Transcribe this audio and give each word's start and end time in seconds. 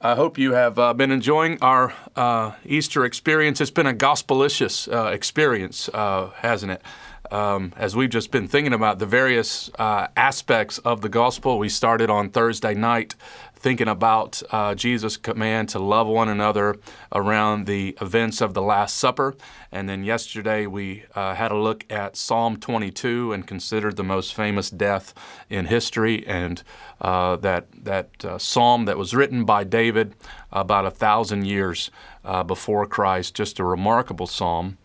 I 0.00 0.14
hope 0.14 0.38
you 0.38 0.52
have 0.52 0.78
uh, 0.78 0.94
been 0.94 1.10
enjoying 1.10 1.58
our 1.60 1.92
uh, 2.14 2.52
Easter 2.64 3.04
experience. 3.04 3.60
It's 3.60 3.72
been 3.72 3.86
a 3.86 3.92
gospelicious 3.92 4.86
uh, 4.92 5.10
experience, 5.10 5.88
uh, 5.92 6.30
hasn't 6.36 6.70
it? 6.70 6.82
Um, 7.30 7.72
as 7.76 7.94
we've 7.94 8.10
just 8.10 8.30
been 8.30 8.48
thinking 8.48 8.72
about 8.72 8.98
the 8.98 9.06
various 9.06 9.70
uh, 9.78 10.08
aspects 10.16 10.78
of 10.78 11.00
the 11.02 11.08
gospel, 11.08 11.58
we 11.58 11.68
started 11.68 12.10
on 12.10 12.30
Thursday 12.30 12.74
night 12.74 13.14
thinking 13.58 13.88
about 13.88 14.40
uh, 14.50 14.74
Jesus' 14.74 15.16
command 15.16 15.68
to 15.70 15.78
love 15.78 16.06
one 16.06 16.28
another 16.28 16.76
around 17.12 17.66
the 17.66 17.96
events 18.00 18.40
of 18.40 18.54
the 18.54 18.62
Last 18.62 18.96
Supper. 18.96 19.34
And 19.72 19.88
then 19.88 20.04
yesterday 20.04 20.66
we 20.66 21.04
uh, 21.14 21.34
had 21.34 21.50
a 21.50 21.56
look 21.56 21.84
at 21.90 22.16
Psalm 22.16 22.56
22 22.56 23.32
and 23.32 23.46
considered 23.46 23.96
the 23.96 24.04
most 24.04 24.32
famous 24.32 24.70
death 24.70 25.12
in 25.50 25.66
history 25.66 26.26
and 26.26 26.62
uh, 27.00 27.36
that, 27.36 27.66
that 27.84 28.24
uh, 28.24 28.38
psalm 28.38 28.84
that 28.84 28.96
was 28.96 29.14
written 29.14 29.44
by 29.44 29.64
David 29.64 30.14
about 30.52 30.86
a 30.86 30.90
thousand 30.90 31.44
years 31.46 31.90
uh, 32.24 32.42
before 32.44 32.86
Christ. 32.86 33.34
Just 33.34 33.58
a 33.58 33.64
remarkable 33.64 34.26
psalm. 34.26 34.78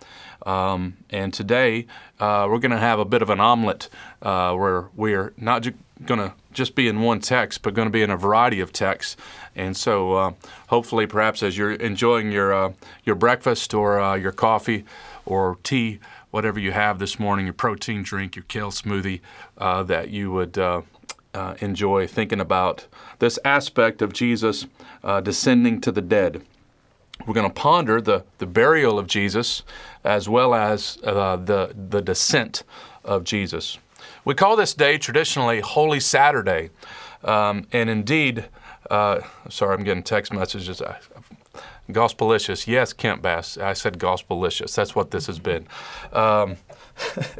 Um, 0.46 0.98
and 1.10 1.34
today 1.34 1.88
uh, 2.20 2.48
we're 2.50 2.60
going 2.60 2.72
to 2.72 2.78
have 2.78 3.00
a 3.00 3.06
bit 3.06 3.22
of 3.22 3.30
an 3.30 3.40
omelet 3.40 3.90
where 4.22 4.90
we're 4.96 5.34
not 5.38 5.66
going 6.06 6.20
to 6.20 6.34
just 6.54 6.76
be 6.76 6.88
in 6.88 7.02
one 7.02 7.20
text, 7.20 7.62
but 7.62 7.74
going 7.74 7.88
to 7.88 7.92
be 7.92 8.02
in 8.02 8.10
a 8.10 8.18
variety 8.18 8.60
of 8.60 8.72
texts. 8.72 9.18
And 9.56 9.76
so, 9.76 10.14
uh, 10.14 10.34
hopefully, 10.68 11.08
perhaps 11.08 11.44
as 11.44 11.58
you're 11.58 11.74
enjoying 11.74 12.32
your 12.32 12.54
uh, 12.54 12.74
your 13.04 13.16
breakfast 13.16 13.74
or 13.74 14.00
uh, 14.00 14.16
your 14.16 14.32
coffee 14.32 14.86
or 15.26 15.58
tea, 15.64 16.00
whatever 16.32 16.60
you 16.60 16.72
have 16.72 17.00
this 17.00 17.20
morning, 17.20 17.46
your 17.46 17.54
protein 17.54 18.04
drink, 18.04 18.36
your 18.36 18.46
kale 18.48 18.72
smoothie, 18.72 19.22
uh, 19.58 19.84
that 19.84 20.10
you 20.10 20.32
would 20.32 20.58
uh, 20.58 20.82
uh, 21.34 21.56
enjoy 21.60 22.08
thinking 22.08 22.40
about 22.40 22.88
this 23.20 23.40
aspect 23.46 24.02
of 24.02 24.14
Jesus 24.14 24.66
descending 25.24 25.82
to 25.82 25.92
the 25.92 26.02
dead. 26.02 26.44
We're 27.28 27.36
going 27.36 27.48
to 27.48 27.54
ponder 27.54 28.02
the, 28.02 28.24
the 28.40 28.46
burial 28.48 28.98
of 29.00 29.08
Jesus 29.08 29.64
as 30.04 30.28
well 30.28 30.54
as 30.54 30.98
the, 30.98 31.74
the 31.90 32.02
descent 32.02 32.64
of 33.04 33.24
Jesus. 33.24 33.78
We 34.26 34.34
call 34.34 34.56
this 34.56 34.74
day 34.74 34.98
traditionally 34.98 35.60
Holy 35.60 36.00
Saturday. 36.00 36.70
Um, 37.24 37.68
and 37.72 37.90
indeed, 37.90 38.46
uh, 38.90 39.22
sorry, 39.50 39.76
I'm 39.76 39.84
getting 39.84 40.04
text 40.04 40.34
messages. 40.34 40.82
Gospelicious. 41.90 42.66
Yes, 42.66 42.94
Kent 42.94 43.22
Bass. 43.22 43.58
I 43.58 43.74
said 43.74 44.00
gospelicious. 44.00 44.74
That's 44.76 44.96
what 44.96 45.12
this 45.12 45.28
has 45.28 45.40
been. 45.40 45.68
Um, 46.14 46.58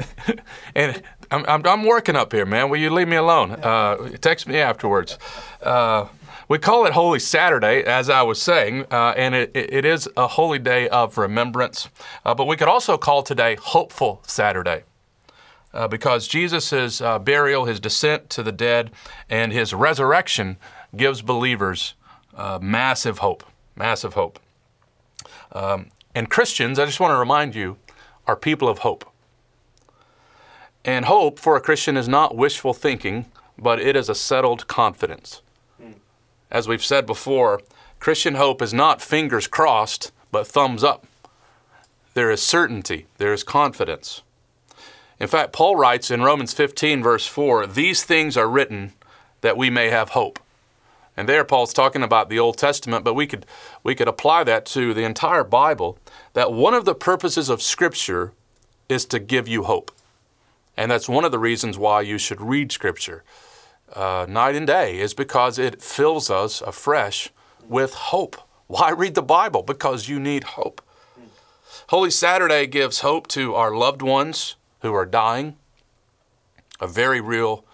and 0.76 1.02
I'm, 1.32 1.46
I'm, 1.48 1.66
I'm, 1.66 1.84
working 1.86 2.16
up 2.16 2.34
here, 2.34 2.46
man. 2.46 2.70
Will 2.70 2.80
you 2.80 2.90
leave 2.90 3.08
me 3.08 3.16
alone? 3.16 3.52
Uh, 3.52 4.10
text 4.20 4.48
me 4.48 4.58
afterwards. 4.58 5.18
Uh, 5.62 6.08
we 6.48 6.58
call 6.60 6.86
it 6.86 6.94
Holy 6.94 7.20
Saturday, 7.20 7.84
as 7.84 8.10
I 8.10 8.22
was 8.22 8.42
saying, 8.42 8.86
uh, 8.92 9.14
and 9.16 9.34
it, 9.34 9.52
it 9.54 9.86
is 9.86 10.10
a 10.18 10.28
holy 10.28 10.60
day 10.60 10.90
of 10.90 11.18
remembrance. 11.18 11.90
Uh, 12.26 12.36
but 12.36 12.46
we 12.46 12.58
could 12.58 12.68
also 12.68 12.98
call 12.98 13.24
today 13.24 13.56
Hopeful 13.56 14.22
Saturday 14.28 14.84
uh, 15.74 15.88
because 15.88 16.28
Jesus' 16.28 17.02
uh, 17.02 17.20
burial, 17.20 17.66
his 17.66 17.80
descent 17.80 18.30
to 18.32 18.44
the 18.44 18.52
dead, 18.52 18.92
and 19.30 19.52
his 19.52 19.74
resurrection 19.74 20.58
gives 20.96 21.22
believers 21.22 21.96
uh, 22.36 22.60
massive 22.62 23.20
hope. 23.20 23.44
Massive 23.76 24.14
hope. 24.14 24.40
Um, 25.52 25.88
and 26.14 26.30
Christians, 26.30 26.78
I 26.78 26.86
just 26.86 27.00
want 27.00 27.12
to 27.12 27.18
remind 27.18 27.56
you, 27.56 27.78
are 28.28 28.36
people 28.36 28.68
of 28.68 28.80
hope. 28.80 29.10
And 30.86 31.06
hope 31.06 31.40
for 31.40 31.56
a 31.56 31.62
Christian 31.62 31.98
is 31.98 32.08
not 32.08 32.36
wishful 32.36 32.74
thinking, 32.74 33.26
but 33.58 33.80
it 33.80 33.96
is 33.96 34.10
a 34.10 34.16
settled 34.16 34.68
confidence. 34.68 35.42
As 36.54 36.68
we've 36.68 36.86
said 36.86 37.08
before, 37.08 37.62
Christian 38.00 38.36
hope 38.36 38.62
is 38.62 38.74
not 38.74 39.02
fingers 39.02 39.48
crossed, 39.48 40.12
but 40.32 40.46
thumbs 40.46 40.84
up. 40.84 41.08
There 42.14 42.30
is 42.30 42.44
certainty, 42.44 43.08
there 43.18 43.34
is 43.34 43.44
confidence. 43.44 44.22
In 45.20 45.28
fact, 45.28 45.52
Paul 45.52 45.76
writes 45.76 46.12
in 46.12 46.22
Romans 46.22 46.54
15, 46.54 47.02
verse 47.02 47.26
4, 47.26 47.66
These 47.66 48.04
things 48.04 48.38
are 48.38 48.48
written 48.48 48.94
that 49.42 49.58
we 49.58 49.72
may 49.72 49.90
have 49.90 50.10
hope. 50.10 50.40
And 51.18 51.28
there 51.28 51.44
Paul's 51.44 51.74
talking 51.74 52.04
about 52.04 52.30
the 52.30 52.40
Old 52.40 52.58
Testament, 52.58 53.04
but 53.04 53.16
we 53.16 53.26
could, 53.26 53.48
we 53.84 53.96
could 53.96 54.08
apply 54.08 54.44
that 54.44 54.66
to 54.68 54.94
the 54.94 55.04
entire 55.04 55.44
Bible 55.44 55.98
that 56.34 56.54
one 56.54 56.76
of 56.76 56.86
the 56.86 56.96
purposes 56.96 57.50
of 57.50 57.64
Scripture 57.64 58.32
is 58.90 59.06
to 59.06 59.20
give 59.20 59.48
you 59.48 59.64
hope. 59.64 59.92
And 60.78 60.92
that's 60.92 61.10
one 61.10 61.26
of 61.26 61.32
the 61.32 61.40
reasons 61.40 61.80
why 61.80 62.02
you 62.02 62.20
should 62.20 62.42
read 62.42 62.72
Scripture 62.72 63.24
uh, 63.92 64.26
night 64.30 64.56
and 64.56 64.68
day, 64.68 65.00
is 65.00 65.14
because 65.14 65.60
it 65.60 65.82
fills 65.82 66.30
us 66.30 66.62
afresh 66.62 67.30
with 67.68 67.94
hope. 67.94 68.38
Why 68.68 68.92
read 68.92 69.16
the 69.16 69.22
Bible? 69.22 69.64
Because 69.64 70.08
you 70.08 70.20
need 70.20 70.44
hope. 70.44 70.82
Holy 71.90 72.12
Saturday 72.12 72.66
gives 72.66 73.02
hope 73.02 73.28
to 73.28 73.56
our 73.56 73.76
loved 73.76 74.02
ones 74.02 74.56
who 74.82 74.94
are 74.94 75.06
dying, 75.06 75.56
a 76.80 76.88
very 76.88 77.22
real, 77.22 77.66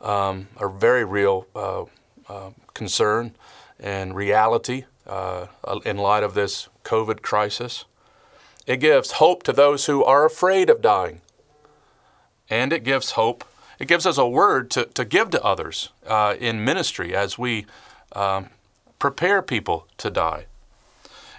um, 0.00 0.48
a 0.58 0.68
very 0.68 1.04
real 1.04 1.46
uh, 1.54 1.84
uh, 2.28 2.50
concern 2.74 3.34
and 3.78 4.16
reality 4.16 4.84
uh, 5.06 5.46
in 5.84 5.98
light 5.98 6.22
of 6.22 6.34
this 6.34 6.68
COVID 6.84 7.22
crisis. 7.22 7.84
It 8.66 8.78
gives 8.78 9.12
hope 9.12 9.42
to 9.44 9.52
those 9.52 9.86
who 9.86 10.04
are 10.04 10.24
afraid 10.24 10.70
of 10.70 10.80
dying. 10.80 11.20
And 12.48 12.72
it 12.72 12.84
gives 12.84 13.12
hope, 13.12 13.44
it 13.80 13.88
gives 13.88 14.04
us 14.04 14.18
a 14.18 14.28
word 14.28 14.70
to, 14.72 14.84
to 14.84 15.04
give 15.06 15.30
to 15.30 15.42
others 15.42 15.88
uh, 16.06 16.36
in 16.38 16.64
ministry 16.64 17.16
as 17.16 17.38
we 17.38 17.66
um, 18.12 18.50
prepare 18.98 19.40
people 19.40 19.88
to 19.96 20.10
die. 20.10 20.44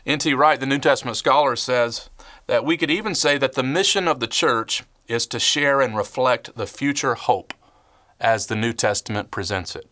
N.T. 0.08 0.34
Wright, 0.34 0.60
the 0.60 0.66
New 0.66 0.80
Testament 0.80 1.16
scholar, 1.16 1.56
says 1.56 2.10
that 2.48 2.66
we 2.66 2.78
could 2.78 2.90
even 2.90 3.14
say 3.14 3.38
that 3.38 3.54
the 3.54 3.62
mission 3.62 4.08
of 4.08 4.20
the 4.20 4.28
church 4.28 4.84
is 5.08 5.28
to 5.28 5.40
share 5.40 5.82
and 5.82 5.96
reflect 5.96 6.56
the 6.56 6.66
future 6.66 7.14
hope 7.14 7.54
as 8.20 8.48
the 8.48 8.56
New 8.56 8.74
Testament 8.74 9.30
presents 9.30 9.76
it. 9.76 9.88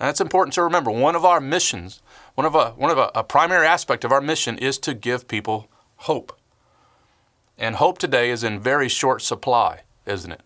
And 0.00 0.08
that's 0.08 0.20
important 0.20 0.54
to 0.54 0.64
remember. 0.64 0.90
One 0.90 1.14
of 1.14 1.24
our 1.24 1.40
missions, 1.40 2.02
one 2.34 2.44
of, 2.44 2.56
a, 2.56 2.70
one 2.70 2.90
of 2.90 2.98
a, 2.98 3.12
a 3.14 3.22
primary 3.22 3.68
aspect 3.68 4.04
of 4.04 4.10
our 4.10 4.20
mission 4.20 4.58
is 4.58 4.78
to 4.78 4.94
give 4.94 5.28
people 5.28 5.68
hope. 5.98 6.36
And 7.56 7.76
hope 7.76 7.98
today 7.98 8.30
is 8.30 8.42
in 8.42 8.58
very 8.58 8.88
short 8.88 9.22
supply, 9.22 9.82
isn't 10.06 10.32
it? 10.32 10.40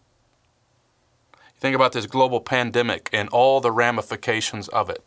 Think 1.59 1.75
about 1.75 1.93
this 1.93 2.07
global 2.07 2.41
pandemic 2.41 3.09
and 3.13 3.29
all 3.31 3.61
the 3.61 3.73
ramifications 3.73 4.69
of 4.69 4.91
it. 4.91 5.03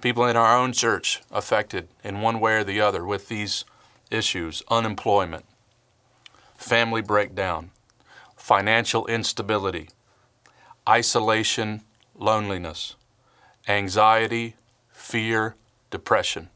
People 0.00 0.24
in 0.26 0.36
our 0.36 0.56
own 0.56 0.72
church 0.72 1.22
affected 1.30 1.88
in 2.04 2.20
one 2.20 2.38
way 2.38 2.54
or 2.54 2.64
the 2.64 2.80
other 2.80 3.04
with 3.04 3.28
these 3.28 3.64
issues 4.10 4.62
unemployment, 4.68 5.44
family 6.56 7.02
breakdown, 7.02 7.72
financial 8.36 9.06
instability, 9.06 9.88
isolation, 10.88 11.82
loneliness, 12.14 12.94
anxiety, 13.66 14.54
fear, 14.92 15.56
depression. 15.90 16.48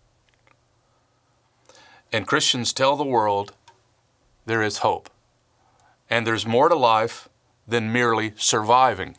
And 2.13 2.27
Christians 2.27 2.73
tell 2.73 2.97
the 2.97 3.05
world 3.05 3.55
there 4.47 4.63
is 4.63 4.79
hope. 4.79 5.11
And 6.09 6.27
there's 6.27 6.47
more 6.47 6.69
to 6.69 6.75
life 6.77 7.29
than 7.67 7.93
merely 7.93 8.33
surviving. 8.37 9.17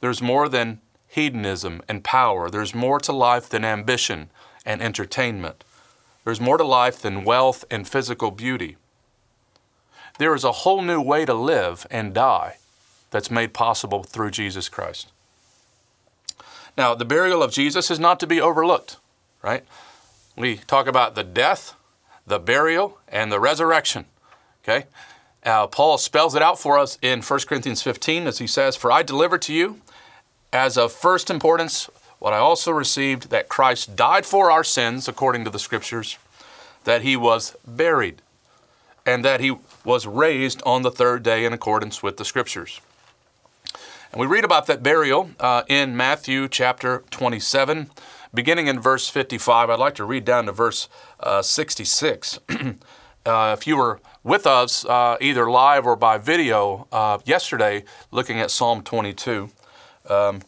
There's 0.00 0.22
more 0.22 0.48
than 0.48 0.80
hedonism 1.08 1.82
and 1.88 2.04
power. 2.04 2.50
There's 2.50 2.74
more 2.74 3.00
to 3.00 3.12
life 3.12 3.48
than 3.48 3.64
ambition 3.64 4.30
and 4.64 4.82
entertainment. 4.82 5.64
There's 6.24 6.40
more 6.40 6.58
to 6.58 6.64
life 6.64 7.00
than 7.00 7.24
wealth 7.24 7.64
and 7.70 7.88
physical 7.88 8.30
beauty. 8.30 8.76
There 10.18 10.34
is 10.34 10.44
a 10.44 10.52
whole 10.52 10.82
new 10.82 11.00
way 11.00 11.24
to 11.24 11.34
live 11.34 11.86
and 11.90 12.12
die 12.12 12.56
that's 13.10 13.30
made 13.30 13.54
possible 13.54 14.02
through 14.02 14.30
Jesus 14.30 14.68
Christ. 14.68 15.08
Now, 16.76 16.94
the 16.94 17.04
burial 17.04 17.42
of 17.42 17.52
Jesus 17.52 17.90
is 17.90 17.98
not 17.98 18.20
to 18.20 18.26
be 18.26 18.40
overlooked, 18.40 18.98
right? 19.42 19.64
We 20.36 20.56
talk 20.56 20.86
about 20.86 21.14
the 21.14 21.24
death, 21.24 21.74
the 22.26 22.38
burial, 22.38 22.98
and 23.08 23.32
the 23.32 23.40
resurrection, 23.40 24.04
okay? 24.62 24.86
Uh, 25.46 25.68
Paul 25.68 25.96
spells 25.96 26.34
it 26.34 26.42
out 26.42 26.58
for 26.58 26.76
us 26.76 26.98
in 27.00 27.22
1 27.22 27.40
Corinthians 27.48 27.80
15 27.80 28.26
as 28.26 28.38
he 28.38 28.48
says, 28.48 28.74
For 28.74 28.90
I 28.90 29.04
delivered 29.04 29.42
to 29.42 29.54
you 29.54 29.80
as 30.52 30.76
of 30.76 30.92
first 30.92 31.30
importance 31.30 31.88
what 32.18 32.32
I 32.32 32.38
also 32.38 32.72
received 32.72 33.30
that 33.30 33.48
Christ 33.48 33.94
died 33.94 34.26
for 34.26 34.50
our 34.50 34.64
sins, 34.64 35.06
according 35.06 35.44
to 35.44 35.50
the 35.50 35.60
Scriptures, 35.60 36.18
that 36.84 37.02
he 37.02 37.16
was 37.16 37.54
buried, 37.64 38.22
and 39.04 39.24
that 39.24 39.40
he 39.40 39.54
was 39.84 40.06
raised 40.06 40.62
on 40.66 40.82
the 40.82 40.90
third 40.90 41.22
day 41.22 41.44
in 41.44 41.52
accordance 41.52 42.02
with 42.02 42.16
the 42.16 42.24
Scriptures. 42.24 42.80
And 44.10 44.20
we 44.20 44.26
read 44.26 44.44
about 44.44 44.66
that 44.66 44.82
burial 44.82 45.30
uh, 45.38 45.62
in 45.68 45.96
Matthew 45.96 46.48
chapter 46.48 47.04
27, 47.10 47.90
beginning 48.34 48.66
in 48.66 48.80
verse 48.80 49.08
55. 49.08 49.70
I'd 49.70 49.78
like 49.78 49.94
to 49.96 50.04
read 50.04 50.24
down 50.24 50.46
to 50.46 50.52
verse 50.52 50.88
uh, 51.20 51.42
66. 51.42 52.40
uh, 53.26 53.56
if 53.58 53.66
you 53.66 53.76
were 53.76 54.00
with 54.22 54.46
us 54.46 54.84
uh, 54.84 55.16
either 55.20 55.50
live 55.50 55.86
or 55.86 55.96
by 55.96 56.18
video 56.18 56.86
uh, 56.92 57.18
yesterday 57.24 57.84
looking 58.10 58.40
at 58.40 58.50
Psalm 58.50 58.82
22, 58.82 59.50
um, 60.08 60.40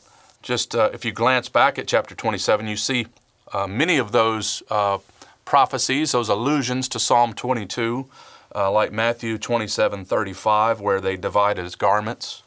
just 0.42 0.74
uh, 0.74 0.90
if 0.92 1.04
you 1.04 1.12
glance 1.12 1.48
back 1.48 1.78
at 1.78 1.86
chapter 1.86 2.14
27, 2.14 2.66
you 2.66 2.76
see 2.76 3.06
uh, 3.52 3.66
many 3.66 3.98
of 3.98 4.12
those 4.12 4.62
uh, 4.70 4.98
prophecies, 5.44 6.12
those 6.12 6.28
allusions 6.28 6.88
to 6.88 6.98
Psalm 6.98 7.32
22, 7.32 8.08
uh, 8.54 8.70
like 8.70 8.92
Matthew 8.92 9.38
27 9.38 10.04
35, 10.04 10.80
where 10.80 11.00
they 11.00 11.16
divide 11.16 11.58
his 11.58 11.74
garments, 11.74 12.42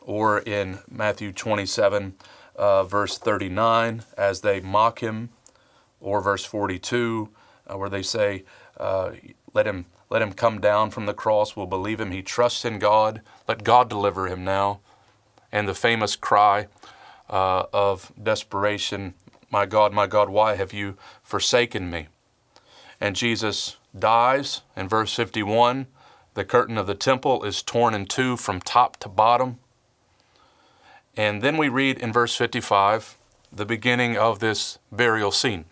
or 0.00 0.40
in 0.40 0.78
Matthew 0.90 1.32
27, 1.32 2.14
uh, 2.56 2.84
verse 2.84 3.18
39, 3.18 4.02
as 4.16 4.40
they 4.40 4.60
mock 4.60 5.00
him, 5.00 5.30
or 6.00 6.20
verse 6.20 6.44
42, 6.44 7.28
uh, 7.66 7.76
where 7.76 7.90
they 7.90 8.02
say, 8.02 8.44
Let 9.52 9.66
him 9.66 9.86
let 10.08 10.22
him 10.22 10.32
come 10.32 10.60
down 10.60 10.90
from 10.90 11.06
the 11.06 11.14
cross. 11.14 11.54
We'll 11.54 11.66
believe 11.66 12.00
him. 12.00 12.10
He 12.10 12.22
trusts 12.22 12.64
in 12.64 12.78
God. 12.78 13.20
Let 13.46 13.62
God 13.62 13.88
deliver 13.88 14.26
him 14.26 14.44
now. 14.44 14.80
And 15.52 15.68
the 15.68 15.74
famous 15.74 16.16
cry 16.16 16.66
uh, 17.28 17.64
of 17.72 18.12
desperation 18.20 19.14
My 19.52 19.66
God, 19.66 19.92
my 19.92 20.06
God, 20.06 20.28
why 20.28 20.54
have 20.54 20.72
you 20.72 20.96
forsaken 21.22 21.90
me? 21.90 22.06
And 23.00 23.16
Jesus 23.16 23.76
dies 23.98 24.62
in 24.76 24.88
verse 24.88 25.14
51. 25.14 25.86
The 26.34 26.44
curtain 26.44 26.78
of 26.78 26.86
the 26.86 26.94
temple 26.94 27.42
is 27.44 27.62
torn 27.62 27.94
in 27.94 28.06
two 28.06 28.36
from 28.36 28.60
top 28.60 28.96
to 28.98 29.08
bottom. 29.08 29.58
And 31.16 31.42
then 31.42 31.56
we 31.56 31.68
read 31.68 31.98
in 31.98 32.12
verse 32.12 32.36
55 32.36 33.16
the 33.52 33.66
beginning 33.66 34.16
of 34.16 34.38
this 34.38 34.78
burial 34.92 35.32
scene. 35.32 35.64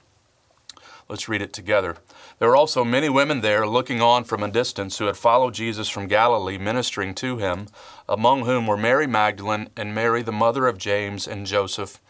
Let's 1.08 1.28
read 1.28 1.42
it 1.42 1.52
together. 1.52 1.96
There 2.38 2.48
were 2.48 2.56
also 2.56 2.84
many 2.84 3.08
women 3.08 3.40
there 3.40 3.66
looking 3.66 4.00
on 4.00 4.24
from 4.24 4.42
a 4.42 4.50
distance 4.50 4.98
who 4.98 5.06
had 5.06 5.16
followed 5.16 5.54
Jesus 5.54 5.88
from 5.88 6.06
Galilee, 6.06 6.56
ministering 6.56 7.14
to 7.16 7.38
him, 7.38 7.66
among 8.08 8.44
whom 8.44 8.66
were 8.66 8.76
Mary 8.76 9.08
Magdalene 9.08 9.70
and 9.76 9.94
Mary, 9.94 10.22
the 10.22 10.30
mother 10.30 10.68
of 10.68 10.78
James 10.78 11.26
and 11.26 11.46
Joseph, 11.46 12.00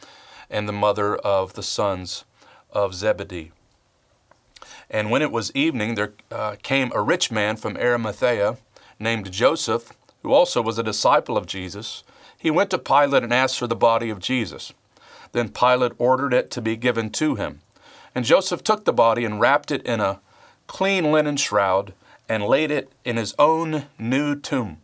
and 0.50 0.68
the 0.68 0.72
mother 0.72 1.16
of 1.16 1.54
the 1.54 1.62
sons 1.62 2.24
of 2.72 2.94
Zebedee. 2.94 3.52
And 4.90 5.10
when 5.10 5.22
it 5.22 5.32
was 5.32 5.54
evening, 5.54 5.94
there 5.94 6.12
uh, 6.30 6.56
came 6.62 6.92
a 6.94 7.02
rich 7.02 7.30
man 7.30 7.56
from 7.56 7.76
Arimathea 7.76 8.58
named 8.98 9.32
Joseph, 9.32 9.92
who 10.22 10.32
also 10.32 10.60
was 10.60 10.78
a 10.78 10.82
disciple 10.82 11.36
of 11.36 11.46
Jesus. 11.46 12.04
He 12.36 12.50
went 12.50 12.70
to 12.70 12.78
Pilate 12.78 13.22
and 13.22 13.32
asked 13.32 13.58
for 13.58 13.66
the 13.66 13.76
body 13.76 14.10
of 14.10 14.18
Jesus. 14.18 14.72
Then 15.32 15.50
Pilate 15.50 15.92
ordered 15.98 16.34
it 16.34 16.50
to 16.52 16.60
be 16.62 16.76
given 16.76 17.10
to 17.10 17.34
him. 17.34 17.60
And 18.14 18.24
Joseph 18.24 18.64
took 18.64 18.84
the 18.84 18.92
body 18.92 19.24
and 19.24 19.40
wrapped 19.40 19.70
it 19.70 19.82
in 19.82 20.00
a 20.00 20.20
clean 20.66 21.12
linen 21.12 21.36
shroud 21.36 21.94
and 22.28 22.44
laid 22.44 22.70
it 22.70 22.92
in 23.04 23.16
his 23.16 23.34
own 23.38 23.86
new 23.98 24.36
tomb, 24.36 24.78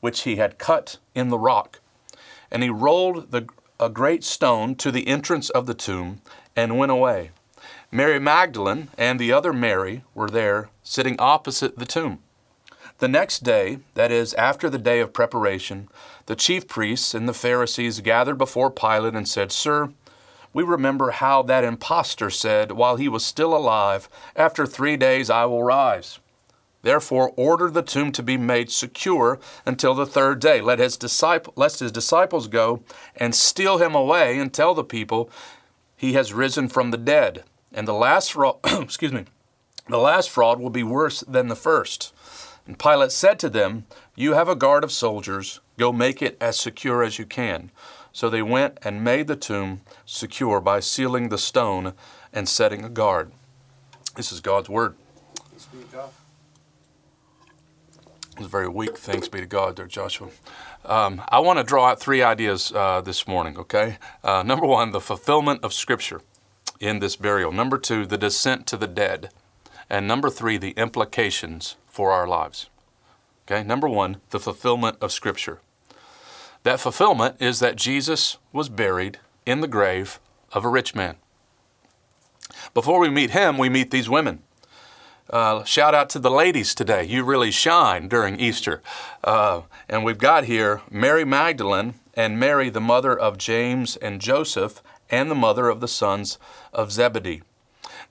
which 0.00 0.22
he 0.22 0.36
had 0.36 0.58
cut 0.58 0.98
in 1.14 1.28
the 1.28 1.38
rock. 1.38 1.80
And 2.50 2.62
he 2.62 2.70
rolled 2.70 3.30
the, 3.30 3.46
a 3.78 3.88
great 3.88 4.24
stone 4.24 4.74
to 4.76 4.90
the 4.90 5.06
entrance 5.06 5.50
of 5.50 5.66
the 5.66 5.74
tomb 5.74 6.22
and 6.56 6.78
went 6.78 6.92
away. 6.92 7.30
Mary 7.92 8.18
Magdalene 8.18 8.88
and 8.96 9.18
the 9.18 9.32
other 9.32 9.52
Mary 9.52 10.04
were 10.14 10.30
there, 10.30 10.70
sitting 10.82 11.16
opposite 11.18 11.78
the 11.78 11.84
tomb. 11.84 12.20
The 12.98 13.08
next 13.08 13.40
day, 13.42 13.78
that 13.94 14.12
is, 14.12 14.34
after 14.34 14.68
the 14.68 14.78
day 14.78 15.00
of 15.00 15.12
preparation, 15.12 15.88
the 16.26 16.36
chief 16.36 16.68
priests 16.68 17.14
and 17.14 17.28
the 17.28 17.34
Pharisees 17.34 18.00
gathered 18.00 18.36
before 18.36 18.70
Pilate 18.70 19.14
and 19.14 19.26
said, 19.26 19.50
Sir, 19.50 19.92
we 20.52 20.62
remember 20.62 21.12
how 21.12 21.42
that 21.42 21.64
impostor 21.64 22.30
said, 22.30 22.72
while 22.72 22.96
he 22.96 23.08
was 23.08 23.24
still 23.24 23.56
alive, 23.56 24.08
After 24.34 24.66
three 24.66 24.96
days 24.96 25.30
I 25.30 25.44
will 25.44 25.62
rise. 25.62 26.18
Therefore, 26.82 27.32
order 27.36 27.70
the 27.70 27.82
tomb 27.82 28.10
to 28.12 28.22
be 28.22 28.36
made 28.36 28.70
secure 28.70 29.38
until 29.66 29.94
the 29.94 30.06
third 30.06 30.40
day. 30.40 30.60
Let 30.60 30.78
his, 30.78 30.96
disciple, 30.96 31.52
lest 31.56 31.80
his 31.80 31.92
disciples 31.92 32.48
go 32.48 32.82
and 33.14 33.34
steal 33.34 33.78
him 33.78 33.94
away 33.94 34.38
and 34.38 34.52
tell 34.52 34.74
the 34.74 34.84
people 34.84 35.30
he 35.96 36.14
has 36.14 36.32
risen 36.32 36.68
from 36.68 36.90
the 36.90 36.96
dead. 36.96 37.44
And 37.72 37.86
the 37.86 37.92
last 37.92 38.32
fraud, 38.32 38.56
excuse 38.64 39.12
me, 39.12 39.26
the 39.88 39.98
last 39.98 40.30
fraud 40.30 40.58
will 40.58 40.70
be 40.70 40.82
worse 40.82 41.20
than 41.20 41.48
the 41.48 41.56
first. 41.56 42.14
And 42.66 42.78
Pilate 42.78 43.12
said 43.12 43.38
to 43.40 43.50
them, 43.50 43.84
You 44.14 44.32
have 44.34 44.48
a 44.48 44.56
guard 44.56 44.82
of 44.82 44.92
soldiers. 44.92 45.60
Go 45.78 45.92
make 45.92 46.22
it 46.22 46.36
as 46.40 46.58
secure 46.58 47.02
as 47.02 47.18
you 47.18 47.26
can. 47.26 47.70
So 48.12 48.28
they 48.28 48.42
went 48.42 48.78
and 48.82 49.04
made 49.04 49.26
the 49.26 49.36
tomb 49.36 49.82
secure 50.04 50.60
by 50.60 50.80
sealing 50.80 51.28
the 51.28 51.38
stone 51.38 51.94
and 52.32 52.48
setting 52.48 52.84
a 52.84 52.88
guard. 52.88 53.32
This 54.16 54.32
is 54.32 54.40
God's 54.40 54.68
word. 54.68 54.96
Thanks 55.34 55.66
be 55.66 55.78
to 55.78 55.96
God. 55.96 56.10
It 58.32 58.38
was 58.40 58.48
very 58.48 58.68
weak. 58.68 58.96
Thanks 58.98 59.28
be 59.28 59.40
to 59.40 59.46
God, 59.46 59.76
there, 59.76 59.86
Joshua. 59.86 60.28
Um, 60.84 61.22
I 61.28 61.40
want 61.40 61.58
to 61.58 61.64
draw 61.64 61.86
out 61.86 62.00
three 62.00 62.22
ideas 62.22 62.72
uh, 62.72 63.00
this 63.00 63.28
morning, 63.28 63.58
okay? 63.58 63.98
Uh, 64.24 64.42
number 64.42 64.66
one, 64.66 64.92
the 64.92 65.00
fulfillment 65.00 65.62
of 65.62 65.72
Scripture 65.72 66.22
in 66.80 66.98
this 66.98 67.16
burial. 67.16 67.52
Number 67.52 67.78
two, 67.78 68.06
the 68.06 68.18
descent 68.18 68.66
to 68.68 68.76
the 68.76 68.86
dead. 68.86 69.30
And 69.88 70.08
number 70.08 70.30
three, 70.30 70.56
the 70.56 70.70
implications 70.72 71.76
for 71.86 72.12
our 72.12 72.26
lives. 72.26 72.70
Okay, 73.46 73.62
number 73.62 73.88
one, 73.88 74.18
the 74.30 74.40
fulfillment 74.40 74.96
of 75.00 75.12
Scripture. 75.12 75.60
That 76.62 76.80
fulfillment 76.80 77.36
is 77.40 77.60
that 77.60 77.76
Jesus 77.76 78.36
was 78.52 78.68
buried 78.68 79.18
in 79.46 79.60
the 79.60 79.68
grave 79.68 80.20
of 80.52 80.64
a 80.64 80.68
rich 80.68 80.94
man. 80.94 81.16
Before 82.74 82.98
we 82.98 83.08
meet 83.08 83.30
him, 83.30 83.56
we 83.56 83.68
meet 83.68 83.90
these 83.90 84.10
women. 84.10 84.42
Uh, 85.30 85.62
shout 85.64 85.94
out 85.94 86.10
to 86.10 86.18
the 86.18 86.30
ladies 86.30 86.74
today. 86.74 87.04
You 87.04 87.24
really 87.24 87.52
shine 87.52 88.08
during 88.08 88.40
Easter. 88.40 88.82
Uh, 89.22 89.62
and 89.88 90.04
we've 90.04 90.18
got 90.18 90.44
here 90.44 90.82
Mary 90.90 91.24
Magdalene 91.24 91.94
and 92.14 92.38
Mary, 92.38 92.68
the 92.68 92.80
mother 92.80 93.16
of 93.16 93.38
James 93.38 93.96
and 93.96 94.20
Joseph, 94.20 94.82
and 95.08 95.30
the 95.30 95.36
mother 95.36 95.68
of 95.68 95.80
the 95.80 95.88
sons 95.88 96.38
of 96.72 96.92
Zebedee. 96.92 97.42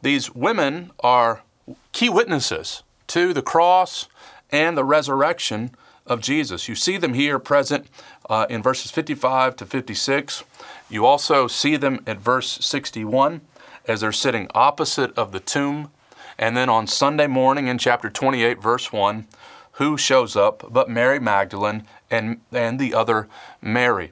These 0.02 0.34
women 0.34 0.92
are 1.02 1.44
key 1.92 2.10
witnesses 2.10 2.84
to 3.07 3.34
the 3.34 3.42
cross 3.42 4.07
and 4.50 4.78
the 4.78 4.86
resurrection 4.86 5.72
of 6.06 6.22
Jesus. 6.22 6.68
You 6.68 6.75
see 6.75 6.98
them 6.98 7.13
here 7.13 7.38
present 7.38 7.88
uh, 8.30 8.46
in 8.50 8.62
verses 8.62 8.92
55 8.92 9.56
to 9.58 9.66
56. 9.66 10.44
You 10.90 11.06
also 11.06 11.48
see 11.48 11.76
them 11.76 12.04
at 12.06 12.20
verse 12.20 12.60
61 12.66 13.42
as 13.88 14.02
they're 14.02 14.12
sitting 14.12 14.48
opposite 14.54 15.18
of 15.18 15.31
the 15.31 15.40
tomb. 15.40 15.92
And 16.38 16.56
then 16.56 16.70
on 16.70 16.88
Sunday 16.88 17.28
morning 17.28 17.68
in 17.68 17.78
chapter 17.78 18.10
28, 18.10 18.62
verse 18.62 18.94
1, 18.94 19.28
who 19.74 19.98
shows 19.98 20.36
up 20.36 20.66
but 20.72 20.90
Mary 20.90 21.20
Magdalene 21.20 21.86
and, 22.10 22.40
and 22.52 22.80
the 22.80 22.94
other 22.94 23.28
Mary? 23.62 24.12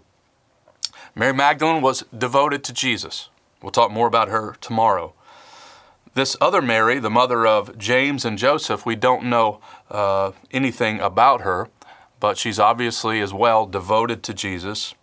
Mary 1.15 1.33
Magdalene 1.33 1.81
was 1.81 2.03
devoted 2.15 2.63
to 2.65 2.73
Jesus. 2.73 3.29
We'll 3.61 3.71
talk 3.71 3.91
more 3.91 4.07
about 4.07 4.29
her 4.29 4.55
tomorrow. 4.61 5.13
This 6.13 6.35
other 6.41 6.61
Mary, 6.61 6.99
the 6.99 7.09
mother 7.09 7.45
of 7.45 7.77
James 7.77 8.25
and 8.25 8.37
Joseph, 8.37 8.85
we 8.85 8.95
don't 8.95 9.25
know 9.25 9.59
uh, 9.91 10.31
anything 10.51 10.99
about 10.99 11.41
her 11.41 11.69
but 12.19 12.37
she's 12.37 12.59
obviously 12.59 13.21
as 13.21 13.33
well 13.33 13.65
devoted 13.65 14.23
to 14.23 14.33
Jesus. 14.33 14.93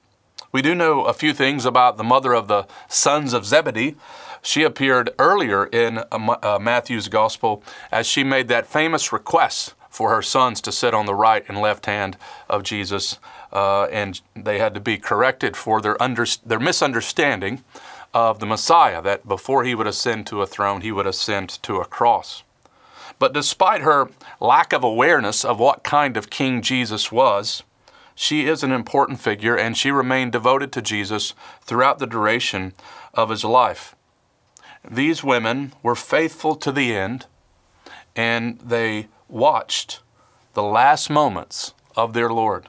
We 0.52 0.62
do 0.62 0.74
know 0.74 1.04
a 1.04 1.12
few 1.12 1.32
things 1.32 1.64
about 1.64 1.96
the 1.96 2.04
mother 2.04 2.32
of 2.32 2.46
the 2.48 2.66
sons 2.88 3.32
of 3.32 3.44
Zebedee. 3.44 3.96
She 4.40 4.62
appeared 4.62 5.10
earlier 5.18 5.66
in 5.66 5.98
uh, 5.98 6.36
uh, 6.42 6.58
Matthew's 6.60 7.08
gospel 7.08 7.62
as 7.90 8.06
she 8.06 8.22
made 8.22 8.48
that 8.48 8.66
famous 8.66 9.12
request 9.12 9.74
for 9.88 10.10
her 10.10 10.22
sons 10.22 10.60
to 10.60 10.72
sit 10.72 10.92
on 10.92 11.06
the 11.06 11.14
right 11.14 11.44
and 11.48 11.60
left 11.60 11.86
hand 11.86 12.16
of 12.48 12.62
Jesus, 12.62 13.18
uh, 13.52 13.84
and 13.84 14.20
they 14.34 14.58
had 14.58 14.74
to 14.74 14.80
be 14.80 14.98
corrected 14.98 15.56
for 15.56 15.80
their, 15.80 16.00
under, 16.02 16.26
their 16.44 16.60
misunderstanding 16.60 17.64
of 18.12 18.38
the 18.38 18.46
Messiah, 18.46 19.02
that 19.02 19.26
before 19.26 19.64
he 19.64 19.74
would 19.74 19.86
ascend 19.86 20.26
to 20.26 20.42
a 20.42 20.46
throne, 20.46 20.80
he 20.82 20.92
would 20.92 21.06
ascend 21.06 21.48
to 21.62 21.80
a 21.80 21.84
cross. 21.84 22.44
But 23.18 23.32
despite 23.32 23.82
her 23.82 24.08
lack 24.40 24.72
of 24.72 24.84
awareness 24.84 25.44
of 25.44 25.58
what 25.58 25.82
kind 25.84 26.16
of 26.16 26.30
king 26.30 26.62
Jesus 26.62 27.12
was, 27.12 27.62
she 28.14 28.46
is 28.46 28.62
an 28.62 28.72
important 28.72 29.20
figure 29.20 29.56
and 29.56 29.76
she 29.76 29.90
remained 29.90 30.32
devoted 30.32 30.72
to 30.72 30.82
Jesus 30.82 31.34
throughout 31.62 31.98
the 31.98 32.06
duration 32.06 32.72
of 33.12 33.30
his 33.30 33.44
life. 33.44 33.96
These 34.88 35.24
women 35.24 35.72
were 35.82 35.94
faithful 35.94 36.54
to 36.56 36.70
the 36.70 36.94
end 36.94 37.26
and 38.14 38.58
they 38.60 39.08
watched 39.28 40.00
the 40.54 40.62
last 40.62 41.10
moments 41.10 41.74
of 41.96 42.12
their 42.12 42.30
Lord. 42.30 42.68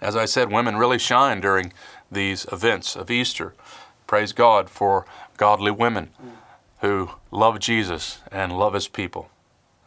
As 0.00 0.16
I 0.16 0.24
said, 0.24 0.52
women 0.52 0.76
really 0.76 0.98
shine 0.98 1.40
during 1.40 1.72
these 2.10 2.46
events 2.52 2.96
of 2.96 3.10
Easter. 3.10 3.54
Praise 4.06 4.32
God 4.32 4.70
for 4.70 5.04
godly 5.36 5.70
women 5.70 6.10
who 6.80 7.10
love 7.30 7.58
Jesus 7.58 8.20
and 8.30 8.56
love 8.56 8.74
his 8.74 8.88
people. 8.88 9.30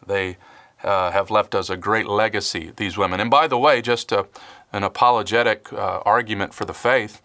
They 0.06 0.36
uh, 0.82 1.10
have 1.10 1.30
left 1.30 1.54
us 1.54 1.70
a 1.70 1.76
great 1.76 2.06
legacy, 2.06 2.72
these 2.76 2.98
women. 2.98 3.20
And 3.20 3.30
by 3.30 3.46
the 3.46 3.58
way, 3.58 3.80
just 3.82 4.12
a, 4.12 4.26
an 4.72 4.82
apologetic 4.82 5.72
uh, 5.72 6.00
argument 6.04 6.54
for 6.54 6.64
the 6.64 6.74
faith, 6.74 7.20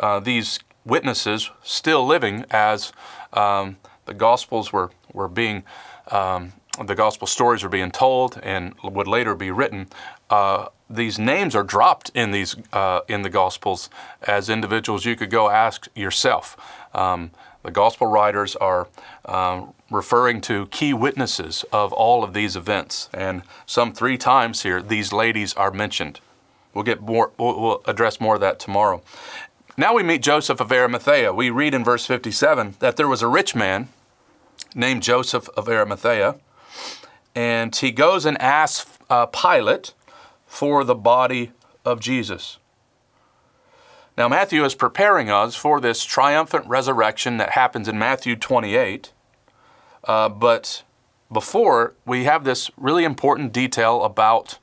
uh, 0.00 0.20
these 0.20 0.58
witnesses 0.84 1.50
still 1.62 2.06
living 2.06 2.44
as 2.50 2.92
um, 3.32 3.76
the 4.06 4.14
Gospels 4.14 4.72
were, 4.72 4.90
were 5.12 5.28
being 5.28 5.62
um, 6.10 6.52
the 6.86 6.94
gospel 6.94 7.26
stories 7.26 7.62
were 7.62 7.68
being 7.68 7.90
told 7.90 8.40
and 8.42 8.74
would 8.82 9.06
later 9.06 9.34
be 9.34 9.50
written, 9.50 9.88
uh, 10.30 10.68
these 10.88 11.18
names 11.18 11.54
are 11.54 11.62
dropped 11.62 12.10
in 12.14 12.30
these 12.30 12.56
uh, 12.72 13.00
in 13.08 13.22
the 13.22 13.30
gospels 13.30 13.90
as 14.22 14.48
individuals 14.48 15.04
you 15.04 15.16
could 15.16 15.30
go 15.30 15.50
ask 15.50 15.88
yourself. 15.94 16.56
Um, 16.94 17.30
the 17.62 17.70
gospel 17.70 18.06
writers 18.06 18.56
are 18.56 18.88
um, 19.24 19.74
referring 19.90 20.40
to 20.42 20.66
key 20.66 20.92
witnesses 20.92 21.64
of 21.72 21.92
all 21.92 22.24
of 22.24 22.34
these 22.34 22.56
events, 22.56 23.08
and 23.12 23.42
some 23.66 23.92
three 23.92 24.18
times 24.18 24.62
here 24.62 24.82
these 24.82 25.12
ladies 25.12 25.54
are 25.54 25.70
mentioned. 25.70 26.20
We'll 26.74 26.84
get 26.84 27.00
more. 27.00 27.32
We'll, 27.38 27.60
we'll 27.60 27.82
address 27.86 28.20
more 28.20 28.36
of 28.36 28.40
that 28.40 28.58
tomorrow. 28.58 29.02
Now 29.76 29.94
we 29.94 30.02
meet 30.02 30.22
Joseph 30.22 30.60
of 30.60 30.70
Arimathea. 30.70 31.32
We 31.32 31.50
read 31.50 31.74
in 31.74 31.84
verse 31.84 32.04
57 32.04 32.76
that 32.80 32.96
there 32.96 33.08
was 33.08 33.22
a 33.22 33.28
rich 33.28 33.54
man 33.54 33.88
named 34.74 35.02
Joseph 35.02 35.48
of 35.56 35.68
Arimathea, 35.68 36.36
and 37.34 37.74
he 37.74 37.90
goes 37.90 38.26
and 38.26 38.40
asks 38.40 38.98
uh, 39.08 39.26
Pilate 39.26 39.94
for 40.46 40.84
the 40.84 40.94
body 40.94 41.52
of 41.84 42.00
Jesus. 42.00 42.58
Now, 44.16 44.28
Matthew 44.28 44.62
is 44.64 44.74
preparing 44.74 45.30
us 45.30 45.56
for 45.56 45.80
this 45.80 46.04
triumphant 46.04 46.66
resurrection 46.66 47.38
that 47.38 47.50
happens 47.50 47.88
in 47.88 47.98
Matthew 47.98 48.36
28. 48.36 49.10
Uh, 50.04 50.28
but 50.28 50.82
before, 51.32 51.94
we 52.04 52.24
have 52.24 52.44
this 52.44 52.70
really 52.76 53.04
important 53.04 53.52
detail 53.52 54.04
about 54.04 54.58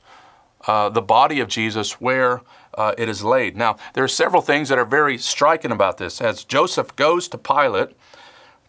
uh, 0.68 0.90
the 0.90 1.02
body 1.02 1.40
of 1.40 1.48
Jesus 1.48 2.00
where 2.00 2.42
uh, 2.76 2.94
it 2.98 3.10
is 3.10 3.24
laid. 3.24 3.58
Now, 3.58 3.78
there 3.94 4.04
are 4.04 4.10
several 4.10 4.44
things 4.44 4.70
that 4.70 4.78
are 4.78 4.86
very 4.86 5.18
striking 5.18 5.72
about 5.72 5.98
this. 5.98 6.22
As 6.22 6.44
Joseph 6.44 6.96
goes 6.96 7.28
to 7.30 7.38
Pilate, 7.38 7.90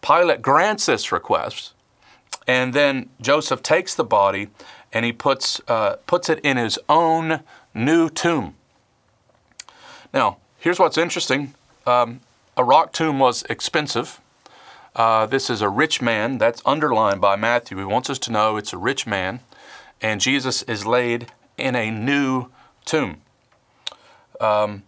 Pilate 0.00 0.40
grants 0.40 0.86
this 0.86 1.12
request, 1.12 1.74
and 2.46 2.72
then 2.72 3.10
Joseph 3.20 3.62
takes 3.62 3.94
the 3.94 4.04
body 4.04 4.48
and 4.92 5.04
he 5.04 5.12
puts, 5.12 5.60
uh, 5.68 5.96
puts 6.06 6.30
it 6.30 6.40
in 6.40 6.56
his 6.56 6.78
own 6.88 7.40
new 7.74 8.08
tomb. 8.08 8.54
Now, 10.12 10.38
here's 10.60 10.78
what's 10.78 10.98
interesting 10.98 11.54
um, 11.86 12.20
a 12.56 12.62
rock 12.62 12.92
tomb 12.92 13.18
was 13.18 13.42
expensive. 13.44 14.20
Uh, 14.94 15.24
this 15.26 15.48
is 15.48 15.62
a 15.62 15.68
rich 15.68 16.02
man. 16.02 16.38
That's 16.38 16.60
underlined 16.66 17.20
by 17.20 17.36
Matthew. 17.36 17.78
He 17.78 17.84
wants 17.84 18.10
us 18.10 18.18
to 18.20 18.32
know 18.32 18.56
it's 18.56 18.72
a 18.72 18.78
rich 18.78 19.06
man. 19.06 19.40
And 20.02 20.20
Jesus 20.20 20.62
is 20.62 20.84
laid 20.84 21.32
in 21.56 21.74
a 21.74 21.90
new 21.90 22.48
tomb. 22.84 23.22
Um, 24.40 24.82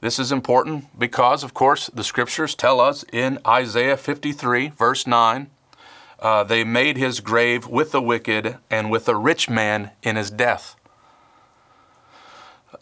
this 0.00 0.18
is 0.18 0.32
important 0.32 0.98
because, 0.98 1.44
of 1.44 1.54
course, 1.54 1.88
the 1.92 2.04
scriptures 2.04 2.54
tell 2.54 2.80
us 2.80 3.04
in 3.12 3.38
Isaiah 3.46 3.96
53, 3.96 4.68
verse 4.68 5.06
9, 5.06 5.50
uh, 6.20 6.44
they 6.44 6.64
made 6.64 6.96
his 6.96 7.20
grave 7.20 7.66
with 7.66 7.92
the 7.92 8.02
wicked 8.02 8.56
and 8.70 8.90
with 8.90 9.08
a 9.08 9.16
rich 9.16 9.48
man 9.48 9.90
in 10.02 10.16
his 10.16 10.30
death. 10.30 10.74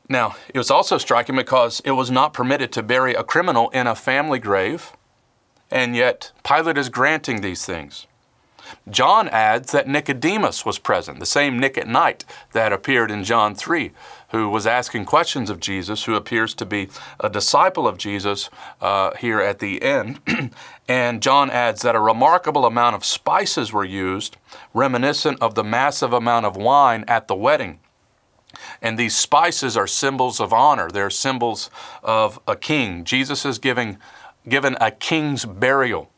Now, 0.08 0.36
it 0.54 0.58
was 0.58 0.70
also 0.70 0.98
striking 0.98 1.36
because 1.36 1.80
it 1.84 1.92
was 1.92 2.10
not 2.10 2.32
permitted 2.32 2.72
to 2.72 2.82
bury 2.82 3.14
a 3.14 3.24
criminal 3.24 3.70
in 3.70 3.86
a 3.86 3.94
family 3.94 4.38
grave, 4.38 4.92
and 5.70 5.96
yet 5.96 6.32
Pilate 6.44 6.78
is 6.78 6.88
granting 6.88 7.40
these 7.40 7.66
things. 7.66 8.06
John 8.88 9.28
adds 9.28 9.72
that 9.72 9.88
Nicodemus 9.88 10.64
was 10.64 10.78
present, 10.78 11.20
the 11.20 11.26
same 11.26 11.58
Nick 11.58 11.78
at 11.78 11.88
night 11.88 12.24
that 12.52 12.72
appeared 12.72 13.10
in 13.10 13.24
John 13.24 13.54
3, 13.54 13.92
who 14.30 14.48
was 14.48 14.66
asking 14.66 15.04
questions 15.04 15.50
of 15.50 15.60
Jesus, 15.60 16.04
who 16.04 16.14
appears 16.14 16.54
to 16.54 16.66
be 16.66 16.88
a 17.20 17.30
disciple 17.30 17.86
of 17.86 17.98
Jesus 17.98 18.50
uh, 18.80 19.14
here 19.16 19.40
at 19.40 19.60
the 19.60 19.82
end. 19.82 20.20
and 20.88 21.22
John 21.22 21.50
adds 21.50 21.82
that 21.82 21.94
a 21.94 22.00
remarkable 22.00 22.64
amount 22.64 22.96
of 22.96 23.04
spices 23.04 23.72
were 23.72 23.84
used, 23.84 24.36
reminiscent 24.74 25.40
of 25.40 25.54
the 25.54 25.64
massive 25.64 26.12
amount 26.12 26.46
of 26.46 26.56
wine 26.56 27.04
at 27.06 27.28
the 27.28 27.36
wedding. 27.36 27.78
And 28.82 28.98
these 28.98 29.16
spices 29.16 29.76
are 29.76 29.86
symbols 29.86 30.40
of 30.40 30.52
honor. 30.52 30.90
They're 30.90 31.10
symbols 31.10 31.70
of 32.02 32.38
a 32.46 32.56
king. 32.56 33.04
Jesus 33.04 33.44
is 33.44 33.58
giving, 33.58 33.98
given 34.48 34.76
a 34.80 34.90
king's 34.90 35.44
burial. 35.44 36.10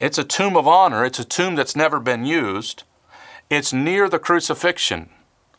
It's 0.00 0.18
a 0.18 0.24
tomb 0.24 0.56
of 0.56 0.66
honor. 0.66 1.04
It's 1.04 1.18
a 1.18 1.24
tomb 1.24 1.56
that's 1.56 1.76
never 1.76 2.00
been 2.00 2.24
used. 2.24 2.84
It's 3.50 3.72
near 3.72 4.08
the 4.08 4.18
crucifixion. 4.18 5.10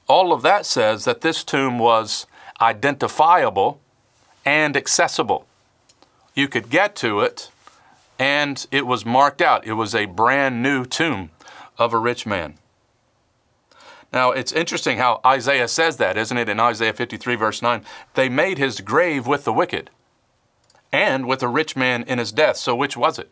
All 0.08 0.34
of 0.34 0.42
that 0.42 0.66
says 0.66 1.06
that 1.06 1.22
this 1.22 1.44
tomb 1.44 1.78
was 1.78 2.26
identifiable 2.60 3.80
and 4.46 4.76
accessible. 4.76 5.46
You 6.34 6.48
could 6.48 6.70
get 6.70 6.96
to 6.98 7.20
it, 7.20 7.52
and 8.18 8.66
it 8.72 8.88
was 8.88 9.06
marked 9.06 9.42
out. 9.42 9.66
It 9.66 9.74
was 9.74 9.94
a 9.94 10.06
brand 10.06 10.64
new 10.64 10.86
tomb 10.86 11.32
of 11.78 11.94
a 11.94 11.98
rich 11.98 12.26
man. 12.26 12.56
Now, 14.14 14.32
it's 14.32 14.52
interesting 14.52 14.98
how 14.98 15.22
Isaiah 15.26 15.68
says 15.68 15.98
that, 15.98 16.18
isn't 16.18 16.38
it? 16.38 16.50
In 16.50 16.60
Isaiah 16.60 16.94
53, 16.94 17.36
verse 17.36 17.62
9, 17.62 17.84
they 18.14 18.28
made 18.28 18.58
his 18.58 18.82
grave 18.82 19.26
with 19.26 19.46
the 19.46 19.54
wicked 19.54 19.90
and 20.92 21.26
with 21.28 21.42
a 21.42 21.48
rich 21.48 21.76
man 21.76 22.04
in 22.04 22.20
his 22.20 22.32
death. 22.32 22.58
So, 22.58 22.76
which 22.76 22.98
was 22.98 23.18
it? 23.18 23.32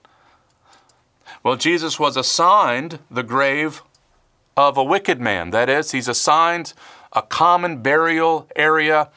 Well, 1.44 1.58
Jesus 1.58 2.00
was 2.00 2.16
assigned 2.16 3.00
the 3.12 3.24
grave 3.24 3.82
of 4.56 4.78
a 4.78 4.84
wicked 4.84 5.20
man. 5.20 5.52
That 5.52 5.70
is, 5.70 5.92
he's 5.92 6.08
assigned 6.08 6.74
a 7.14 7.22
common 7.22 7.82
burial 7.82 8.48
area 8.56 9.10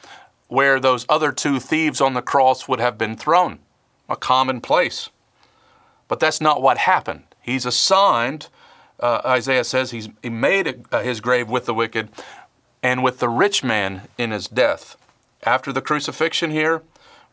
where 0.47 0.79
those 0.79 1.05
other 1.09 1.31
two 1.31 1.59
thieves 1.59 2.01
on 2.01 2.13
the 2.13 2.21
cross 2.21 2.67
would 2.67 2.79
have 2.79 2.97
been 2.97 3.15
thrown, 3.15 3.59
a 4.09 4.15
common 4.15 4.61
place. 4.61 5.09
But 6.07 6.19
that's 6.19 6.41
not 6.41 6.61
what 6.61 6.77
happened. 6.79 7.23
He's 7.41 7.65
assigned, 7.65 8.49
uh, 8.99 9.21
Isaiah 9.25 9.63
says, 9.63 9.91
he's, 9.91 10.09
he 10.21 10.29
made 10.29 10.85
uh, 10.91 11.01
his 11.01 11.21
grave 11.21 11.49
with 11.49 11.65
the 11.65 11.73
wicked 11.73 12.09
and 12.81 13.03
with 13.03 13.19
the 13.19 13.29
rich 13.29 13.63
man 13.63 14.03
in 14.17 14.31
his 14.31 14.47
death. 14.47 14.97
After 15.43 15.73
the 15.73 15.81
crucifixion 15.81 16.51
here, 16.51 16.83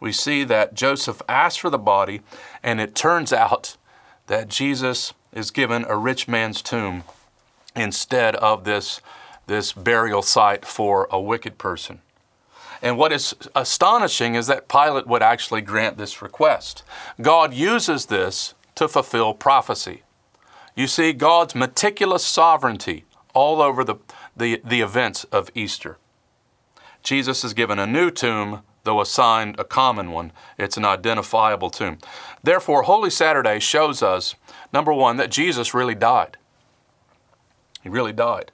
we 0.00 0.12
see 0.12 0.44
that 0.44 0.74
Joseph 0.74 1.20
asked 1.28 1.60
for 1.60 1.70
the 1.70 1.78
body, 1.78 2.22
and 2.62 2.80
it 2.80 2.94
turns 2.94 3.32
out 3.32 3.76
that 4.26 4.48
Jesus 4.48 5.12
is 5.32 5.50
given 5.50 5.84
a 5.84 5.96
rich 5.96 6.26
man's 6.26 6.62
tomb 6.62 7.04
instead 7.76 8.34
of 8.36 8.64
this, 8.64 9.00
this 9.46 9.72
burial 9.72 10.22
site 10.22 10.64
for 10.64 11.06
a 11.10 11.20
wicked 11.20 11.58
person. 11.58 12.00
And 12.82 12.96
what 12.96 13.12
is 13.12 13.34
astonishing 13.54 14.34
is 14.34 14.46
that 14.46 14.68
Pilate 14.68 15.06
would 15.06 15.22
actually 15.22 15.60
grant 15.60 15.98
this 15.98 16.22
request. 16.22 16.82
God 17.20 17.52
uses 17.52 18.06
this 18.06 18.54
to 18.76 18.88
fulfill 18.88 19.34
prophecy. 19.34 20.02
You 20.80 20.86
see 20.86 21.12
God's 21.12 21.54
meticulous 21.54 22.24
sovereignty 22.24 23.04
all 23.34 23.60
over 23.60 23.84
the, 23.84 23.96
the, 24.34 24.62
the 24.64 24.80
events 24.80 25.24
of 25.24 25.50
Easter. 25.54 25.98
Jesus 27.02 27.44
is 27.44 27.52
given 27.52 27.78
a 27.78 27.86
new 27.86 28.10
tomb 28.10 28.62
though 28.84 29.02
assigned 29.02 29.60
a 29.60 29.64
common 29.64 30.10
one. 30.10 30.32
It's 30.58 30.78
an 30.78 30.86
identifiable 30.86 31.68
tomb. 31.68 31.98
Therefore, 32.42 32.84
Holy 32.84 33.10
Saturday 33.10 33.58
shows 33.58 34.02
us, 34.02 34.36
number 34.72 34.90
one, 34.90 35.18
that 35.18 35.30
Jesus 35.30 35.74
really 35.74 35.94
died. 35.94 36.38
He 37.82 37.90
really 37.90 38.14
died. 38.14 38.50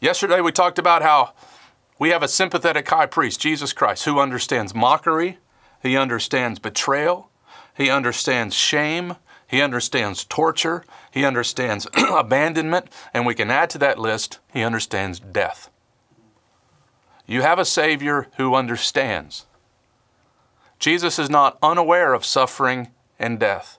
Yesterday, 0.00 0.40
we 0.40 0.50
talked 0.50 0.80
about 0.80 1.02
how 1.02 1.34
we 1.96 2.08
have 2.08 2.24
a 2.24 2.28
sympathetic 2.28 2.88
high 2.88 3.06
priest, 3.06 3.40
Jesus 3.40 3.72
Christ, 3.72 4.04
who 4.04 4.18
understands 4.18 4.74
mockery, 4.74 5.38
he 5.80 5.96
understands 5.96 6.58
betrayal, 6.58 7.30
he 7.76 7.88
understands 7.88 8.56
shame, 8.56 9.14
he 9.50 9.60
understands 9.60 10.24
torture, 10.24 10.84
he 11.10 11.24
understands 11.24 11.88
abandonment, 11.94 12.86
and 13.12 13.26
we 13.26 13.34
can 13.34 13.50
add 13.50 13.68
to 13.70 13.78
that 13.78 13.98
list, 13.98 14.38
he 14.52 14.62
understands 14.62 15.18
death. 15.18 15.68
You 17.26 17.42
have 17.42 17.58
a 17.58 17.64
Savior 17.64 18.28
who 18.36 18.54
understands. 18.54 19.46
Jesus 20.78 21.18
is 21.18 21.28
not 21.28 21.58
unaware 21.64 22.14
of 22.14 22.24
suffering 22.24 22.92
and 23.18 23.40
death. 23.40 23.78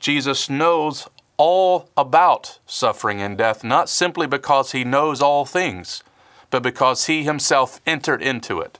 Jesus 0.00 0.48
knows 0.48 1.08
all 1.38 1.90
about 1.96 2.60
suffering 2.66 3.20
and 3.20 3.36
death, 3.36 3.64
not 3.64 3.88
simply 3.88 4.28
because 4.28 4.70
he 4.70 4.84
knows 4.84 5.20
all 5.20 5.44
things, 5.44 6.04
but 6.50 6.62
because 6.62 7.06
he 7.06 7.24
himself 7.24 7.80
entered 7.84 8.22
into 8.22 8.60
it. 8.60 8.78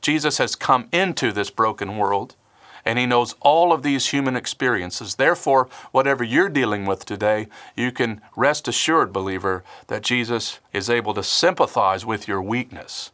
Jesus 0.00 0.38
has 0.38 0.54
come 0.54 0.88
into 0.92 1.32
this 1.32 1.50
broken 1.50 1.98
world 1.98 2.36
and 2.84 2.98
He 2.98 3.06
knows 3.06 3.34
all 3.40 3.72
of 3.72 3.82
these 3.82 4.08
human 4.08 4.36
experiences. 4.36 5.14
Therefore, 5.14 5.68
whatever 5.92 6.22
you're 6.22 6.48
dealing 6.48 6.86
with 6.86 7.04
today, 7.04 7.48
you 7.74 7.92
can 7.92 8.20
rest 8.36 8.68
assured, 8.68 9.12
believer, 9.12 9.64
that 9.86 10.02
Jesus 10.02 10.60
is 10.72 10.90
able 10.90 11.14
to 11.14 11.22
sympathize 11.22 12.04
with 12.04 12.28
your 12.28 12.42
weakness 12.42 13.10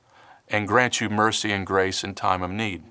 and 0.48 0.66
grant 0.66 1.00
you 1.00 1.08
mercy 1.08 1.52
and 1.52 1.66
grace 1.66 2.02
in 2.02 2.14
time 2.14 2.42
of 2.42 2.50
need. 2.50 2.82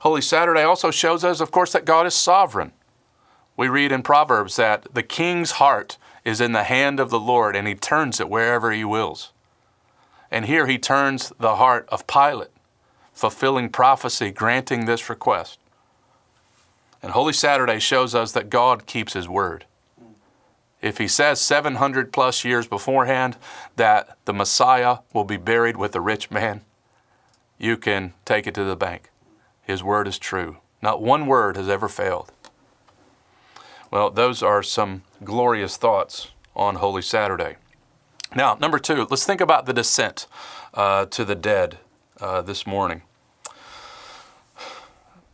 Holy 0.00 0.20
Saturday 0.20 0.62
also 0.62 0.90
shows 0.90 1.24
us, 1.24 1.40
of 1.40 1.50
course, 1.50 1.72
that 1.72 1.84
God 1.84 2.06
is 2.06 2.14
sovereign. 2.14 2.72
We 3.56 3.68
read 3.68 3.92
in 3.92 4.02
Proverbs 4.02 4.56
that 4.56 4.86
the 4.92 5.02
king's 5.02 5.52
heart 5.52 5.96
is 6.24 6.40
in 6.40 6.52
the 6.52 6.64
hand 6.64 7.00
of 7.00 7.10
the 7.10 7.20
Lord 7.20 7.56
and 7.56 7.66
he 7.66 7.74
turns 7.74 8.20
it 8.20 8.28
wherever 8.28 8.72
he 8.72 8.84
wills. 8.84 9.32
And 10.30 10.44
here 10.44 10.66
he 10.66 10.76
turns 10.76 11.32
the 11.38 11.56
heart 11.56 11.88
of 11.88 12.06
Pilate 12.06 12.50
fulfilling 13.16 13.70
prophecy, 13.70 14.30
granting 14.30 14.84
this 14.84 15.08
request. 15.08 15.58
And 17.02 17.12
Holy 17.12 17.32
Saturday 17.32 17.78
shows 17.78 18.14
us 18.14 18.32
that 18.32 18.50
God 18.50 18.84
keeps 18.84 19.14
His 19.14 19.26
word. 19.26 19.64
If 20.82 20.98
he 20.98 21.08
says 21.08 21.40
700 21.40 22.12
plus 22.12 22.44
years 22.44 22.68
beforehand 22.68 23.38
that 23.76 24.18
the 24.26 24.34
Messiah 24.34 24.98
will 25.14 25.24
be 25.24 25.38
buried 25.38 25.78
with 25.78 25.92
the 25.92 26.02
rich 26.02 26.30
man, 26.30 26.60
you 27.58 27.78
can 27.78 28.12
take 28.26 28.46
it 28.46 28.54
to 28.54 28.64
the 28.64 28.76
bank. 28.76 29.10
His 29.62 29.82
word 29.82 30.06
is 30.06 30.18
true. 30.18 30.58
Not 30.82 31.00
one 31.00 31.26
word 31.26 31.56
has 31.56 31.70
ever 31.70 31.88
failed. 31.88 32.30
Well, 33.90 34.10
those 34.10 34.42
are 34.42 34.62
some 34.62 35.02
glorious 35.24 35.78
thoughts 35.78 36.28
on 36.54 36.76
Holy 36.76 37.02
Saturday. 37.02 37.56
Now, 38.34 38.58
number 38.60 38.78
two, 38.78 39.06
let's 39.08 39.24
think 39.24 39.40
about 39.40 39.64
the 39.64 39.72
descent 39.72 40.26
uh, 40.74 41.06
to 41.06 41.24
the 41.24 41.34
dead 41.34 41.78
uh, 42.20 42.42
this 42.42 42.66
morning. 42.66 43.02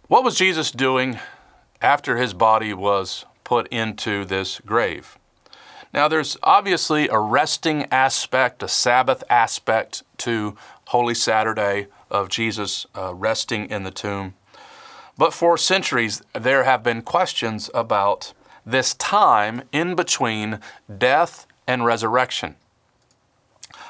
What 0.08 0.24
was 0.24 0.36
Jesus 0.36 0.70
doing 0.70 1.18
after 1.80 2.16
his 2.16 2.34
body 2.34 2.74
was 2.74 3.24
put 3.44 3.66
into 3.68 4.24
this 4.24 4.60
grave? 4.66 5.18
Now, 5.94 6.08
there's 6.08 6.38
obviously 6.42 7.08
a 7.08 7.18
resting 7.18 7.86
aspect, 7.90 8.62
a 8.62 8.68
Sabbath 8.68 9.22
aspect 9.28 10.02
to 10.18 10.56
Holy 10.88 11.14
Saturday 11.14 11.86
of 12.10 12.28
Jesus 12.28 12.86
uh, 12.94 13.14
resting 13.14 13.70
in 13.70 13.82
the 13.82 13.90
tomb. 13.90 14.34
But 15.18 15.34
for 15.34 15.58
centuries, 15.58 16.22
there 16.34 16.64
have 16.64 16.82
been 16.82 17.02
questions 17.02 17.70
about 17.74 18.32
this 18.64 18.94
time 18.94 19.62
in 19.72 19.94
between 19.94 20.60
death 20.98 21.46
and 21.66 21.84
resurrection. 21.84 22.56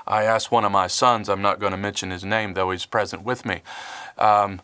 I 0.07 0.25
asked 0.25 0.51
one 0.51 0.65
of 0.65 0.73
my 0.73 0.87
sons, 0.87 1.29
I'm 1.29 1.43
not 1.43 1.61
going 1.61 1.73
to 1.73 1.79
mention 1.79 2.11
his 2.11 2.25
name, 2.25 2.55
though 2.55 2.71
he's 2.71 2.87
present 2.87 3.25
with 3.25 3.45
me, 3.45 3.63
um, 4.19 4.61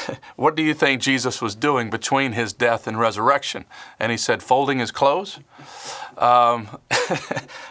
what 0.36 0.54
do 0.54 0.62
you 0.62 0.74
think 0.74 1.00
Jesus 1.00 1.40
was 1.40 1.54
doing 1.54 1.90
between 1.90 2.32
his 2.32 2.52
death 2.52 2.86
and 2.86 2.98
resurrection? 2.98 3.64
And 3.98 4.10
he 4.10 4.18
said, 4.18 4.42
folding 4.42 4.78
his 4.78 4.90
clothes. 4.90 5.38
Um, 6.16 6.68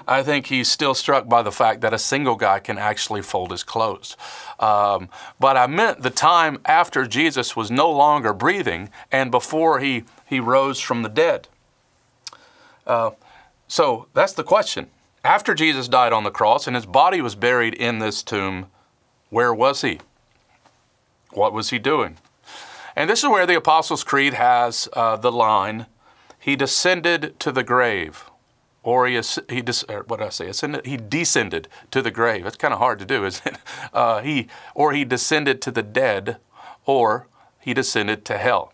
I 0.07 0.23
think 0.23 0.47
he's 0.47 0.69
still 0.69 0.93
struck 0.93 1.27
by 1.27 1.41
the 1.41 1.51
fact 1.51 1.81
that 1.81 1.93
a 1.93 1.99
single 1.99 2.35
guy 2.35 2.59
can 2.59 2.77
actually 2.77 3.21
fold 3.21 3.51
his 3.51 3.63
clothes. 3.63 4.17
Um, 4.59 5.09
but 5.39 5.57
I 5.57 5.67
meant 5.67 6.01
the 6.01 6.09
time 6.09 6.59
after 6.65 7.05
Jesus 7.05 7.55
was 7.55 7.71
no 7.71 7.91
longer 7.91 8.33
breathing 8.33 8.89
and 9.11 9.31
before 9.31 9.79
he, 9.79 10.03
he 10.25 10.39
rose 10.39 10.79
from 10.79 11.03
the 11.03 11.09
dead. 11.09 11.47
Uh, 12.85 13.11
so 13.67 14.07
that's 14.13 14.33
the 14.33 14.43
question. 14.43 14.89
After 15.23 15.53
Jesus 15.53 15.87
died 15.87 16.13
on 16.13 16.23
the 16.23 16.31
cross 16.31 16.65
and 16.65 16.75
his 16.75 16.85
body 16.85 17.21
was 17.21 17.35
buried 17.35 17.75
in 17.75 17.99
this 17.99 18.23
tomb, 18.23 18.67
where 19.29 19.53
was 19.53 19.81
he? 19.81 19.99
What 21.31 21.53
was 21.53 21.69
he 21.69 21.79
doing? 21.79 22.17
And 22.95 23.09
this 23.09 23.23
is 23.23 23.29
where 23.29 23.45
the 23.45 23.55
Apostles' 23.55 24.03
Creed 24.03 24.33
has 24.33 24.89
uh, 24.93 25.15
the 25.17 25.31
line, 25.31 25.85
He 26.39 26.55
descended 26.55 27.39
to 27.39 27.51
the 27.51 27.63
grave. 27.63 28.25
Or 28.83 29.05
he, 29.05 29.13
he 29.47 29.61
what 29.61 30.19
did 30.19 30.21
I 30.21 30.29
say? 30.29 30.47
Ascended, 30.47 30.87
he 30.87 30.97
descended 30.97 31.67
to 31.91 32.01
the 32.01 32.09
grave. 32.09 32.47
It's 32.47 32.57
kind 32.57 32.73
of 32.73 32.79
hard 32.79 32.97
to 32.99 33.05
do, 33.05 33.25
isn't 33.27 33.45
it? 33.45 33.59
Uh, 33.93 34.21
he, 34.21 34.47
or 34.73 34.91
he 34.91 35.05
descended 35.05 35.61
to 35.61 35.71
the 35.71 35.83
dead, 35.83 36.37
or 36.85 37.27
he 37.59 37.75
descended 37.75 38.25
to 38.25 38.39
hell. 38.39 38.73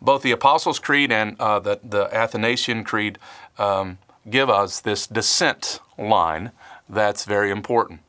Both 0.00 0.22
the 0.22 0.32
Apostles' 0.32 0.78
Creed 0.78 1.12
and 1.12 1.38
uh, 1.38 1.60
the, 1.60 1.80
the 1.84 2.12
Athanasian 2.16 2.82
Creed 2.82 3.18
um, 3.58 3.98
give 4.28 4.48
us 4.48 4.80
this 4.80 5.06
descent 5.06 5.80
line 5.98 6.52
that's 6.88 7.24
very 7.24 7.50
important. 7.50 8.00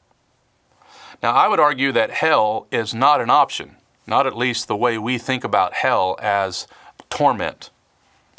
Now, 1.21 1.31
I 1.31 1.47
would 1.47 1.59
argue 1.59 1.91
that 1.93 2.11
hell 2.11 2.67
is 2.71 2.93
not 2.93 3.21
an 3.21 3.29
option, 3.29 3.77
not 4.05 4.27
at 4.27 4.37
least 4.37 4.67
the 4.67 4.75
way 4.75 4.97
we 4.97 5.17
think 5.17 5.43
about 5.43 5.75
hell 5.75 6.17
as 6.21 6.67
torment. 7.09 7.69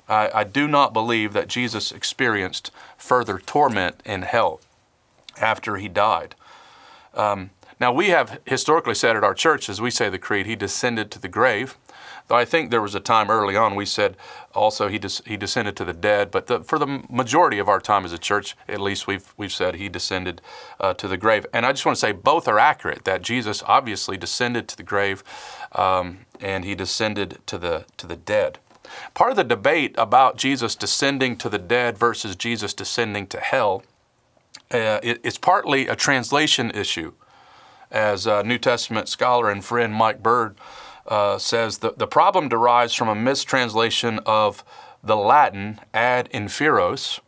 I, 0.08 0.30
I 0.34 0.44
do 0.44 0.68
not 0.68 0.92
believe 0.92 1.32
that 1.32 1.48
Jesus 1.48 1.90
experienced 1.90 2.70
further 2.98 3.38
torment 3.38 4.02
in 4.04 4.22
hell 4.22 4.60
after 5.40 5.76
he 5.76 5.88
died. 5.88 6.34
Um, 7.14 7.50
now, 7.80 7.92
we 7.92 8.08
have 8.08 8.40
historically 8.46 8.94
said 8.94 9.16
at 9.16 9.24
our 9.24 9.34
church, 9.34 9.68
as 9.68 9.80
we 9.80 9.90
say 9.90 10.08
the 10.08 10.18
creed, 10.18 10.46
he 10.46 10.54
descended 10.54 11.10
to 11.10 11.18
the 11.18 11.28
grave. 11.28 11.76
Though 12.28 12.36
I 12.36 12.44
think 12.44 12.70
there 12.70 12.80
was 12.80 12.94
a 12.94 13.00
time 13.00 13.30
early 13.30 13.54
on 13.54 13.74
we 13.74 13.84
said 13.84 14.16
also 14.54 14.88
he, 14.88 14.98
des- 14.98 15.22
he 15.26 15.36
descended 15.36 15.76
to 15.76 15.84
the 15.84 15.92
dead, 15.92 16.30
but 16.30 16.46
the, 16.46 16.60
for 16.60 16.78
the 16.78 17.02
majority 17.10 17.58
of 17.58 17.68
our 17.68 17.80
time 17.80 18.04
as 18.04 18.12
a 18.12 18.18
church, 18.18 18.56
at 18.66 18.80
least 18.80 19.06
we've, 19.06 19.34
we've 19.36 19.52
said 19.52 19.74
he 19.74 19.90
descended 19.90 20.40
uh, 20.80 20.94
to 20.94 21.06
the 21.06 21.18
grave. 21.18 21.44
And 21.52 21.66
I 21.66 21.72
just 21.72 21.84
want 21.84 21.96
to 21.96 22.00
say 22.00 22.12
both 22.12 22.48
are 22.48 22.58
accurate, 22.58 23.04
that 23.04 23.20
Jesus 23.20 23.62
obviously 23.66 24.16
descended 24.16 24.68
to 24.68 24.76
the 24.76 24.82
grave 24.82 25.22
um, 25.72 26.20
and 26.40 26.64
he 26.64 26.74
descended 26.74 27.40
to 27.46 27.58
the, 27.58 27.84
to 27.98 28.06
the 28.06 28.16
dead. 28.16 28.58
Part 29.12 29.30
of 29.30 29.36
the 29.36 29.44
debate 29.44 29.94
about 29.98 30.38
Jesus 30.38 30.74
descending 30.74 31.36
to 31.38 31.48
the 31.48 31.58
dead 31.58 31.98
versus 31.98 32.36
Jesus 32.36 32.72
descending 32.72 33.26
to 33.28 33.40
hell, 33.40 33.82
uh, 34.70 35.00
it, 35.02 35.20
it's 35.22 35.38
partly 35.38 35.88
a 35.88 35.96
translation 35.96 36.70
issue. 36.70 37.12
As 37.94 38.26
a 38.26 38.42
New 38.42 38.58
Testament 38.58 39.08
scholar 39.08 39.48
and 39.48 39.64
friend 39.64 39.94
Mike 39.94 40.20
Bird 40.20 40.56
uh, 41.06 41.38
says 41.38 41.78
that 41.78 41.96
the 41.96 42.08
problem 42.08 42.48
derives 42.48 42.92
from 42.92 43.08
a 43.08 43.14
mistranslation 43.14 44.18
of 44.26 44.64
the 45.04 45.16
Latin 45.16 45.78
ad 45.94 46.28
inferos, 46.34 47.20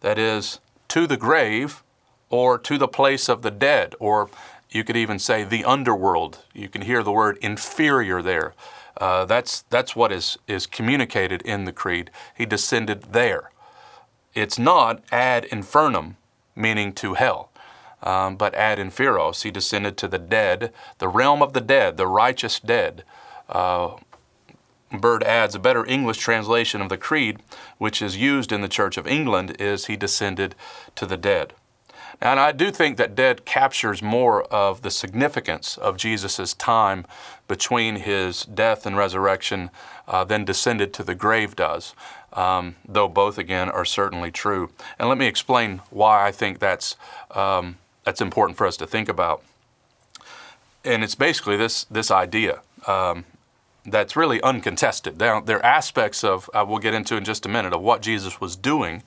that 0.00 0.18
is, 0.18 0.58
to 0.88 1.06
the 1.06 1.16
grave 1.16 1.84
or 2.28 2.58
to 2.58 2.76
the 2.76 2.88
place 2.88 3.28
of 3.28 3.42
the 3.42 3.52
dead, 3.52 3.94
or 4.00 4.30
you 4.68 4.82
could 4.82 4.96
even 4.96 5.20
say 5.20 5.44
the 5.44 5.64
underworld. 5.64 6.40
You 6.52 6.68
can 6.68 6.82
hear 6.82 7.04
the 7.04 7.12
word 7.12 7.38
inferior 7.40 8.20
there. 8.20 8.52
Uh, 8.96 9.24
that's, 9.26 9.62
that's 9.70 9.94
what 9.94 10.10
is, 10.10 10.36
is 10.48 10.66
communicated 10.66 11.40
in 11.42 11.66
the 11.66 11.72
creed. 11.72 12.10
He 12.36 12.46
descended 12.46 13.12
there. 13.12 13.52
It's 14.34 14.58
not 14.58 15.04
ad 15.12 15.44
infernum, 15.44 16.16
meaning 16.56 16.92
to 16.94 17.14
hell 17.14 17.52
um, 18.04 18.36
but 18.36 18.54
ad 18.54 18.78
inferos, 18.78 19.42
he 19.42 19.50
descended 19.50 19.96
to 19.96 20.06
the 20.06 20.18
dead, 20.18 20.72
the 20.98 21.08
realm 21.08 21.42
of 21.42 21.54
the 21.54 21.60
dead, 21.60 21.96
the 21.96 22.06
righteous 22.06 22.60
dead. 22.60 23.02
Uh, 23.48 23.96
Bird 24.92 25.24
adds 25.24 25.56
a 25.56 25.58
better 25.58 25.84
English 25.84 26.18
translation 26.18 26.80
of 26.80 26.88
the 26.88 26.96
creed, 26.96 27.40
which 27.78 28.00
is 28.00 28.16
used 28.16 28.52
in 28.52 28.60
the 28.60 28.68
Church 28.68 28.96
of 28.96 29.08
England, 29.08 29.56
is 29.58 29.86
he 29.86 29.96
descended 29.96 30.54
to 30.94 31.06
the 31.06 31.16
dead. 31.16 31.54
And 32.20 32.38
I 32.38 32.52
do 32.52 32.70
think 32.70 32.96
that 32.96 33.16
dead 33.16 33.44
captures 33.44 34.02
more 34.02 34.44
of 34.44 34.82
the 34.82 34.90
significance 34.90 35.76
of 35.76 35.96
Jesus' 35.96 36.54
time 36.54 37.06
between 37.48 37.96
his 37.96 38.44
death 38.44 38.86
and 38.86 38.96
resurrection 38.96 39.70
uh, 40.06 40.22
than 40.24 40.44
descended 40.44 40.92
to 40.94 41.02
the 41.02 41.16
grave 41.16 41.56
does, 41.56 41.94
um, 42.32 42.76
though 42.86 43.08
both 43.08 43.36
again 43.36 43.68
are 43.68 43.84
certainly 43.84 44.30
true. 44.30 44.70
And 44.98 45.08
let 45.08 45.18
me 45.18 45.26
explain 45.26 45.80
why 45.90 46.24
I 46.24 46.30
think 46.30 46.60
that's 46.60 46.96
um, 47.32 47.78
that's 48.04 48.20
important 48.20 48.56
for 48.56 48.66
us 48.66 48.76
to 48.76 48.86
think 48.86 49.08
about. 49.08 49.42
And 50.84 51.02
it's 51.02 51.14
basically 51.14 51.56
this, 51.56 51.84
this 51.84 52.10
idea 52.10 52.60
um, 52.86 53.24
that's 53.86 54.16
really 54.16 54.42
uncontested. 54.42 55.18
There, 55.18 55.40
there 55.40 55.58
are 55.58 55.64
aspects 55.64 56.22
of, 56.22 56.50
uh, 56.52 56.64
we'll 56.66 56.78
get 56.78 56.94
into 56.94 57.16
in 57.16 57.24
just 57.24 57.46
a 57.46 57.48
minute, 57.48 57.72
of 57.72 57.80
what 57.80 58.02
Jesus 58.02 58.40
was 58.40 58.56
doing 58.56 59.02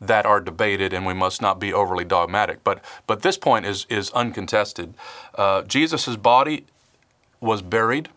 that 0.00 0.24
are 0.24 0.40
debated, 0.40 0.92
and 0.92 1.04
we 1.04 1.14
must 1.14 1.42
not 1.42 1.58
be 1.58 1.72
overly 1.72 2.04
dogmatic. 2.04 2.62
But, 2.64 2.82
but 3.06 3.22
this 3.22 3.36
point 3.36 3.66
is, 3.66 3.86
is 3.90 4.10
uncontested. 4.10 4.94
Uh, 5.34 5.62
Jesus' 5.62 6.16
body 6.16 6.66
was 7.40 7.62
buried, 7.62 8.08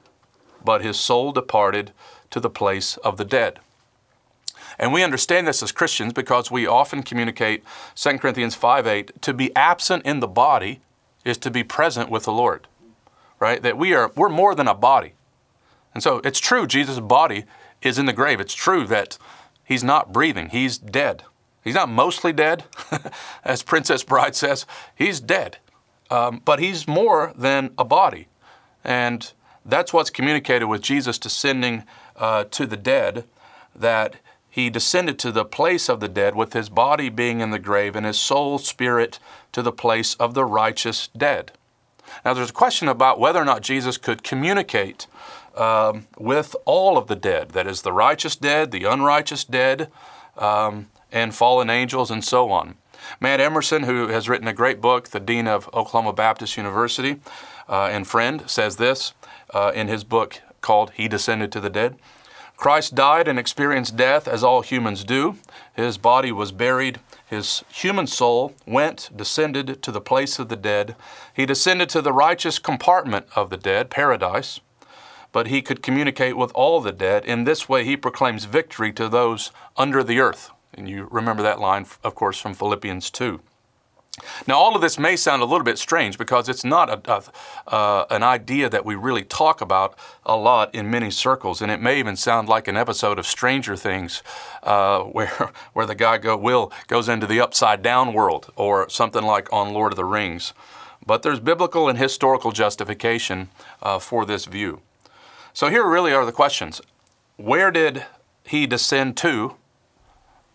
but 0.64 0.82
his 0.82 0.98
soul 0.98 1.32
departed 1.32 1.92
to 2.30 2.40
the 2.40 2.50
place 2.50 2.98
of 2.98 3.18
the 3.18 3.26
dead. 3.26 3.60
And 4.82 4.92
we 4.92 5.04
understand 5.04 5.48
this 5.48 5.62
as 5.62 5.72
Christians 5.72 6.12
because 6.12 6.50
we 6.50 6.66
often 6.66 7.04
communicate 7.04 7.64
2 7.96 8.18
Corinthians 8.18 8.56
5 8.56 8.88
8, 8.88 9.22
to 9.22 9.34
be 9.34 9.56
absent 9.56 10.04
in 10.06 10.20
the 10.20 10.28
body 10.28 10.82
is 11.24 11.38
to 11.38 11.52
be 11.52 11.64
present 11.64 12.10
with 12.10 12.24
the 12.24 12.32
Lord. 12.32 12.68
Right? 13.40 13.62
That 13.62 13.78
we 13.78 13.94
are 13.94 14.12
we're 14.16 14.30
more 14.30 14.56
than 14.56 14.68
a 14.68 14.74
body. 14.74 15.14
And 15.94 16.02
so 16.02 16.18
it's 16.24 16.40
true 16.40 16.66
Jesus' 16.66 17.00
body 17.00 17.46
is 17.84 18.00
in 18.00 18.08
the 18.08 18.14
grave. 18.14 18.40
It's 18.40 18.56
true 18.56 18.88
that 18.88 19.20
he's 19.64 19.84
not 19.84 20.12
breathing. 20.12 20.50
He's 20.50 20.80
dead. 20.80 21.24
He's 21.64 21.76
not 21.76 21.90
mostly 21.90 22.34
dead, 22.34 22.64
as 23.44 23.62
Princess 23.62 24.04
Bride 24.04 24.36
says. 24.36 24.66
He's 24.96 25.20
dead. 25.20 25.58
Um, 26.10 26.42
but 26.44 26.60
he's 26.60 26.88
more 26.88 27.34
than 27.38 27.72
a 27.78 27.86
body. 27.86 28.28
And 28.84 29.32
that's 29.64 29.94
what's 29.94 30.10
communicated 30.10 30.66
with 30.66 30.82
Jesus 30.82 31.20
descending 31.20 31.84
uh, 32.16 32.46
to 32.46 32.66
the 32.66 32.78
dead, 32.78 33.26
that 33.76 34.16
he 34.52 34.70
descended 34.70 35.18
to 35.20 35.32
the 35.32 35.46
place 35.46 35.88
of 35.88 36.02
the 36.02 36.10
dead, 36.10 36.36
with 36.36 36.52
his 36.52 36.68
body 36.68 37.08
being 37.08 37.40
in 37.40 37.52
the 37.52 37.58
grave, 37.58 37.96
and 37.96 38.06
his 38.06 38.20
soul, 38.20 38.58
spirit 38.58 39.18
to 39.54 39.62
the 39.62 39.72
place 39.72 40.14
of 40.16 40.34
the 40.34 40.44
righteous 40.44 41.08
dead. 41.18 41.54
Now, 42.26 42.34
there's 42.34 42.50
a 42.50 42.54
question 42.54 42.90
about 42.90 43.18
whether 43.18 43.40
or 43.42 43.46
not 43.46 43.62
Jesus 43.62 43.98
could 43.98 44.24
communicate 44.24 45.08
um, 45.56 46.06
with 46.18 46.54
all 46.66 46.98
of 46.98 47.08
the 47.08 47.16
dead 47.16 47.52
that 47.52 47.66
is, 47.66 47.82
the 47.82 47.94
righteous 47.94 48.36
dead, 48.36 48.72
the 48.72 48.84
unrighteous 48.84 49.46
dead, 49.46 49.90
um, 50.38 50.90
and 51.14 51.34
fallen 51.34 51.70
angels, 51.70 52.12
and 52.12 52.24
so 52.24 52.52
on. 52.52 52.76
Matt 53.22 53.40
Emerson, 53.40 53.84
who 53.84 54.10
has 54.10 54.28
written 54.28 54.50
a 54.50 54.54
great 54.54 54.82
book, 54.82 55.10
the 55.10 55.20
Dean 55.22 55.48
of 55.48 55.68
Oklahoma 55.74 56.12
Baptist 56.12 56.58
University, 56.58 57.22
uh, 57.70 57.86
and 57.86 58.06
friend, 58.06 58.44
says 58.50 58.76
this 58.76 59.14
uh, 59.54 59.72
in 59.74 59.88
his 59.88 60.04
book 60.04 60.42
called 60.60 60.92
He 60.92 61.08
Descended 61.08 61.54
to 61.54 61.62
the 61.62 61.70
Dead. 61.70 61.96
Christ 62.62 62.94
died 62.94 63.28
and 63.28 63.40
experienced 63.40 63.98
death 63.98 64.28
as 64.28 64.44
all 64.44 64.62
humans 64.62 65.04
do. 65.04 65.36
His 65.74 65.98
body 65.98 66.32
was 66.32 66.52
buried. 66.52 67.00
His 67.26 67.64
human 67.70 68.06
soul 68.06 68.54
went, 68.68 69.10
descended 69.16 69.82
to 69.82 69.92
the 69.92 70.00
place 70.00 70.38
of 70.38 70.48
the 70.48 70.56
dead. 70.56 70.96
He 71.34 71.48
descended 71.48 71.90
to 71.90 72.04
the 72.04 72.14
righteous 72.14 72.60
compartment 72.60 73.26
of 73.36 73.50
the 73.50 73.58
dead, 73.58 73.90
paradise. 73.90 74.60
But 75.32 75.48
he 75.48 75.64
could 75.64 75.82
communicate 75.82 76.38
with 76.38 76.52
all 76.54 76.80
the 76.82 76.92
dead. 76.92 77.26
In 77.26 77.46
this 77.46 77.68
way, 77.68 77.84
he 77.84 77.98
proclaims 77.98 78.46
victory 78.46 78.94
to 78.94 79.10
those 79.10 79.52
under 79.76 80.04
the 80.04 80.20
earth. 80.20 80.52
And 80.72 80.88
you 80.88 81.08
remember 81.10 81.42
that 81.42 81.60
line, 81.60 81.88
of 82.04 82.14
course, 82.14 82.40
from 82.40 82.54
Philippians 82.54 83.10
2. 83.10 83.40
Now, 84.46 84.58
all 84.58 84.76
of 84.76 84.82
this 84.82 85.00
may 85.00 85.16
sound 85.16 85.42
a 85.42 85.46
little 85.46 85.64
bit 85.64 85.78
strange 85.78 86.18
because 86.18 86.50
it's 86.50 86.66
not 86.66 86.90
a, 86.90 87.14
a, 87.14 87.74
uh, 87.74 88.06
an 88.10 88.24
idea 88.24 88.70
that 88.70 88.86
we 88.86 88.96
really 88.96 89.24
talk 89.24 89.62
about 89.62 89.98
a 90.26 90.36
lot 90.36 90.74
in 90.76 90.92
many 90.92 91.10
circles, 91.10 91.62
and 91.62 91.72
it 91.72 91.82
may 91.82 91.98
even 91.98 92.18
sound 92.18 92.50
like 92.50 92.68
an 92.68 92.76
episode 92.76 93.18
of 93.18 93.26
Stranger 93.26 93.78
Things, 93.78 94.22
uh, 94.64 95.00
where 95.16 95.52
where 95.74 95.86
the 95.86 95.96
guy 95.96 96.18
go 96.18 96.36
Will 96.36 96.74
goes 96.88 97.08
into 97.08 97.26
the 97.26 97.40
upside 97.40 97.82
down 97.82 98.14
world, 98.14 98.52
or 98.58 98.90
something 98.90 99.24
like 99.24 99.52
on 99.54 99.74
Lord 99.74 99.94
of 99.94 99.98
the 99.98 100.06
Rings. 100.06 100.54
But 101.06 101.24
there's 101.24 101.40
biblical 101.40 101.88
and 101.88 101.98
historical 101.98 102.52
justification 102.52 103.50
uh, 103.82 103.98
for 103.98 104.26
this 104.26 104.46
view. 104.46 104.82
So 105.54 105.70
here 105.70 105.88
really 105.88 106.14
are 106.14 106.26
the 106.26 106.34
questions: 106.34 106.82
Where 107.38 107.72
did 107.72 108.06
he 108.44 108.68
descend 108.68 109.16
to, 109.18 109.56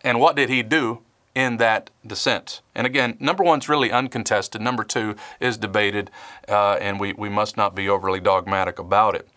and 0.01 0.19
what 0.19 0.35
did 0.35 0.49
he 0.49 0.61
do 0.61 1.01
in 1.37 1.57
that 1.57 1.91
descent. 2.05 2.61
And 2.73 2.87
again, 2.87 3.15
number 3.19 3.43
one 3.43 3.59
is 3.59 3.69
really 3.69 3.91
uncontested. 3.91 4.59
Number 4.59 4.83
two 4.83 5.15
is 5.39 5.55
debated, 5.55 6.09
uh, 6.49 6.77
and 6.81 6.99
we, 6.99 7.13
we 7.13 7.29
must 7.29 7.55
not 7.55 7.75
be 7.75 7.87
overly 7.87 8.19
dogmatic 8.19 8.79
about 8.79 9.13
it. 9.13 9.27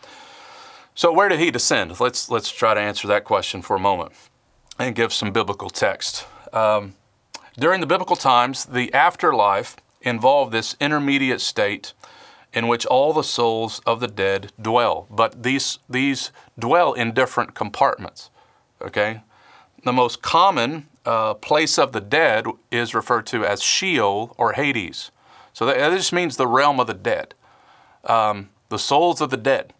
So, 0.95 1.13
where 1.13 1.29
did 1.29 1.41
he 1.41 1.51
descend? 1.51 2.01
Let's, 2.01 2.31
let's 2.31 2.51
try 2.51 2.73
to 2.73 2.81
answer 2.81 3.07
that 3.09 3.27
question 3.27 3.61
for 3.61 3.77
a 3.77 3.79
moment 3.79 4.13
and 4.79 4.95
give 4.95 5.13
some 5.13 5.31
biblical 5.31 5.69
text. 5.69 6.27
Um, 6.55 6.95
during 7.59 7.83
the 7.83 7.87
biblical 7.87 8.17
times, 8.17 8.65
the 8.65 8.93
afterlife 8.95 9.77
involved 10.01 10.53
this 10.53 10.77
intermediate 10.81 11.43
state 11.43 11.93
in 12.55 12.67
which 12.67 12.87
all 12.87 13.13
the 13.13 13.23
souls 13.23 13.83
of 13.85 14.01
the 14.01 14.09
dead 14.09 14.53
dwell. 14.61 15.07
But 15.11 15.43
these, 15.43 15.79
these 15.87 16.33
dwell 16.59 16.95
in 16.95 17.13
different 17.13 17.55
compartments. 17.55 18.31
Okay? 18.81 19.21
The 19.85 19.93
most 19.93 20.23
common 20.23 20.87
uh, 21.07 21.35
place 21.35 21.79
of 21.79 21.93
the 21.93 22.01
dead 22.01 22.47
is 22.71 22.95
referred 22.95 23.27
to 23.27 23.45
as 23.45 23.63
Sheol 23.63 24.35
or 24.39 24.53
Hades. 24.53 25.11
So 25.53 25.67
that, 25.67 25.79
that 25.79 25.97
just 25.97 26.13
means 26.13 26.37
the 26.37 26.47
realm 26.47 26.81
of 26.81 26.87
the 26.87 26.95
dead, 26.95 27.35
um, 28.05 28.51
the 28.69 28.79
souls 28.79 29.21
of 29.21 29.31
the 29.31 29.37
dead. 29.37 29.73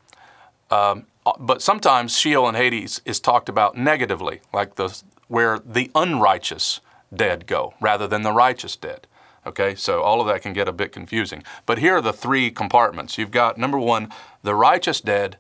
Um, 0.71 1.07
uh, 1.27 1.33
but 1.39 1.63
sometimes 1.63 2.17
Sheol 2.17 2.49
and 2.49 2.57
Hades 2.57 3.03
is 3.05 3.21
talked 3.21 3.49
about 3.49 3.77
negatively, 3.77 4.41
like 4.53 4.77
the, 4.77 5.03
where 5.29 5.59
the 5.59 5.91
unrighteous 5.95 6.81
dead 7.15 7.47
go 7.47 7.75
rather 7.81 8.07
than 8.07 8.23
the 8.23 8.33
righteous 8.33 8.77
dead. 8.77 9.07
Okay, 9.47 9.75
so 9.75 10.03
all 10.03 10.21
of 10.21 10.27
that 10.27 10.43
can 10.43 10.53
get 10.53 10.69
a 10.69 10.73
bit 10.73 10.93
confusing. 10.93 11.43
But 11.65 11.79
here 11.79 11.97
are 11.97 12.03
the 12.03 12.13
three 12.13 12.51
compartments. 12.51 13.17
You've 13.17 13.31
got 13.31 13.57
number 13.57 13.79
one, 13.79 14.11
the 14.43 14.55
righteous 14.55 15.01
dead, 15.01 15.39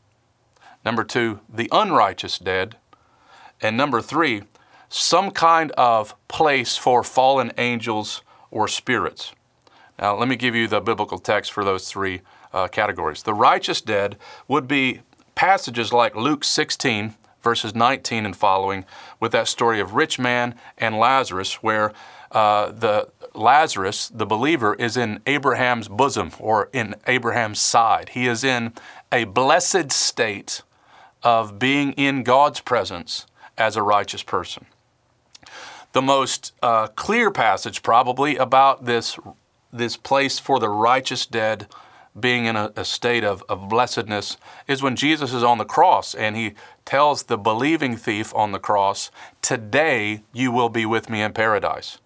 number 0.85 1.05
two, 1.05 1.41
the 1.53 1.69
unrighteous 1.71 2.39
dead, 2.39 2.77
and 3.61 3.77
number 3.77 4.01
three, 4.01 4.45
some 4.91 5.31
kind 5.31 5.71
of 5.73 6.15
place 6.27 6.77
for 6.77 7.03
fallen 7.05 7.53
angels 7.57 8.23
or 8.51 8.67
spirits. 8.67 9.33
Now, 9.99 10.17
let 10.17 10.29
me 10.29 10.37
give 10.37 10.55
you 10.55 10.67
the 10.67 10.81
biblical 10.81 11.19
text 11.19 11.53
for 11.53 11.65
those 11.65 11.89
three 11.89 12.23
uh, 12.53 12.67
categories. 12.67 13.23
The 13.23 13.33
righteous 13.33 13.81
dead 13.81 14.17
would 14.49 14.67
be 14.67 15.03
passages 15.37 15.93
like 15.93 16.17
Luke 16.17 16.43
16, 16.43 17.15
verses 17.41 17.75
19 17.75 18.27
and 18.27 18.37
following, 18.37 18.85
with 19.21 19.31
that 19.31 19.47
story 19.47 19.79
of 19.79 19.95
rich 19.95 20.19
man 20.19 20.57
and 20.77 20.99
Lazarus, 20.99 21.63
where 21.63 21.93
uh, 22.33 22.73
the 22.73 23.09
Lazarus, 23.33 24.09
the 24.09 24.27
believer, 24.27 24.75
is 24.75 24.97
in 24.97 25.21
Abraham's 25.25 25.87
bosom 25.87 26.33
or 26.41 26.69
in 26.73 26.97
Abraham's 27.07 27.61
side. 27.61 28.11
He 28.11 28.27
is 28.27 28.43
in 28.43 28.73
a 29.13 29.25
blessed 29.25 29.93
state 29.93 30.63
of 31.23 31.61
being 31.61 31.93
in 31.93 32.25
God's 32.25 32.61
presence 32.61 33.27
as 33.57 33.77
a 33.77 33.83
righteous 33.83 34.25
person 34.25 34.67
the 35.93 36.03
most 36.03 36.53
uh, 36.63 36.89
clear 36.89 37.31
passage, 37.31 37.83
probably, 37.83 38.37
about 38.37 38.85
this, 38.85 39.19
this 39.73 39.97
place 39.97 40.39
for 40.39 40.59
the 40.61 40.69
righteous 40.69 41.27
dead 41.27 41.67
being 42.19 42.45
in 42.45 42.57
a, 42.57 42.73
a 42.77 42.85
state 42.85 43.25
of, 43.25 43.43
of 43.49 43.69
blessedness 43.69 44.37
is 44.67 44.83
when 44.83 44.97
Jesus 44.97 45.33
is 45.33 45.43
on 45.43 45.59
the 45.59 45.65
cross 45.65 46.15
and 46.15 46.37
he 46.37 46.55
tells 46.85 47.25
the 47.25 47.39
believing 47.39 47.97
thief 47.97 48.35
on 48.35 48.53
the 48.53 48.59
cross, 48.59 49.11
Today 49.43 50.23
you 50.33 50.51
will 50.51 50.69
be 50.69 50.85
with 50.87 51.09
me 51.09 51.23
in 51.23 51.33
paradise. 51.33 51.99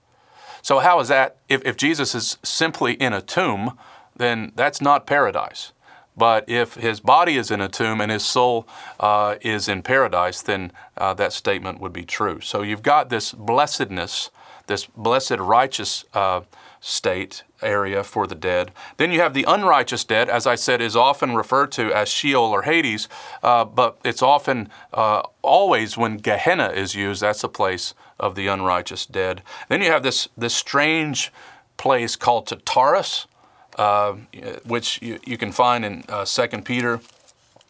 So, 0.62 0.78
how 0.78 1.00
is 1.00 1.08
that? 1.08 1.36
If, 1.48 1.64
if 1.64 1.76
Jesus 1.76 2.14
is 2.14 2.38
simply 2.42 2.94
in 2.94 3.12
a 3.12 3.20
tomb, 3.20 3.78
then 4.16 4.52
that's 4.54 4.80
not 4.80 5.06
paradise. 5.06 5.72
But 6.16 6.48
if 6.48 6.74
his 6.74 7.00
body 7.00 7.36
is 7.36 7.50
in 7.50 7.60
a 7.60 7.68
tomb 7.68 8.00
and 8.00 8.10
his 8.10 8.24
soul 8.24 8.68
uh, 9.00 9.36
is 9.40 9.68
in 9.68 9.82
paradise, 9.82 10.42
then 10.42 10.72
uh, 10.96 11.14
that 11.14 11.32
statement 11.32 11.80
would 11.80 11.92
be 11.92 12.04
true. 12.04 12.40
So 12.40 12.62
you've 12.62 12.82
got 12.82 13.08
this 13.08 13.32
blessedness, 13.32 14.30
this 14.66 14.86
blessed 14.86 15.38
righteous 15.38 16.04
uh, 16.14 16.42
state 16.80 17.42
area 17.62 18.04
for 18.04 18.26
the 18.26 18.34
dead. 18.34 18.70
Then 18.98 19.10
you 19.10 19.20
have 19.20 19.32
the 19.32 19.44
unrighteous 19.48 20.04
dead, 20.04 20.28
as 20.28 20.46
I 20.46 20.54
said, 20.54 20.82
is 20.82 20.94
often 20.94 21.34
referred 21.34 21.72
to 21.72 21.90
as 21.92 22.10
Sheol 22.10 22.44
or 22.44 22.62
Hades, 22.62 23.08
uh, 23.42 23.64
but 23.64 23.98
it's 24.04 24.22
often, 24.22 24.68
uh, 24.92 25.22
always 25.40 25.96
when 25.96 26.18
Gehenna 26.18 26.68
is 26.68 26.94
used, 26.94 27.22
that's 27.22 27.40
the 27.40 27.48
place 27.48 27.94
of 28.20 28.34
the 28.34 28.48
unrighteous 28.48 29.06
dead. 29.06 29.42
Then 29.68 29.80
you 29.80 29.90
have 29.90 30.02
this, 30.02 30.28
this 30.36 30.54
strange 30.54 31.32
place 31.78 32.16
called 32.16 32.46
Tartarus 32.46 33.26
uh, 33.76 34.14
which 34.64 35.00
you, 35.02 35.18
you, 35.26 35.36
can 35.36 35.52
find 35.52 35.84
in 35.84 36.04
uh, 36.08 36.24
2 36.24 36.48
Peter 36.62 37.00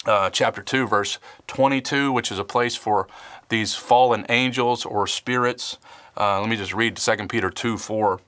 uh, 0.06 0.30
chapter 0.30 0.62
2, 0.62 0.86
verse 0.86 1.18
22, 1.46 2.12
which 2.12 2.30
is 2.30 2.38
a 2.38 2.44
place 2.44 2.76
for 2.76 3.08
these 3.48 3.74
fallen 3.74 4.26
angels 4.28 4.84
or 4.84 5.06
spirits. 5.06 5.78
Uh, 6.16 6.40
let 6.40 6.48
me 6.48 6.56
just 6.56 6.74
read 6.74 6.96
2 6.96 7.28
Peter 7.28 7.50
2 7.50 7.78
4. 7.78 8.20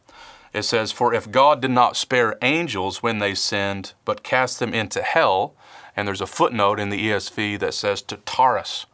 It 0.53 0.63
says, 0.63 0.91
For 0.91 1.13
if 1.13 1.31
God 1.31 1.61
did 1.61 1.71
not 1.71 1.97
spare 1.97 2.39
angels 2.41 3.03
when 3.03 3.19
they 3.19 3.35
sinned, 3.35 3.93
but 4.05 4.23
cast 4.23 4.59
them 4.59 4.73
into 4.73 5.03
hell, 5.03 5.55
and 5.95 6.09
there's 6.09 6.21
a 6.21 6.27
footnote 6.27 6.81
in 6.81 6.89
the 6.89 7.11
ESV 7.11 7.59
that 7.59 7.75
says 7.75 8.01
to 8.03 8.17
Tartarus, 8.17 8.87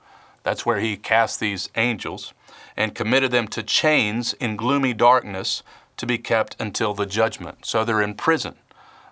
that's 0.42 0.66
where 0.66 0.80
he 0.80 0.96
cast 0.96 1.38
these 1.38 1.68
angels, 1.76 2.34
and 2.76 2.94
committed 2.94 3.30
them 3.30 3.46
to 3.48 3.62
chains 3.62 4.32
in 4.34 4.56
gloomy 4.56 4.92
darkness 4.92 5.62
to 5.98 6.06
be 6.06 6.18
kept 6.18 6.56
until 6.58 6.94
the 6.94 7.06
judgment. 7.06 7.64
So 7.64 7.84
they're 7.84 8.02
in 8.02 8.14
prison 8.14 8.56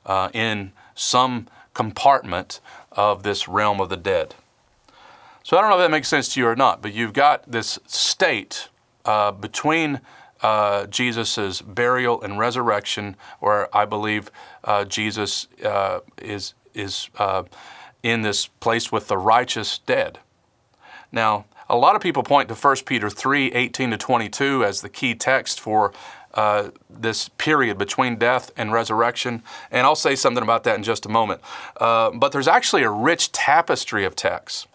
uh, 0.07 0.31
in 0.33 0.73
some 0.95 1.47
compartment 1.75 2.61
of 2.93 3.23
this 3.23 3.49
realm 3.49 3.81
of 3.81 3.89
the 3.89 3.97
dead. 3.97 4.35
So 5.43 5.57
I 5.57 5.61
don't 5.61 5.71
know 5.71 5.77
if 5.77 5.83
that 5.83 5.91
makes 5.91 6.09
sense 6.09 6.33
to 6.35 6.41
you 6.41 6.47
or 6.47 6.57
not, 6.57 6.83
but 6.83 6.93
you've 6.93 7.13
got 7.13 7.51
this 7.51 7.79
state 7.87 8.69
uh, 9.05 9.33
between 9.33 10.01
uh, 10.43 10.87
Jesus' 10.87 11.61
burial 11.63 12.23
and 12.23 12.39
resurrection, 12.39 13.17
where 13.41 13.75
I 13.77 13.85
believe 13.85 14.31
uh, 14.65 14.85
Jesus 14.85 15.49
uh, 15.65 16.01
is, 16.21 16.55
is 16.75 17.09
uh, 17.19 17.45
in 18.03 18.23
this 18.23 18.47
place 18.47 18.91
with 18.91 19.09
the 19.09 19.19
righteous 19.19 19.79
dead. 19.79 20.19
Now, 21.13 21.47
a 21.69 21.77
lot 21.77 21.95
of 21.95 22.03
people 22.03 22.23
point 22.23 22.49
to 22.49 22.55
1 22.55 22.77
Peter 22.85 23.09
3 23.09 23.53
18 23.53 23.91
to 23.93 23.97
22 23.97 24.65
as 24.65 24.81
the 24.81 24.89
key 24.89 25.15
text 25.15 25.61
for 25.61 25.93
uh, 26.35 26.71
this 26.89 27.29
period 27.29 27.79
between 27.79 28.17
death 28.17 28.51
and 28.57 28.73
resurrection. 28.73 29.43
And 29.71 29.87
I'll 29.87 29.97
say 29.97 30.15
something 30.15 30.43
about 30.43 30.65
that 30.65 30.77
in 30.77 30.83
just 30.83 31.07
a 31.07 31.09
moment. 31.09 31.41
Uh, 31.77 32.11
but 32.11 32.33
there's 32.33 32.49
actually 32.49 32.83
a 32.83 32.91
rich 32.91 33.33
tapestry 33.33 34.05
of 34.05 34.15
texts 34.15 34.67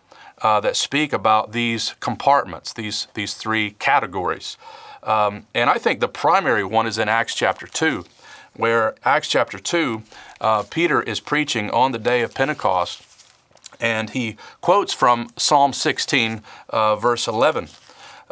uh, 0.42 0.60
that 0.60 0.76
speak 0.76 1.14
about 1.14 1.52
these 1.52 1.96
compartments, 2.00 2.74
these, 2.74 3.08
these 3.14 3.34
three 3.34 3.72
categories. 3.72 4.58
Um, 5.04 5.46
and 5.54 5.70
I 5.70 5.78
think 5.78 6.00
the 6.00 6.08
primary 6.08 6.64
one 6.64 6.88
is 6.88 6.98
in 6.98 7.08
Acts 7.08 7.36
chapter 7.36 7.68
2, 7.68 8.06
where 8.56 8.96
Acts 9.06 9.28
chapter 9.28 9.60
2, 9.60 10.02
uh, 10.42 10.64
Peter 10.64 11.02
is 11.02 11.20
preaching 11.20 11.70
on 11.70 11.92
the 11.92 12.00
day 12.00 12.22
of 12.22 12.34
Pentecost, 12.34 13.04
and 13.80 14.10
he 14.10 14.36
quotes 14.62 14.94
from 14.94 15.30
Psalm 15.38 15.74
16, 15.74 16.42
uh, 16.70 16.96
verse 16.96 17.28
11. 17.28 17.70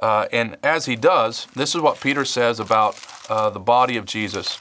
Uh, 0.03 0.27
and 0.33 0.57
as 0.61 0.85
he 0.85 0.97
does, 0.97 1.47
this 1.55 1.73
is 1.73 1.79
what 1.79 2.01
Peter 2.01 2.25
says 2.25 2.59
about 2.59 2.99
uh, 3.29 3.49
the 3.49 3.57
body 3.57 3.95
of 3.95 4.03
Jesus. 4.03 4.59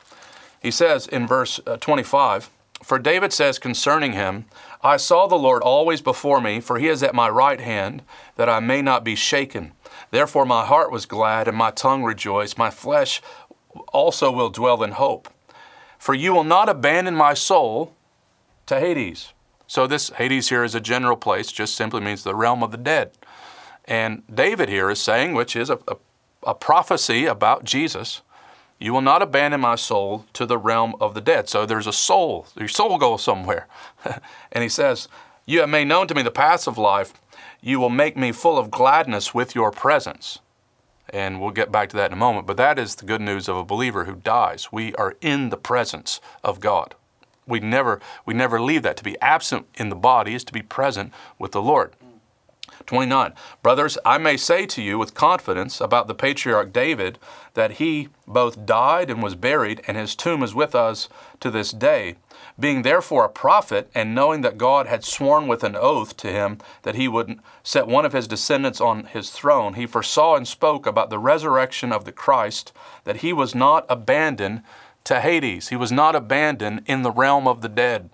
He 0.63 0.71
says 0.71 1.09
in 1.09 1.27
verse 1.27 1.59
uh, 1.67 1.79
25, 1.79 2.49
For 2.85 2.97
David 3.01 3.33
says 3.33 3.59
concerning 3.59 4.13
him, 4.13 4.45
I 4.85 4.97
saw 4.97 5.27
the 5.27 5.35
Lord 5.35 5.61
always 5.63 6.01
before 6.01 6.41
me, 6.41 6.61
for 6.61 6.79
he 6.79 6.87
is 6.87 7.03
at 7.03 7.13
my 7.13 7.29
right 7.29 7.61
hand, 7.61 8.03
that 8.37 8.49
I 8.49 8.61
may 8.61 8.83
not 8.83 9.03
be 9.03 9.17
shaken. 9.17 9.73
Therefore 10.13 10.47
my 10.47 10.65
heart 10.65 10.93
was 10.93 11.07
glad, 11.07 11.49
and 11.49 11.57
my 11.57 11.73
tongue 11.73 12.05
rejoiced. 12.05 12.57
My 12.57 12.71
flesh 12.71 13.21
also 13.93 14.31
will 14.31 14.49
dwell 14.49 14.85
in 14.85 14.93
hope. 14.93 15.29
For 15.99 16.15
you 16.15 16.33
will 16.33 16.45
not 16.45 16.69
abandon 16.69 17.17
my 17.17 17.35
soul 17.35 17.97
to 18.67 18.79
Hades. 18.79 19.33
So 19.67 19.89
this 19.89 20.11
Hades 20.11 20.51
here 20.51 20.63
is 20.63 20.77
a 20.77 20.81
general 20.81 21.17
place, 21.17 21.51
just 21.51 21.75
simply 21.75 22.01
means 22.01 22.23
the 22.23 22.37
realm 22.37 22.63
of 22.63 22.71
the 22.71 22.77
dead. 22.77 23.11
And 23.85 24.23
David 24.33 24.69
here 24.69 24.91
is 24.91 25.01
saying, 25.01 25.35
which 25.35 25.57
is 25.57 25.71
a, 25.71 25.79
a, 25.89 25.97
a 26.45 26.55
prophecy 26.55 27.27
about 27.27 27.65
Jesus, 27.65 28.23
you 28.79 28.93
will 28.93 29.01
not 29.01 29.23
abandon 29.23 29.61
my 29.61 29.77
soul 29.77 30.27
to 30.33 30.45
the 30.45 30.59
realm 30.59 30.95
of 31.01 31.15
the 31.15 31.21
dead. 31.21 31.49
So 31.49 31.67
there's 31.67 31.87
a 31.87 31.93
soul, 31.93 32.47
your 32.57 32.69
soul 32.69 32.99
goes 32.99 33.23
somewhere. 33.23 33.69
and 34.53 34.63
he 34.63 34.69
says, 34.69 35.09
You 35.47 35.61
have 35.61 35.69
made 35.69 35.87
known 35.87 36.09
to 36.09 36.15
me 36.15 36.23
the 36.23 36.31
paths 36.31 36.67
of 36.67 36.79
life. 36.79 37.13
You 37.61 37.79
will 37.79 37.91
make 37.91 38.17
me 38.17 38.33
full 38.33 38.59
of 38.59 38.73
gladness 38.73 39.33
with 39.33 39.55
your 39.55 39.71
presence. 39.71 40.41
And 41.09 41.41
we'll 41.41 41.51
get 41.51 41.71
back 41.71 41.91
to 41.91 41.97
that 41.97 42.11
in 42.11 42.15
a 42.15 42.17
moment. 42.17 42.47
But 42.47 42.57
that 42.57 42.79
is 42.79 42.97
the 42.97 43.07
good 43.07 43.21
news 43.21 43.49
of 43.49 43.57
a 43.57 43.65
believer 43.65 44.05
who 44.05 44.17
dies. 44.17 44.73
We 44.73 44.95
are 44.95 45.15
in 45.21 45.51
the 45.51 45.57
presence 45.57 46.21
of 46.43 46.59
God. 46.59 46.95
We 47.47 47.61
never, 47.61 48.01
we 48.25 48.35
never 48.35 48.61
leave 48.61 48.83
that. 48.83 48.97
To 48.97 49.05
be 49.05 49.21
absent 49.21 49.67
in 49.75 49.91
the 49.91 49.97
body 49.97 50.35
is 50.35 50.45
to 50.45 50.53
be 50.53 50.63
present 50.63 51.13
with 51.39 51.53
the 51.53 51.63
Lord. 51.63 51.93
29. 52.87 53.33
Brothers, 53.63 53.99
I 54.05 54.19
may 54.19 54.37
say 54.37 54.67
to 54.67 54.83
you 54.83 54.99
with 54.99 55.15
confidence 55.15 55.81
about 55.81 56.09
the 56.09 56.15
patriarch 56.15 56.73
David 56.73 57.19
that 57.55 57.73
he 57.73 58.09
both 58.27 58.65
died 58.65 59.11
and 59.11 59.23
was 59.23 59.35
buried, 59.35 59.83
and 59.87 59.97
his 59.97 60.15
tomb 60.15 60.43
is 60.43 60.55
with 60.55 60.75
us 60.75 61.09
to 61.41 61.51
this 61.51 61.71
day. 61.71 62.17
Being 62.59 62.83
therefore 62.83 63.25
a 63.25 63.31
prophet, 63.31 63.91
and 63.95 64.15
knowing 64.15 64.43
that 64.43 64.59
God 64.59 64.87
had 64.87 65.05
sworn 65.05 65.47
with 65.47 65.65
an 65.65 65.77
oath 65.77 66.17
to 66.19 66.33
him 66.33 66.59
that 66.83 66.95
he 66.95 67.09
would 67.09 67.39
set 67.63 67.87
one 67.87 68.05
of 68.05 68.13
his 68.13 68.29
descendants 68.29 68.81
on 68.81 69.05
his 69.05 69.31
throne, 69.31 69.75
he 69.75 69.87
foresaw 69.87 70.37
and 70.37 70.47
spoke 70.47 70.87
about 70.87 71.11
the 71.11 71.19
resurrection 71.19 71.93
of 71.93 72.05
the 72.05 72.13
Christ, 72.13 72.73
that 73.05 73.17
he 73.17 73.33
was 73.33 73.55
not 73.55 73.87
abandoned 73.89 74.63
to 75.05 75.21
Hades. 75.21 75.69
He 75.69 75.77
was 75.77 75.93
not 75.93 76.15
abandoned 76.15 76.83
in 76.87 77.03
the 77.03 77.11
realm 77.11 77.47
of 77.49 77.61
the 77.61 77.69
dead 77.69 78.11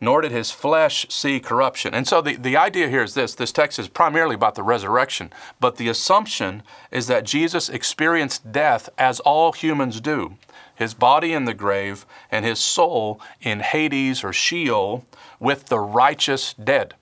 nor 0.00 0.20
did 0.20 0.32
his 0.32 0.50
flesh 0.50 1.06
see 1.08 1.40
corruption. 1.40 1.94
And 1.94 2.06
so 2.06 2.20
the, 2.20 2.36
the 2.36 2.56
idea 2.56 2.88
here 2.88 3.02
is 3.02 3.14
this 3.14 3.34
this 3.34 3.52
text 3.52 3.78
is 3.78 3.88
primarily 3.88 4.34
about 4.34 4.54
the 4.54 4.62
resurrection, 4.62 5.32
but 5.60 5.76
the 5.76 5.88
assumption 5.88 6.62
is 6.90 7.06
that 7.06 7.24
Jesus 7.24 7.68
experienced 7.68 8.52
death 8.52 8.88
as 8.98 9.20
all 9.20 9.52
humans 9.52 10.00
do 10.00 10.36
his 10.78 10.94
body 10.94 11.32
in 11.32 11.44
the 11.44 11.54
grave 11.54 12.06
and 12.30 12.44
his 12.44 12.60
soul 12.60 13.20
in 13.40 13.58
Hades 13.58 14.22
or 14.22 14.32
Sheol 14.32 15.04
with 15.40 15.66
the 15.66 15.80
righteous 15.80 16.54
dead. 16.54 16.94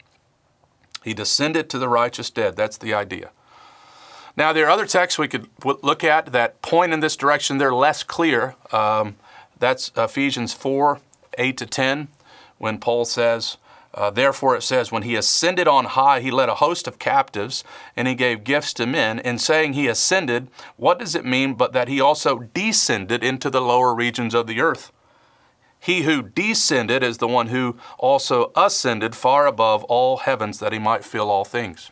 He 1.05 1.13
descended 1.13 1.69
to 1.71 1.79
the 1.79 1.89
righteous 1.89 2.31
dead. 2.31 2.57
That's 2.57 2.79
the 2.79 2.95
idea. 2.95 3.31
Now, 4.35 4.55
there 4.55 4.67
are 4.67 4.71
other 4.71 4.87
texts 4.87 5.19
we 5.19 5.29
could 5.29 5.49
look 5.63 6.03
at 6.03 6.33
that 6.33 6.63
point 6.63 6.95
in 6.95 7.01
this 7.01 7.17
direction. 7.17 7.59
They're 7.59 7.75
less 7.75 8.03
clear. 8.03 8.55
Um, 8.73 9.17
that's 9.59 9.93
Ephesians 9.95 10.55
4 10.55 11.01
8 11.39 11.57
to 11.59 11.67
10 11.67 12.09
when 12.59 12.79
Paul 12.79 13.05
says, 13.05 13.57
uh, 13.95 14.11
Therefore 14.11 14.55
it 14.57 14.62
says, 14.62 14.92
When 14.92 15.03
he 15.03 15.16
ascended 15.16 15.66
on 15.66 15.87
high, 15.87 16.21
he 16.21 16.31
led 16.31 16.49
a 16.49 16.57
host 16.57 16.87
of 16.87 16.99
captives, 16.99 17.64
and 17.97 18.07
he 18.07 18.14
gave 18.14 18.45
gifts 18.45 18.75
to 18.75 18.87
men. 18.87 19.19
In 19.19 19.38
saying 19.38 19.73
he 19.73 19.88
ascended, 19.88 20.49
what 20.77 20.99
does 20.99 21.14
it 21.14 21.25
mean 21.25 21.55
but 21.55 21.73
that 21.73 21.88
he 21.88 22.01
also 22.01 22.40
descended 22.40 23.25
into 23.25 23.49
the 23.49 23.62
lower 23.62 23.95
regions 23.95 24.35
of 24.35 24.47
the 24.47 24.61
earth? 24.61 24.92
He 25.81 26.03
who 26.03 26.23
descended 26.23 27.03
is 27.03 27.19
the 27.19 27.29
one 27.29 27.49
who 27.49 27.77
also 27.99 28.51
ascended 28.57 29.14
far 29.14 29.47
above 29.47 29.85
all 29.85 30.19
heavens 30.19 30.59
that 30.59 30.73
he 30.73 30.79
might 30.79 31.05
fill 31.05 31.31
all 31.31 31.45
things. 31.45 31.90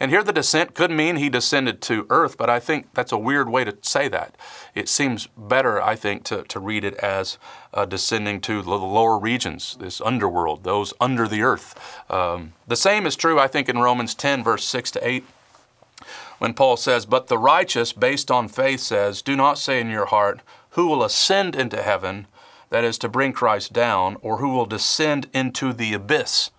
And 0.00 0.10
here 0.10 0.22
the 0.22 0.32
descent 0.32 0.74
could 0.74 0.90
mean 0.90 1.16
he 1.16 1.28
descended 1.28 1.80
to 1.82 2.06
earth, 2.08 2.36
but 2.38 2.48
I 2.48 2.60
think 2.60 2.94
that's 2.94 3.10
a 3.10 3.18
weird 3.18 3.48
way 3.48 3.64
to 3.64 3.76
say 3.82 4.08
that. 4.08 4.36
It 4.74 4.88
seems 4.88 5.28
better, 5.36 5.82
I 5.82 5.96
think, 5.96 6.22
to, 6.24 6.44
to 6.44 6.60
read 6.60 6.84
it 6.84 6.94
as 6.94 7.36
uh, 7.74 7.84
descending 7.84 8.40
to 8.42 8.62
the 8.62 8.70
lower 8.70 9.18
regions, 9.18 9.76
this 9.80 10.00
underworld, 10.00 10.62
those 10.62 10.94
under 11.00 11.26
the 11.26 11.42
earth. 11.42 11.74
Um, 12.08 12.52
the 12.68 12.76
same 12.76 13.06
is 13.06 13.16
true, 13.16 13.40
I 13.40 13.48
think, 13.48 13.68
in 13.68 13.78
Romans 13.78 14.14
10, 14.14 14.44
verse 14.44 14.64
6 14.64 14.92
to 14.92 15.08
8 15.08 15.24
when 16.38 16.54
Paul 16.54 16.76
says, 16.76 17.04
But 17.04 17.26
the 17.26 17.38
righteous, 17.38 17.92
based 17.92 18.30
on 18.30 18.48
faith, 18.48 18.80
says, 18.80 19.22
Do 19.22 19.36
not 19.36 19.58
say 19.58 19.80
in 19.80 19.90
your 19.90 20.06
heart, 20.06 20.40
Who 20.70 20.86
will 20.86 21.02
ascend 21.02 21.56
into 21.56 21.82
heaven, 21.82 22.26
that 22.70 22.84
is, 22.84 22.98
to 22.98 23.08
bring 23.08 23.32
Christ 23.32 23.72
down, 23.72 24.16
or 24.22 24.38
who 24.38 24.50
will 24.50 24.66
descend 24.66 25.28
into 25.32 25.72
the 25.72 25.92
abyss, 25.94 26.50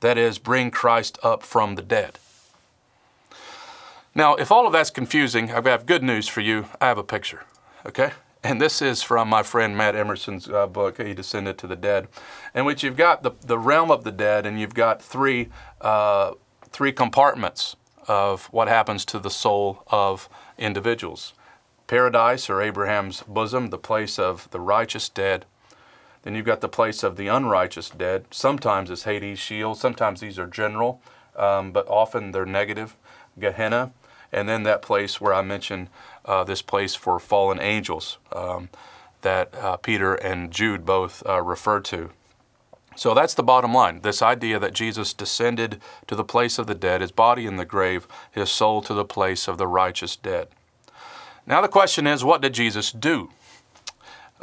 that 0.00 0.18
is, 0.18 0.38
bring 0.38 0.70
Christ 0.70 1.18
up 1.22 1.42
from 1.42 1.76
the 1.76 1.82
dead. 1.82 2.18
Now, 4.14 4.34
if 4.34 4.52
all 4.52 4.66
of 4.66 4.74
that's 4.74 4.90
confusing, 4.90 5.50
I 5.50 5.66
have 5.70 5.86
good 5.86 6.02
news 6.02 6.28
for 6.28 6.42
you. 6.42 6.66
I 6.80 6.86
have 6.88 6.98
a 6.98 7.02
picture, 7.02 7.44
okay? 7.86 8.12
And 8.44 8.60
this 8.60 8.82
is 8.82 9.02
from 9.02 9.28
my 9.28 9.42
friend 9.42 9.74
Matt 9.74 9.96
Emerson's 9.96 10.50
uh, 10.50 10.66
book, 10.66 11.00
He 11.00 11.14
Descended 11.14 11.56
to 11.58 11.66
the 11.66 11.76
Dead, 11.76 12.08
in 12.54 12.66
which 12.66 12.82
you've 12.82 12.96
got 12.96 13.22
the, 13.22 13.30
the 13.40 13.58
realm 13.58 13.90
of 13.90 14.04
the 14.04 14.12
dead 14.12 14.44
and 14.44 14.60
you've 14.60 14.74
got 14.74 15.00
three, 15.00 15.48
uh, 15.80 16.32
three 16.70 16.92
compartments 16.92 17.76
of 18.06 18.46
what 18.46 18.68
happens 18.68 19.06
to 19.06 19.18
the 19.18 19.30
soul 19.30 19.82
of 19.86 20.28
individuals. 20.58 21.32
Paradise 21.86 22.50
or 22.50 22.60
Abraham's 22.60 23.22
bosom, 23.22 23.70
the 23.70 23.78
place 23.78 24.18
of 24.18 24.50
the 24.50 24.60
righteous 24.60 25.08
dead. 25.08 25.46
Then 26.22 26.34
you've 26.34 26.46
got 26.46 26.60
the 26.60 26.68
place 26.68 27.02
of 27.02 27.16
the 27.16 27.28
unrighteous 27.28 27.90
dead. 27.90 28.26
Sometimes 28.30 28.90
it's 28.90 29.04
Hades, 29.04 29.38
Sheol. 29.38 29.74
Sometimes 29.74 30.20
these 30.20 30.38
are 30.38 30.46
general, 30.46 31.00
um, 31.34 31.72
but 31.72 31.88
often 31.88 32.32
they're 32.32 32.44
negative. 32.44 32.96
Gehenna 33.38 33.92
and 34.32 34.48
then 34.48 34.62
that 34.62 34.82
place 34.82 35.20
where 35.20 35.34
I 35.34 35.42
mentioned 35.42 35.88
uh, 36.24 36.44
this 36.44 36.62
place 36.62 36.94
for 36.94 37.18
fallen 37.18 37.60
angels 37.60 38.18
um, 38.32 38.68
that 39.22 39.54
uh, 39.54 39.76
Peter 39.76 40.14
and 40.14 40.50
Jude 40.50 40.84
both 40.84 41.22
uh, 41.26 41.42
referred 41.42 41.84
to. 41.86 42.10
So 42.94 43.14
that's 43.14 43.34
the 43.34 43.42
bottom 43.42 43.72
line 43.72 44.00
this 44.02 44.22
idea 44.22 44.58
that 44.58 44.74
Jesus 44.74 45.14
descended 45.14 45.80
to 46.06 46.14
the 46.14 46.24
place 46.24 46.58
of 46.58 46.66
the 46.66 46.74
dead, 46.74 47.00
his 47.00 47.12
body 47.12 47.46
in 47.46 47.56
the 47.56 47.64
grave, 47.64 48.06
his 48.30 48.50
soul 48.50 48.82
to 48.82 48.94
the 48.94 49.04
place 49.04 49.48
of 49.48 49.58
the 49.58 49.66
righteous 49.66 50.16
dead. 50.16 50.48
Now 51.46 51.60
the 51.60 51.68
question 51.68 52.06
is, 52.06 52.24
what 52.24 52.42
did 52.42 52.52
Jesus 52.52 52.92
do? 52.92 53.30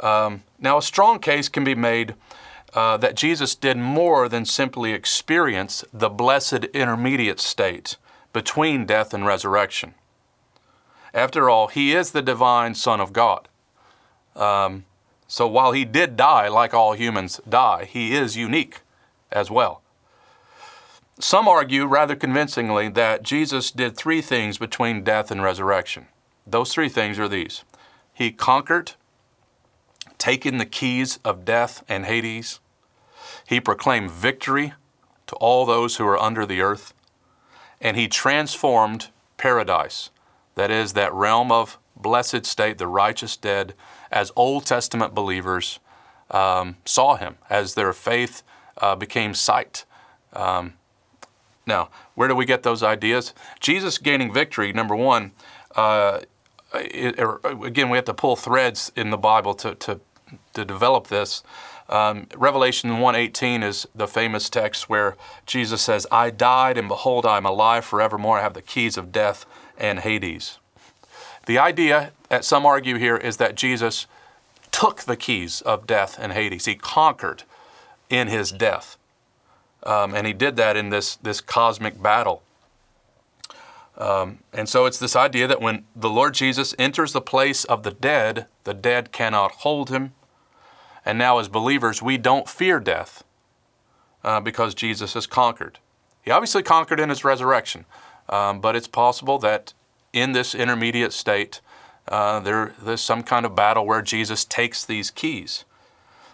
Um, 0.00 0.42
now, 0.58 0.78
a 0.78 0.82
strong 0.82 1.18
case 1.18 1.48
can 1.48 1.64
be 1.64 1.74
made 1.74 2.14
uh, 2.74 2.96
that 2.98 3.16
Jesus 3.16 3.54
did 3.54 3.76
more 3.76 4.28
than 4.28 4.44
simply 4.44 4.92
experience 4.92 5.84
the 5.92 6.08
blessed 6.08 6.64
intermediate 6.72 7.40
state 7.40 7.96
between 8.32 8.86
death 8.86 9.12
and 9.12 9.26
resurrection. 9.26 9.94
After 11.12 11.50
all, 11.50 11.68
he 11.68 11.92
is 11.92 12.12
the 12.12 12.22
divine 12.22 12.74
Son 12.74 13.00
of 13.00 13.12
God. 13.12 13.48
Um, 14.36 14.84
so 15.26 15.46
while 15.46 15.72
he 15.72 15.84
did 15.84 16.16
die 16.16 16.48
like 16.48 16.74
all 16.74 16.92
humans 16.92 17.40
die, 17.48 17.84
he 17.84 18.14
is 18.14 18.36
unique 18.36 18.80
as 19.30 19.50
well. 19.50 19.82
Some 21.18 21.48
argue 21.48 21.84
rather 21.84 22.16
convincingly 22.16 22.88
that 22.88 23.22
Jesus 23.22 23.70
did 23.70 23.96
three 23.96 24.22
things 24.22 24.56
between 24.56 25.04
death 25.04 25.30
and 25.30 25.42
resurrection. 25.42 26.06
Those 26.46 26.72
three 26.72 26.88
things 26.88 27.18
are 27.18 27.28
these 27.28 27.62
He 28.12 28.32
conquered, 28.32 28.92
taking 30.16 30.58
the 30.58 30.66
keys 30.66 31.18
of 31.24 31.44
death 31.44 31.84
and 31.88 32.06
Hades, 32.06 32.60
He 33.46 33.60
proclaimed 33.60 34.10
victory 34.10 34.72
to 35.26 35.36
all 35.36 35.66
those 35.66 35.96
who 35.96 36.06
are 36.06 36.18
under 36.18 36.46
the 36.46 36.60
earth, 36.60 36.94
and 37.80 37.96
he 37.96 38.08
transformed 38.08 39.08
paradise, 39.36 40.10
that 40.54 40.70
is, 40.70 40.92
that 40.92 41.12
realm 41.12 41.50
of 41.50 41.78
blessed 41.96 42.44
state, 42.46 42.78
the 42.78 42.86
righteous 42.86 43.36
dead, 43.36 43.74
as 44.10 44.32
Old 44.36 44.66
Testament 44.66 45.14
believers 45.14 45.78
um, 46.30 46.76
saw 46.84 47.16
him, 47.16 47.36
as 47.48 47.74
their 47.74 47.92
faith 47.92 48.42
uh, 48.78 48.96
became 48.96 49.34
sight. 49.34 49.84
Um, 50.32 50.74
now, 51.66 51.88
where 52.14 52.28
do 52.28 52.34
we 52.34 52.44
get 52.44 52.62
those 52.62 52.82
ideas? 52.82 53.34
Jesus 53.60 53.98
gaining 53.98 54.32
victory, 54.32 54.72
number 54.72 54.96
one, 54.96 55.32
uh, 55.76 56.20
it, 56.74 57.18
again, 57.44 57.90
we 57.90 57.96
have 57.96 58.04
to 58.06 58.14
pull 58.14 58.36
threads 58.36 58.92
in 58.96 59.10
the 59.10 59.16
Bible 59.16 59.54
to, 59.54 59.74
to, 59.74 60.00
to 60.54 60.64
develop 60.64 61.08
this. 61.08 61.42
Um, 61.90 62.28
Revelation 62.36 63.00
1:18 63.00 63.64
is 63.64 63.86
the 63.94 64.06
famous 64.06 64.48
text 64.48 64.88
where 64.88 65.16
Jesus 65.44 65.82
says, 65.82 66.06
"I 66.12 66.30
died, 66.30 66.78
and 66.78 66.86
behold, 66.86 67.26
I 67.26 67.36
am 67.36 67.44
alive 67.44 67.84
forevermore. 67.84 68.38
I 68.38 68.42
have 68.42 68.54
the 68.54 68.62
keys 68.62 68.96
of 68.96 69.10
death 69.10 69.44
and 69.76 69.98
Hades." 69.98 70.58
The 71.46 71.58
idea, 71.58 72.12
that 72.28 72.44
some 72.44 72.64
argue 72.64 72.96
here, 72.96 73.16
is 73.16 73.38
that 73.38 73.56
Jesus 73.56 74.06
took 74.70 75.00
the 75.00 75.16
keys 75.16 75.62
of 75.62 75.88
death 75.88 76.16
and 76.20 76.32
Hades. 76.32 76.66
He 76.66 76.76
conquered 76.76 77.42
in 78.08 78.28
his 78.28 78.52
death, 78.52 78.96
um, 79.82 80.14
and 80.14 80.28
he 80.28 80.32
did 80.32 80.54
that 80.56 80.76
in 80.76 80.90
this 80.90 81.16
this 81.16 81.40
cosmic 81.40 82.00
battle. 82.00 82.42
Um, 83.98 84.38
and 84.52 84.68
so 84.68 84.86
it's 84.86 84.98
this 84.98 85.16
idea 85.16 85.48
that 85.48 85.60
when 85.60 85.84
the 85.96 86.08
Lord 86.08 86.34
Jesus 86.34 86.72
enters 86.78 87.12
the 87.12 87.20
place 87.20 87.64
of 87.64 87.82
the 87.82 87.90
dead, 87.90 88.46
the 88.62 88.74
dead 88.74 89.10
cannot 89.10 89.50
hold 89.56 89.90
him 89.90 90.12
and 91.04 91.18
now, 91.18 91.38
as 91.38 91.48
believers, 91.48 92.02
we 92.02 92.18
don't 92.18 92.48
fear 92.48 92.80
death 92.80 93.24
uh, 94.22 94.40
because 94.40 94.74
Jesus 94.74 95.14
has 95.14 95.26
conquered. 95.26 95.78
He 96.22 96.30
obviously 96.30 96.62
conquered 96.62 97.00
in 97.00 97.08
his 97.08 97.24
resurrection, 97.24 97.86
um, 98.28 98.60
but 98.60 98.76
it's 98.76 98.88
possible 98.88 99.38
that 99.38 99.72
in 100.12 100.32
this 100.32 100.54
intermediate 100.54 101.12
state, 101.12 101.60
uh, 102.08 102.40
there, 102.40 102.74
there's 102.82 103.00
some 103.00 103.22
kind 103.22 103.46
of 103.46 103.54
battle 103.54 103.86
where 103.86 104.02
Jesus 104.02 104.44
takes 104.44 104.84
these 104.84 105.10
keys. 105.10 105.64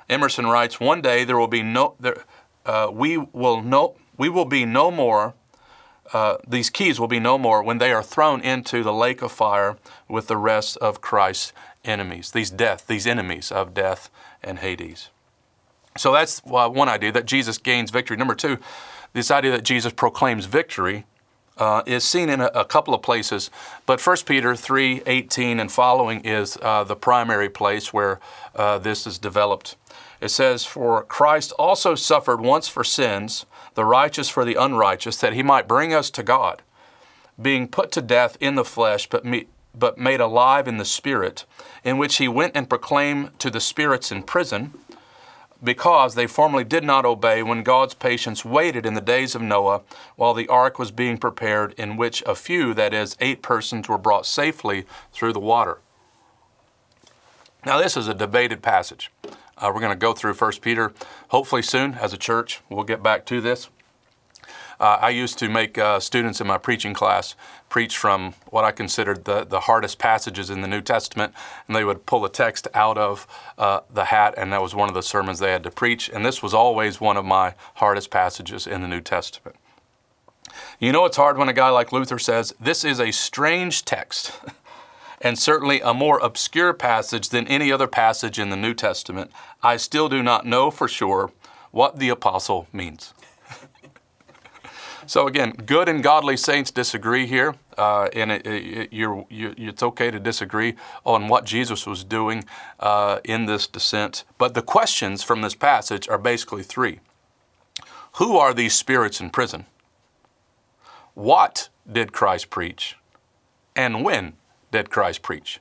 Emerson 0.08 0.46
writes, 0.46 0.80
"One 0.80 1.00
day 1.00 1.24
there 1.24 1.38
will 1.38 1.48
be 1.48 1.62
no, 1.62 1.94
there, 2.00 2.24
uh, 2.64 2.88
we 2.92 3.16
will 3.18 3.62
no, 3.62 3.96
we 4.16 4.28
will 4.28 4.44
be 4.44 4.64
no 4.64 4.90
more 4.90 5.34
uh, 6.12 6.36
these 6.46 6.70
keys 6.70 7.00
will 7.00 7.08
be 7.08 7.20
no 7.20 7.38
more 7.38 7.62
when 7.62 7.78
they 7.78 7.92
are 7.92 8.02
thrown 8.02 8.40
into 8.40 8.82
the 8.82 8.92
lake 8.92 9.22
of 9.22 9.32
fire 9.32 9.76
with 10.08 10.28
the 10.28 10.36
rest 10.36 10.76
of 10.78 11.00
Christ's 11.00 11.52
enemies, 11.84 12.30
these 12.30 12.50
death, 12.50 12.86
these 12.86 13.06
enemies 13.06 13.50
of 13.50 13.74
death 13.74 14.10
and 14.46 14.60
Hades. 14.60 15.10
So 15.98 16.12
that's 16.12 16.40
one 16.44 16.88
idea 16.88 17.12
that 17.12 17.26
Jesus 17.26 17.58
gains 17.58 17.90
victory. 17.90 18.16
Number 18.16 18.34
two, 18.34 18.58
this 19.12 19.30
idea 19.30 19.50
that 19.52 19.64
Jesus 19.64 19.92
proclaims 19.92 20.46
victory 20.46 21.06
uh, 21.56 21.82
is 21.86 22.04
seen 22.04 22.28
in 22.28 22.40
a, 22.40 22.46
a, 22.46 22.64
couple 22.64 22.92
of 22.92 23.00
places, 23.00 23.50
but 23.86 24.04
1 24.04 24.16
Peter 24.26 24.54
3 24.54 25.02
18 25.06 25.58
and 25.58 25.72
following 25.72 26.20
is 26.20 26.58
uh, 26.60 26.84
the 26.84 26.96
primary 26.96 27.48
place 27.48 27.94
where 27.94 28.20
uh, 28.54 28.78
this 28.78 29.06
is 29.06 29.18
developed. 29.18 29.76
It 30.20 30.28
says, 30.28 30.66
For 30.66 31.02
Christ 31.04 31.52
also 31.58 31.94
suffered 31.94 32.40
once 32.40 32.68
for 32.68 32.84
sins, 32.84 33.46
the 33.74 33.84
righteous 33.86 34.28
for 34.28 34.44
the 34.44 34.54
unrighteous, 34.54 35.16
that 35.18 35.32
he 35.32 35.42
might 35.42 35.68
bring 35.68 35.94
us 35.94 36.10
to 36.10 36.22
God, 36.22 36.62
being 37.40 37.68
put 37.68 37.90
to 37.92 38.02
death 38.02 38.36
in 38.40 38.54
the 38.54 38.64
flesh, 38.64 39.08
but, 39.08 39.24
me, 39.24 39.46
but 39.78 39.98
made 39.98 40.20
alive 40.20 40.66
in 40.66 40.78
the 40.78 40.84
Spirit, 40.84 41.44
in 41.84 41.98
which 41.98 42.16
he 42.16 42.28
went 42.28 42.56
and 42.56 42.68
proclaimed 42.68 43.38
to 43.38 43.50
the 43.50 43.60
spirits 43.60 44.10
in 44.10 44.22
prison 44.22 44.72
because 45.62 46.14
they 46.14 46.26
formerly 46.26 46.64
did 46.64 46.84
not 46.84 47.04
obey 47.04 47.42
when 47.42 47.62
God's 47.62 47.94
patience 47.94 48.44
waited 48.44 48.84
in 48.86 48.94
the 48.94 49.00
days 49.00 49.34
of 49.34 49.42
Noah 49.42 49.82
while 50.16 50.34
the 50.34 50.48
ark 50.48 50.78
was 50.78 50.90
being 50.90 51.18
prepared, 51.18 51.74
in 51.78 51.96
which 51.96 52.22
a 52.26 52.34
few, 52.34 52.74
that 52.74 52.92
is, 52.92 53.16
eight 53.20 53.42
persons, 53.42 53.88
were 53.88 53.98
brought 53.98 54.26
safely 54.26 54.84
through 55.12 55.32
the 55.32 55.40
water. 55.40 55.78
Now, 57.64 57.78
this 57.78 57.96
is 57.96 58.06
a 58.06 58.14
debated 58.14 58.62
passage. 58.62 59.10
Uh, 59.58 59.72
we're 59.74 59.80
going 59.80 59.90
to 59.90 59.96
go 59.96 60.12
through 60.12 60.34
1 60.34 60.52
Peter 60.60 60.92
hopefully 61.28 61.62
soon 61.62 61.94
as 61.94 62.12
a 62.12 62.18
church. 62.18 62.60
We'll 62.68 62.84
get 62.84 63.02
back 63.02 63.24
to 63.26 63.40
this. 63.40 63.70
Uh, 64.78 64.98
I 65.00 65.10
used 65.10 65.38
to 65.38 65.48
make 65.48 65.78
uh, 65.78 66.00
students 66.00 66.40
in 66.40 66.46
my 66.46 66.58
preaching 66.58 66.94
class 66.94 67.34
preach 67.68 67.96
from 67.96 68.34
what 68.50 68.64
I 68.64 68.72
considered 68.72 69.24
the, 69.24 69.44
the 69.44 69.60
hardest 69.60 69.98
passages 69.98 70.50
in 70.50 70.60
the 70.60 70.68
New 70.68 70.80
Testament, 70.80 71.34
and 71.66 71.76
they 71.76 71.84
would 71.84 72.06
pull 72.06 72.24
a 72.24 72.30
text 72.30 72.68
out 72.74 72.98
of 72.98 73.26
uh, 73.58 73.80
the 73.92 74.06
hat, 74.06 74.34
and 74.36 74.52
that 74.52 74.62
was 74.62 74.74
one 74.74 74.88
of 74.88 74.94
the 74.94 75.02
sermons 75.02 75.38
they 75.38 75.52
had 75.52 75.64
to 75.64 75.70
preach. 75.70 76.08
And 76.08 76.24
this 76.24 76.42
was 76.42 76.54
always 76.54 77.00
one 77.00 77.16
of 77.16 77.24
my 77.24 77.54
hardest 77.76 78.10
passages 78.10 78.66
in 78.66 78.82
the 78.82 78.88
New 78.88 79.00
Testament. 79.00 79.56
You 80.78 80.92
know, 80.92 81.04
it's 81.04 81.16
hard 81.16 81.38
when 81.38 81.48
a 81.48 81.52
guy 81.52 81.70
like 81.70 81.92
Luther 81.92 82.18
says, 82.18 82.54
This 82.60 82.84
is 82.84 83.00
a 83.00 83.10
strange 83.10 83.84
text. 83.84 84.32
and 85.20 85.38
certainly 85.38 85.80
a 85.80 85.94
more 85.94 86.18
obscure 86.18 86.72
passage 86.72 87.30
than 87.30 87.48
any 87.48 87.72
other 87.72 87.86
passage 87.86 88.38
in 88.38 88.50
the 88.50 88.56
New 88.56 88.74
Testament, 88.74 89.30
I 89.62 89.76
still 89.76 90.08
do 90.08 90.22
not 90.22 90.46
know 90.46 90.70
for 90.70 90.88
sure 90.88 91.30
what 91.70 91.98
the 91.98 92.10
apostle 92.10 92.68
means. 92.72 93.12
So 95.06 95.28
again, 95.28 95.52
good 95.52 95.88
and 95.88 96.02
godly 96.02 96.36
saints 96.36 96.72
disagree 96.72 97.26
here, 97.26 97.54
uh, 97.78 98.08
and 98.12 98.32
it, 98.32 98.46
it, 98.46 98.92
you're, 98.92 99.24
you, 99.30 99.54
it's 99.56 99.82
okay 99.82 100.10
to 100.10 100.18
disagree 100.18 100.74
on 101.04 101.28
what 101.28 101.44
Jesus 101.44 101.86
was 101.86 102.02
doing 102.02 102.44
uh, 102.80 103.20
in 103.22 103.46
this 103.46 103.68
descent. 103.68 104.24
But 104.36 104.54
the 104.54 104.62
questions 104.62 105.22
from 105.22 105.42
this 105.42 105.54
passage 105.54 106.08
are 106.08 106.18
basically 106.18 106.64
three: 106.64 106.98
Who 108.14 108.36
are 108.36 108.52
these 108.52 108.74
spirits 108.74 109.20
in 109.20 109.30
prison? 109.30 109.66
What 111.14 111.68
did 111.90 112.12
Christ 112.12 112.50
preach? 112.50 112.96
And 113.76 114.04
when 114.04 114.34
did 114.72 114.90
Christ 114.90 115.22
preach? 115.22 115.60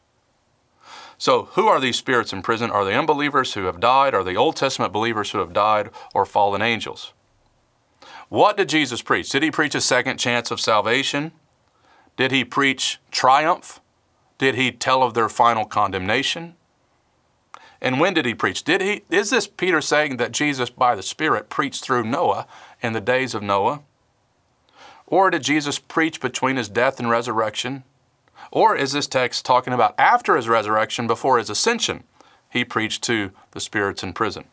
So, 1.17 1.43
who 1.51 1.67
are 1.67 1.79
these 1.79 1.97
spirits 1.97 2.33
in 2.33 2.41
prison? 2.41 2.71
Are 2.71 2.83
they 2.83 2.95
unbelievers 2.95 3.53
who 3.53 3.65
have 3.65 3.79
died? 3.79 4.13
Are 4.13 4.23
they 4.23 4.35
Old 4.35 4.55
Testament 4.55 4.91
believers 4.91 5.31
who 5.31 5.37
have 5.37 5.53
died? 5.53 5.91
Or 6.13 6.25
fallen 6.25 6.61
angels? 6.61 7.13
What 8.29 8.57
did 8.57 8.69
Jesus 8.69 9.01
preach? 9.01 9.29
Did 9.29 9.43
he 9.43 9.51
preach 9.51 9.75
a 9.75 9.81
second 9.81 10.17
chance 10.17 10.51
of 10.51 10.59
salvation? 10.59 11.31
Did 12.17 12.31
he 12.31 12.43
preach 12.43 12.99
triumph? 13.11 13.79
Did 14.37 14.55
he 14.55 14.71
tell 14.71 15.03
of 15.03 15.13
their 15.13 15.29
final 15.29 15.65
condemnation? 15.65 16.55
And 17.81 17.99
when 17.99 18.13
did 18.13 18.25
he 18.25 18.33
preach? 18.33 18.63
Did 18.63 18.81
he 18.81 19.03
is 19.09 19.29
this 19.29 19.47
Peter 19.47 19.81
saying 19.81 20.17
that 20.17 20.31
Jesus 20.31 20.69
by 20.69 20.95
the 20.95 21.03
Spirit 21.03 21.49
preached 21.49 21.83
through 21.83 22.03
Noah 22.03 22.47
in 22.81 22.93
the 22.93 23.01
days 23.01 23.35
of 23.35 23.43
Noah? 23.43 23.81
Or 25.07 25.29
did 25.29 25.43
Jesus 25.43 25.77
preach 25.77 26.19
between 26.19 26.55
his 26.55 26.69
death 26.69 26.99
and 26.99 27.09
resurrection? 27.09 27.83
Or 28.51 28.75
is 28.75 28.93
this 28.93 29.07
text 29.07 29.45
talking 29.45 29.73
about 29.73 29.93
after 29.99 30.35
his 30.35 30.49
resurrection, 30.49 31.07
before 31.07 31.37
his 31.37 31.49
ascension, 31.49 32.03
he 32.49 32.65
preached 32.65 33.03
to 33.03 33.31
the 33.51 33.59
spirits 33.59 34.01
in 34.03 34.13
prison? 34.13 34.45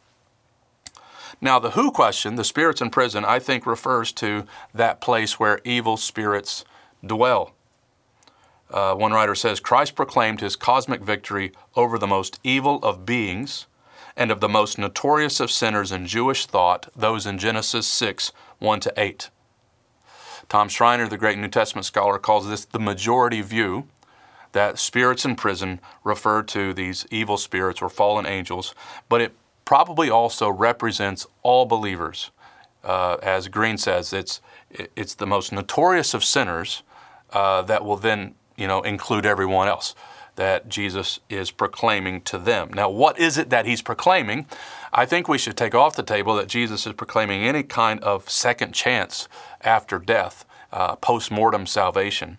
Now, 1.41 1.59
the 1.59 1.71
who 1.71 1.91
question, 1.91 2.37
the 2.37 2.45
spirits 2.45 2.81
in 2.81 2.91
prison, 2.91 3.25
I 3.25 3.39
think 3.39 3.67
refers 3.67 4.13
to 4.13 4.45
that 4.75 5.01
place 5.01 5.39
where 5.39 5.61
evil 5.65 5.97
spirits 5.97 6.65
dwell. 7.05 7.53
Uh, 8.71 8.95
one 8.95 9.13
writer 9.13 9.35
says 9.35 9.61
Christ 9.61 9.95
proclaimed 9.95 10.41
his 10.41 10.57
cosmic 10.57 11.03
victory 11.03 11.53
over 11.77 11.99
the 11.99 12.07
most 12.07 12.41
evil 12.43 12.79
of 12.83 13.05
beings 13.05 13.67
and 14.17 14.31
of 14.31 14.41
the 14.41 14.49
most 14.49 14.79
notorious 14.79 15.41
of 15.41 15.51
sinners 15.51 15.93
in 15.93 16.07
Jewish 16.07 16.47
thought, 16.47 16.89
those 16.95 17.27
in 17.27 17.39
Genesis 17.39 17.87
6 17.87 18.33
1 18.59 18.81
to 18.81 18.93
8. 18.97 19.31
Tom 20.49 20.69
Schreiner, 20.69 21.09
the 21.09 21.19
great 21.19 21.39
New 21.39 21.49
Testament 21.49 21.85
scholar, 21.85 22.19
calls 22.19 22.49
this 22.49 22.65
the 22.65 22.79
majority 22.79 23.41
view 23.41 23.89
that 24.53 24.79
spirits 24.79 25.25
in 25.25 25.35
prison 25.35 25.81
refer 26.05 26.43
to 26.43 26.73
these 26.75 27.07
evil 27.11 27.37
spirits 27.37 27.81
or 27.81 27.89
fallen 27.89 28.27
angels, 28.27 28.75
but 29.09 29.21
it 29.21 29.33
probably 29.73 30.11
also 30.11 30.51
represents 30.51 31.27
all 31.43 31.65
believers. 31.65 32.31
Uh, 32.85 33.17
as 33.23 33.49
Green 33.49 33.79
says, 33.79 34.13
it's 34.13 34.43
it's 34.71 35.15
the 35.15 35.27
most 35.27 35.51
notorious 35.51 36.13
of 36.13 36.23
sinners 36.23 36.83
uh, 37.33 37.63
that 37.63 37.83
will 37.83 37.97
then 37.97 38.35
you 38.55 38.67
know 38.67 38.83
include 38.83 39.25
everyone 39.25 39.69
else 39.69 39.95
that 40.37 40.69
Jesus 40.69 41.21
is 41.31 41.51
proclaiming 41.51 42.21
to 42.21 42.37
them. 42.37 42.71
Now, 42.75 42.91
what 42.91 43.19
is 43.19 43.39
it 43.39 43.49
that 43.49 43.65
he's 43.65 43.81
proclaiming? 43.81 44.45
I 44.93 45.07
think 45.07 45.27
we 45.27 45.39
should 45.39 45.57
take 45.57 45.75
off 45.75 45.97
the 45.97 46.03
table 46.03 46.35
that 46.35 46.49
Jesus 46.49 46.87
is 46.87 46.93
proclaiming 46.93 47.43
any 47.43 47.63
kind 47.63 47.99
of 48.05 48.29
second 48.29 48.75
chance 48.75 49.27
after 49.63 49.99
death, 49.99 50.45
uh, 50.71 50.97
post 50.97 51.31
mortem 51.31 51.65
salvation. 51.67 52.37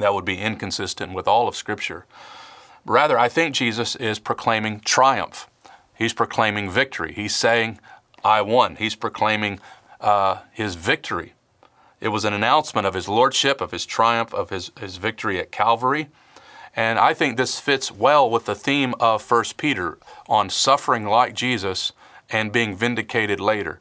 That 0.00 0.14
would 0.14 0.24
be 0.24 0.38
inconsistent 0.40 1.14
with 1.14 1.28
all 1.28 1.46
of 1.46 1.54
Scripture. 1.54 2.06
Rather, 2.84 3.16
I 3.16 3.28
think 3.28 3.54
Jesus 3.54 3.94
is 3.94 4.18
proclaiming 4.18 4.80
triumph. 4.80 5.48
He's 5.96 6.12
proclaiming 6.12 6.70
victory. 6.70 7.12
He's 7.12 7.34
saying, 7.34 7.80
I 8.24 8.42
won. 8.42 8.76
He's 8.76 8.94
proclaiming 8.94 9.60
uh, 10.00 10.38
his 10.52 10.74
victory. 10.74 11.34
It 12.00 12.08
was 12.08 12.24
an 12.24 12.34
announcement 12.34 12.86
of 12.86 12.94
his 12.94 13.08
lordship, 13.08 13.60
of 13.60 13.70
his 13.70 13.86
triumph, 13.86 14.34
of 14.34 14.50
his, 14.50 14.70
his 14.78 14.98
victory 14.98 15.40
at 15.40 15.50
Calvary. 15.50 16.08
And 16.74 16.98
I 16.98 17.14
think 17.14 17.38
this 17.38 17.58
fits 17.58 17.90
well 17.90 18.28
with 18.30 18.44
the 18.44 18.54
theme 18.54 18.94
of 19.00 19.28
1 19.28 19.44
Peter 19.56 19.96
on 20.28 20.50
suffering 20.50 21.06
like 21.06 21.34
Jesus 21.34 21.92
and 22.28 22.52
being 22.52 22.76
vindicated 22.76 23.40
later, 23.40 23.78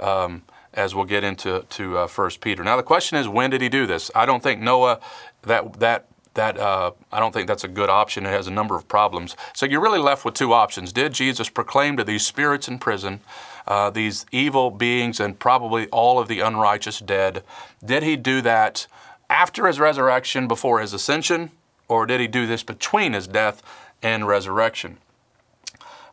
um, 0.00 0.42
as 0.72 0.94
we'll 0.94 1.04
get 1.04 1.24
into 1.24 1.66
to 1.68 1.98
uh, 1.98 2.08
1 2.08 2.30
Peter. 2.40 2.64
Now, 2.64 2.78
the 2.78 2.82
question 2.82 3.18
is, 3.18 3.28
when 3.28 3.50
did 3.50 3.60
he 3.60 3.68
do 3.68 3.86
this? 3.86 4.10
I 4.14 4.24
don't 4.24 4.42
think 4.42 4.62
Noah, 4.62 5.00
that, 5.42 5.74
that 5.80 6.06
that 6.38 6.56
uh, 6.56 6.92
I 7.10 7.18
don't 7.18 7.32
think 7.32 7.48
that's 7.48 7.64
a 7.64 7.68
good 7.68 7.90
option. 7.90 8.24
It 8.24 8.30
has 8.30 8.46
a 8.46 8.52
number 8.52 8.76
of 8.76 8.86
problems. 8.86 9.36
So 9.54 9.66
you're 9.66 9.80
really 9.80 9.98
left 9.98 10.24
with 10.24 10.34
two 10.34 10.52
options. 10.52 10.92
Did 10.92 11.12
Jesus 11.12 11.48
proclaim 11.48 11.96
to 11.96 12.04
these 12.04 12.24
spirits 12.24 12.68
in 12.68 12.78
prison, 12.78 13.20
uh, 13.66 13.90
these 13.90 14.24
evil 14.30 14.70
beings, 14.70 15.18
and 15.18 15.36
probably 15.36 15.88
all 15.88 16.20
of 16.20 16.28
the 16.28 16.38
unrighteous 16.38 17.00
dead, 17.00 17.42
did 17.84 18.04
he 18.04 18.14
do 18.14 18.40
that 18.42 18.86
after 19.28 19.66
his 19.66 19.80
resurrection, 19.80 20.46
before 20.46 20.80
his 20.80 20.92
ascension, 20.92 21.50
or 21.88 22.06
did 22.06 22.20
he 22.20 22.28
do 22.28 22.46
this 22.46 22.62
between 22.62 23.14
his 23.14 23.26
death 23.26 23.60
and 24.00 24.28
resurrection? 24.28 24.98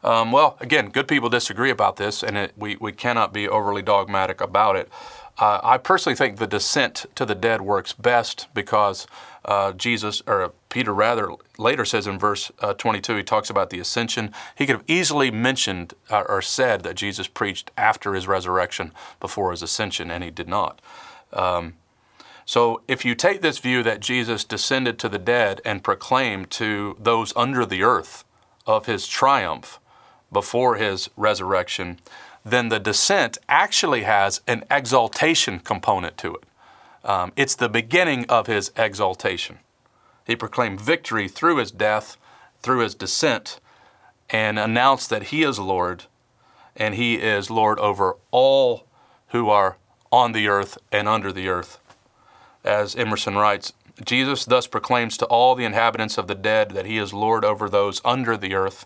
Um, 0.04 0.32
well, 0.32 0.58
again, 0.60 0.90
good 0.90 1.08
people 1.08 1.30
disagree 1.30 1.70
about 1.70 1.98
this, 1.98 2.24
and 2.24 2.36
it, 2.36 2.54
we, 2.58 2.78
we 2.78 2.92
cannot 2.92 3.32
be 3.32 3.48
overly 3.48 3.84
dogmatic 3.84 4.42
about 4.42 4.76
it. 4.76 4.90
Uh, 5.38 5.60
I 5.64 5.78
personally 5.78 6.16
think 6.16 6.38
the 6.38 6.48
descent 6.48 7.06
to 7.16 7.26
the 7.26 7.36
dead 7.36 7.62
works 7.62 7.92
best 7.92 8.48
because 8.54 9.06
uh, 9.46 9.72
Jesus, 9.74 10.22
or 10.28 10.54
Peter 10.70 10.94
rather, 10.94 11.30
later 11.58 11.86
says 11.86 12.08
in 12.08 12.18
verse 12.18 12.52
uh, 12.60 12.74
22, 12.74 13.18
he 13.18 13.24
talks 13.24 13.50
about 13.50 13.70
the 13.70 13.80
ascension. 13.80 14.34
He 14.56 14.66
could 14.66 14.78
have 14.78 14.86
easily 14.88 15.32
mentioned 15.32 15.94
uh, 16.10 16.24
or 16.28 16.42
said 16.42 16.82
that 16.84 16.96
Jesus 16.96 17.28
preached 17.28 17.72
after 17.78 18.14
his 18.14 18.28
resurrection 18.28 18.92
before 19.20 19.52
his 19.52 19.62
ascension, 19.62 20.10
and 20.10 20.24
he 20.24 20.32
did 20.32 20.50
not. 20.50 20.82
Um, 21.32 21.76
so 22.46 22.82
if 22.88 23.06
you 23.06 23.16
take 23.16 23.42
this 23.42 23.60
view 23.60 23.82
that 23.84 24.00
Jesus 24.00 24.44
descended 24.44 25.00
to 25.00 25.10
the 25.10 25.20
dead 25.20 25.62
and 25.66 25.84
proclaimed 25.84 26.52
to 26.52 26.96
those 27.00 27.34
under 27.36 27.66
the 27.66 27.84
earth 27.84 28.24
of 28.68 28.86
his 28.86 29.08
triumph 29.08 29.80
before 30.32 30.76
his 30.76 31.10
resurrection, 31.16 32.00
then 32.44 32.70
the 32.70 32.80
descent 32.80 33.38
actually 33.50 34.04
has 34.04 34.42
an 34.48 34.64
exaltation 34.70 35.60
component 35.60 36.18
to 36.18 36.36
it. 36.36 36.44
Um, 37.06 37.34
it's 37.36 37.56
the 37.56 37.70
beginning 37.70 38.26
of 38.30 38.48
his 38.48 38.72
exaltation. 38.76 39.60
He 40.26 40.36
proclaimed 40.36 40.82
victory 40.82 41.28
through 41.28 41.58
his 41.58 41.72
death, 41.72 42.18
through 42.62 42.80
his 42.80 42.96
descent, 42.96 43.60
and 44.30 44.60
announced 44.60 45.10
that 45.12 45.26
he 45.26 45.44
is 45.44 45.60
Lord, 45.60 46.06
and 46.76 46.96
he 46.96 47.16
is 47.16 47.52
Lord 47.52 47.80
over 47.80 48.18
all 48.32 48.86
who 49.30 49.50
are 49.50 49.78
on 50.12 50.32
the 50.32 50.48
earth 50.48 50.78
and 50.92 51.08
under 51.08 51.32
the 51.32 51.48
earth. 51.48 51.80
as 52.64 52.96
Emerson 52.96 53.36
writes, 53.36 53.74
Jesus 54.04 54.46
thus 54.46 54.68
proclaims 54.68 55.18
to 55.18 55.26
all 55.26 55.56
the 55.56 55.66
inhabitants 55.66 56.18
of 56.18 56.28
the 56.28 56.36
dead 56.36 56.72
that 56.72 56.86
he 56.86 56.98
is 56.98 57.14
Lord 57.14 57.46
over 57.46 57.70
those 57.70 58.02
under 58.04 58.36
the 58.36 58.56
earth, 58.56 58.86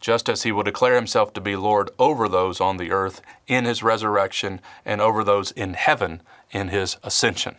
just 0.00 0.28
as 0.28 0.42
he 0.42 0.52
will 0.52 0.64
declare 0.64 0.96
himself 0.96 1.32
to 1.34 1.40
be 1.40 1.56
Lord 1.56 1.90
over 1.98 2.28
those 2.28 2.60
on 2.60 2.76
the 2.76 2.90
earth 2.90 3.22
in 3.46 3.64
his 3.64 3.82
resurrection 3.82 4.60
and 4.84 5.00
over 5.00 5.24
those 5.24 5.52
in 5.52 5.74
heaven 5.74 6.20
in 6.54 6.68
his 6.68 6.96
ascension. 7.02 7.56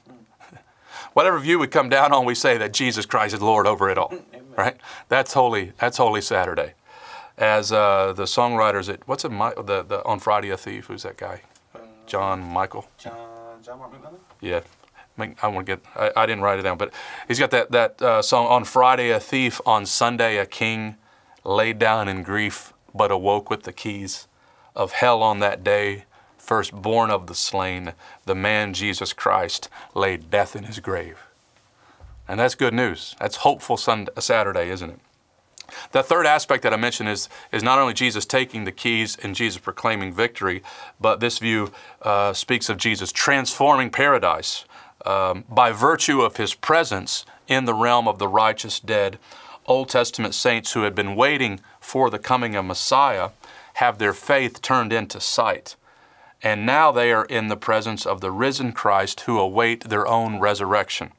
Whatever 1.14 1.40
view 1.40 1.60
we 1.60 1.68
come 1.68 1.90
down 1.90 2.12
on, 2.12 2.26
we 2.26 2.36
say 2.36 2.58
that 2.58 2.74
Jesus 2.74 3.06
Christ 3.06 3.36
is 3.36 3.42
Lord 3.42 3.68
over 3.68 3.90
it 3.90 3.98
all. 3.98 4.14
Right? 4.58 4.78
That's 5.10 5.34
holy. 5.34 5.74
That's 5.80 5.98
Holy 5.98 6.22
Saturday. 6.22 6.74
As 7.38 7.72
uh, 7.72 8.14
the 8.14 8.24
songwriters 8.24 8.92
at 8.92 9.06
what's 9.08 9.26
it? 9.26 9.30
The, 9.30 9.86
the 9.88 10.04
on 10.06 10.20
Friday 10.20 10.50
a 10.50 10.58
thief. 10.58 10.86
Who's 10.86 11.04
that 11.04 11.18
guy? 11.18 11.42
John 12.06 12.42
Michael. 12.42 12.88
John, 12.98 13.62
John? 13.62 13.80
Yeah. 14.42 14.62
I 15.18 15.48
want 15.48 15.66
to 15.66 15.76
get. 15.76 15.86
I, 15.96 16.12
I, 16.16 16.26
didn't 16.26 16.44
write 16.44 16.60
it 16.60 16.64
down, 16.64 16.78
but 16.78 16.94
he's 17.28 17.40
got 17.40 17.52
that 17.52 17.72
that 17.72 18.02
uh, 18.02 18.22
song 18.22 18.48
on 18.48 18.66
Friday 18.66 19.12
a 19.12 19.20
thief, 19.20 19.62
on 19.66 19.86
Sunday 19.86 20.38
a 20.38 20.46
king, 20.46 20.98
laid 21.46 21.80
down 21.80 22.10
in 22.10 22.24
grief, 22.24 22.74
but 22.94 23.12
awoke 23.12 23.50
with 23.50 23.64
the 23.64 23.72
keys 23.72 24.28
of 24.76 24.94
hell 24.94 25.24
on 25.24 25.40
that 25.40 25.64
day. 25.64 26.04
Firstborn 26.46 27.10
of 27.10 27.28
the 27.28 27.36
slain, 27.36 27.94
the 28.26 28.36
man 28.36 28.74
Jesus 28.74 29.14
Christ 29.14 29.70
laid 29.94 30.30
death 30.30 30.56
in 30.56 30.64
his 30.64 30.80
grave. 30.80 31.18
And 32.28 32.40
that's 32.40 32.56
good 32.56 32.74
news. 32.74 33.16
That's 33.20 33.38
hopeful 33.38 33.78
Sunday, 33.78 34.12
Saturday, 34.20 34.70
isn't 34.70 34.90
it? 34.90 35.00
The 35.92 36.04
third 36.04 36.26
aspect 36.26 36.64
that 36.64 36.74
I 36.74 36.78
mentioned 36.78 37.10
is, 37.10 37.30
is 37.52 37.64
not 37.64 37.80
only 37.80 37.94
Jesus 37.94 38.26
taking 38.26 38.66
the 38.66 38.72
keys 38.72 39.18
and 39.22 39.36
Jesus 39.36 39.60
proclaiming 39.60 40.14
victory, 40.14 40.62
but 41.00 41.20
this 41.20 41.40
view 41.40 41.72
uh, 42.02 42.34
speaks 42.34 42.70
of 42.70 42.78
Jesus 42.78 43.12
transforming 43.12 43.90
paradise 43.90 44.66
um, 45.06 45.44
by 45.50 45.72
virtue 45.72 46.22
of 46.22 46.38
his 46.38 46.54
presence 46.54 47.26
in 47.48 47.66
the 47.66 47.74
realm 47.74 48.08
of 48.08 48.20
the 48.20 48.28
righteous 48.28 48.80
dead. 48.80 49.18
Old 49.66 49.90
Testament 49.90 50.36
saints 50.36 50.74
who 50.74 50.84
had 50.84 50.94
been 50.94 51.16
waiting 51.16 51.60
for 51.80 52.10
the 52.10 52.20
coming 52.20 52.56
of 52.56 52.66
Messiah 52.66 53.30
have 53.76 53.98
their 53.98 54.14
faith 54.14 54.62
turned 54.62 54.94
into 54.94 55.20
sight. 55.20 55.76
And 56.46 56.64
now 56.64 56.92
they 56.92 57.12
are 57.12 57.26
in 57.26 57.48
the 57.48 57.58
presence 57.58 58.06
of 58.06 58.22
the 58.22 58.30
risen 58.30 58.72
Christ 58.72 59.22
who 59.22 59.40
await 59.40 59.86
their 59.86 60.06
own 60.06 60.40
resurrection. 60.40 61.12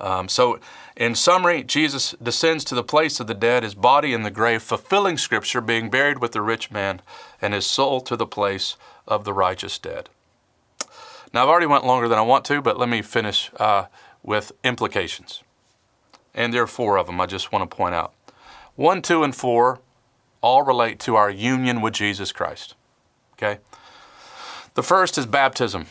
Um, 0.00 0.30
so, 0.30 0.58
in 0.96 1.14
summary, 1.14 1.62
Jesus 1.62 2.14
descends 2.20 2.64
to 2.64 2.74
the 2.74 2.82
place 2.82 3.20
of 3.20 3.26
the 3.26 3.34
dead, 3.34 3.62
his 3.62 3.74
body 3.74 4.14
in 4.14 4.22
the 4.22 4.30
grave, 4.30 4.62
fulfilling 4.62 5.18
Scripture, 5.18 5.60
being 5.60 5.90
buried 5.90 6.20
with 6.20 6.32
the 6.32 6.40
rich 6.40 6.70
man, 6.70 7.02
and 7.42 7.52
his 7.52 7.66
soul 7.66 8.00
to 8.00 8.16
the 8.16 8.26
place 8.26 8.76
of 9.06 9.24
the 9.24 9.34
righteous 9.34 9.78
dead. 9.78 10.08
Now, 11.34 11.42
I've 11.42 11.50
already 11.50 11.66
went 11.66 11.84
longer 11.84 12.08
than 12.08 12.18
I 12.18 12.22
want 12.22 12.46
to, 12.46 12.62
but 12.62 12.78
let 12.78 12.88
me 12.88 13.02
finish 13.02 13.50
uh, 13.60 13.86
with 14.22 14.52
implications. 14.64 15.42
And 16.34 16.54
there 16.54 16.62
are 16.62 16.66
four 16.66 16.96
of 16.96 17.08
them 17.08 17.20
I 17.20 17.26
just 17.26 17.52
want 17.52 17.70
to 17.70 17.76
point 17.76 17.94
out. 17.94 18.14
One, 18.74 19.02
two, 19.02 19.22
and 19.22 19.36
four 19.36 19.80
all 20.40 20.62
relate 20.62 20.98
to 21.00 21.14
our 21.14 21.30
union 21.30 21.82
with 21.82 21.92
Jesus 21.92 22.32
Christ. 22.32 22.74
Okay? 23.34 23.58
The 24.74 24.82
first 24.82 25.18
is 25.18 25.26
baptism. 25.26 25.86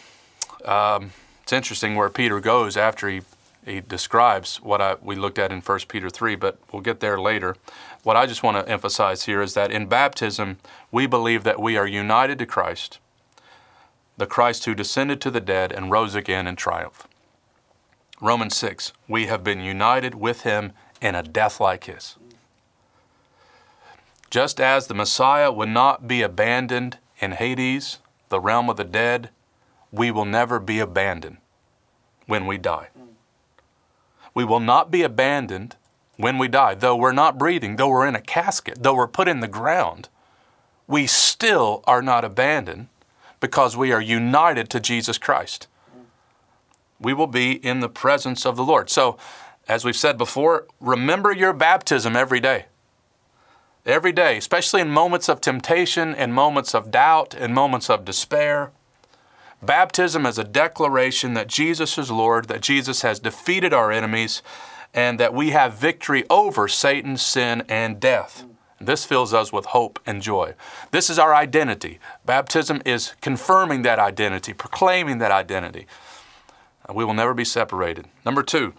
Um, 0.65 1.11
it's 1.43 1.53
interesting 1.53 1.95
where 1.95 2.09
Peter 2.09 2.39
goes 2.39 2.77
after 2.77 3.09
he, 3.09 3.21
he 3.65 3.81
describes 3.81 4.57
what 4.57 4.81
I, 4.81 4.95
we 5.01 5.15
looked 5.15 5.39
at 5.39 5.51
in 5.51 5.61
1 5.61 5.79
Peter 5.87 6.09
3, 6.09 6.35
but 6.35 6.57
we'll 6.71 6.81
get 6.81 6.99
there 6.99 7.19
later. 7.19 7.55
What 8.03 8.17
I 8.17 8.25
just 8.25 8.43
want 8.43 8.57
to 8.57 8.71
emphasize 8.71 9.25
here 9.25 9.41
is 9.41 9.53
that 9.53 9.71
in 9.71 9.85
baptism, 9.85 10.57
we 10.91 11.05
believe 11.05 11.43
that 11.43 11.59
we 11.59 11.77
are 11.77 11.87
united 11.87 12.39
to 12.39 12.45
Christ 12.45 12.99
the 14.21 14.27
Christ 14.27 14.65
who 14.65 14.75
descended 14.75 15.19
to 15.21 15.31
the 15.31 15.41
dead 15.41 15.71
and 15.71 15.89
rose 15.89 16.13
again 16.13 16.45
in 16.45 16.55
triumph. 16.55 17.07
Romans 18.21 18.55
6, 18.55 18.93
we 19.07 19.25
have 19.25 19.43
been 19.43 19.61
united 19.61 20.13
with 20.13 20.41
him 20.41 20.73
in 21.01 21.15
a 21.15 21.23
death 21.23 21.59
like 21.59 21.85
his. 21.85 22.17
Just 24.29 24.61
as 24.61 24.85
the 24.85 24.93
Messiah 24.93 25.51
would 25.51 25.69
not 25.69 26.07
be 26.07 26.21
abandoned 26.21 26.99
in 27.19 27.31
Hades, 27.31 27.97
the 28.31 28.39
realm 28.39 28.69
of 28.69 28.77
the 28.77 28.83
dead, 28.83 29.29
we 29.91 30.09
will 30.09 30.25
never 30.25 30.59
be 30.59 30.79
abandoned 30.79 31.37
when 32.25 32.47
we 32.47 32.57
die. 32.57 32.87
We 34.33 34.43
will 34.43 34.59
not 34.59 34.89
be 34.89 35.03
abandoned 35.03 35.75
when 36.17 36.37
we 36.37 36.47
die. 36.47 36.73
Though 36.73 36.95
we're 36.95 37.11
not 37.11 37.37
breathing, 37.37 37.75
though 37.75 37.89
we're 37.89 38.07
in 38.07 38.15
a 38.15 38.21
casket, 38.21 38.81
though 38.81 38.95
we're 38.95 39.07
put 39.07 39.27
in 39.27 39.41
the 39.41 39.47
ground, 39.47 40.09
we 40.87 41.05
still 41.05 41.83
are 41.85 42.01
not 42.01 42.25
abandoned 42.25 42.87
because 43.39 43.75
we 43.77 43.91
are 43.91 44.01
united 44.01 44.69
to 44.69 44.79
Jesus 44.79 45.17
Christ. 45.17 45.67
We 46.99 47.13
will 47.13 47.27
be 47.27 47.53
in 47.53 47.79
the 47.79 47.89
presence 47.89 48.45
of 48.45 48.55
the 48.55 48.63
Lord. 48.63 48.89
So, 48.89 49.17
as 49.67 49.83
we've 49.85 49.95
said 49.95 50.17
before, 50.17 50.67
remember 50.79 51.31
your 51.31 51.53
baptism 51.53 52.15
every 52.15 52.39
day. 52.39 52.65
Every 53.85 54.11
day, 54.11 54.37
especially 54.37 54.81
in 54.81 54.91
moments 54.91 55.27
of 55.27 55.41
temptation 55.41 56.13
and 56.13 56.35
moments 56.35 56.75
of 56.75 56.91
doubt 56.91 57.33
and 57.33 57.53
moments 57.53 57.89
of 57.89 58.05
despair. 58.05 58.71
Baptism 59.63 60.25
is 60.27 60.37
a 60.37 60.43
declaration 60.43 61.33
that 61.33 61.47
Jesus 61.47 61.97
is 61.97 62.11
Lord, 62.11 62.47
that 62.47 62.61
Jesus 62.61 63.01
has 63.01 63.19
defeated 63.19 63.73
our 63.73 63.91
enemies, 63.91 64.43
and 64.93 65.19
that 65.19 65.33
we 65.33 65.49
have 65.49 65.73
victory 65.73 66.25
over 66.29 66.67
Satan, 66.67 67.17
sin, 67.17 67.63
and 67.67 67.99
death. 67.99 68.43
This 68.79 69.05
fills 69.05 69.33
us 69.33 69.51
with 69.51 69.65
hope 69.67 69.99
and 70.05 70.21
joy. 70.21 70.53
This 70.91 71.09
is 71.09 71.17
our 71.17 71.33
identity. 71.33 71.99
Baptism 72.25 72.81
is 72.85 73.15
confirming 73.21 73.81
that 73.81 73.99
identity, 73.99 74.53
proclaiming 74.53 75.17
that 75.19 75.31
identity. 75.31 75.87
We 76.93 77.05
will 77.05 77.13
never 77.13 77.33
be 77.33 77.45
separated. 77.45 78.07
Number 78.25 78.43
two, 78.43 78.73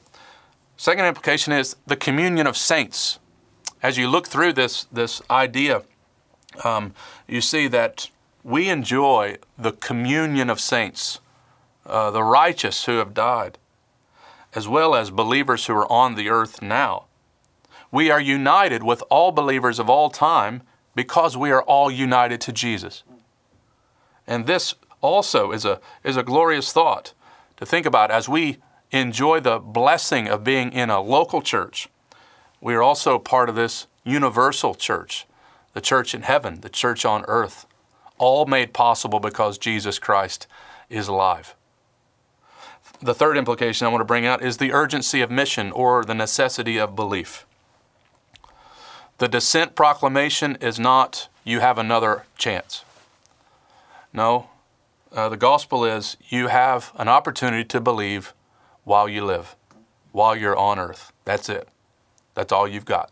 second 0.77 1.07
implication 1.07 1.53
is 1.53 1.75
the 1.87 1.97
communion 1.97 2.47
of 2.47 2.57
saints. 2.57 3.19
As 3.83 3.99
you 3.99 4.09
look 4.09 4.29
through 4.29 4.53
this, 4.53 4.85
this 4.93 5.21
idea, 5.29 5.83
um, 6.65 6.95
you 7.27 7.41
see 7.41 7.67
that 7.69 8.11
we 8.45 8.69
enjoy 8.69 9.39
the 9.59 9.73
communion 9.73 10.49
of 10.49 10.61
saints, 10.61 11.21
uh, 11.85 12.11
the 12.11 12.23
righteous 12.23 12.85
who 12.85 12.99
have 12.99 13.15
died, 13.15 13.59
as 14.55 14.69
well 14.69 14.95
as 14.95 15.11
believers 15.11 15.67
who 15.67 15.75
are 15.75 15.91
on 15.91 16.15
the 16.15 16.29
earth 16.29 16.63
now. 16.63 17.07
We 17.91 18.11
are 18.11 18.21
united 18.21 18.83
with 18.83 19.03
all 19.11 19.33
believers 19.33 19.79
of 19.79 19.91
all 19.91 20.11
time 20.11 20.63
because 20.95 21.37
we 21.37 21.51
are 21.51 21.63
all 21.63 21.91
united 21.91 22.41
to 22.43 22.53
Jesus. 22.53 23.03
And 24.27 24.47
this 24.47 24.75
also 25.01 25.51
is 25.53 25.65
a, 25.65 25.81
is 26.05 26.17
a 26.17 26.23
glorious 26.23 26.73
thought 26.73 27.13
to 27.57 27.67
think 27.67 27.87
about 27.87 28.11
as 28.11 28.29
we 28.29 28.59
enjoy 28.93 29.41
the 29.41 29.59
blessing 29.59 30.29
of 30.29 30.45
being 30.45 30.73
in 30.73 30.91
a 30.91 31.01
local 31.01 31.43
church. 31.43 31.89
We 32.63 32.77
are 32.77 32.83
also 32.83 33.19
part 33.19 33.49
of 33.49 33.57
this 33.57 33.89
universal 34.05 34.77
church, 34.77 35.27
the 35.75 35.81
church 35.81 36.15
in 36.15 36.23
heaven, 36.23 36.61
the 36.61 36.69
church 36.69 37.05
on 37.05 37.25
earth, 37.27 37.67
all 38.19 38.47
made 38.47 38.73
possible 38.73 39.19
because 39.19 39.59
Jesus 39.59 39.99
Christ 39.99 40.47
is 40.89 41.09
alive. 41.09 41.57
The 43.03 43.15
third 43.15 43.37
implication 43.37 43.85
I 43.85 43.91
want 43.91 44.01
to 44.01 44.07
bring 44.07 44.27
out 44.27 44.43
is 44.43 44.59
the 44.59 44.73
urgency 44.73 45.21
of 45.23 45.31
mission 45.31 45.73
or 45.73 46.05
the 46.05 46.15
necessity 46.15 46.79
of 46.79 46.95
belief. 46.95 47.45
The 49.19 49.27
descent 49.27 49.75
proclamation 49.75 50.57
is 50.61 50.79
not, 50.79 51.29
you 51.43 51.59
have 51.59 51.79
another 51.79 52.27
chance. 52.39 52.85
No, 54.13 54.51
uh, 55.11 55.29
the 55.29 55.37
gospel 55.37 55.85
is, 55.85 56.17
you 56.29 56.47
have 56.47 56.93
an 56.95 57.09
opportunity 57.09 57.65
to 57.65 57.81
believe 57.81 58.35
while 58.85 59.09
you 59.09 59.25
live, 59.25 59.57
while 60.13 60.37
you're 60.37 60.57
on 60.57 60.79
earth. 60.79 61.13
That's 61.25 61.49
it. 61.49 61.69
That's 62.35 62.53
all 62.53 62.67
you've 62.67 62.85
got. 62.85 63.11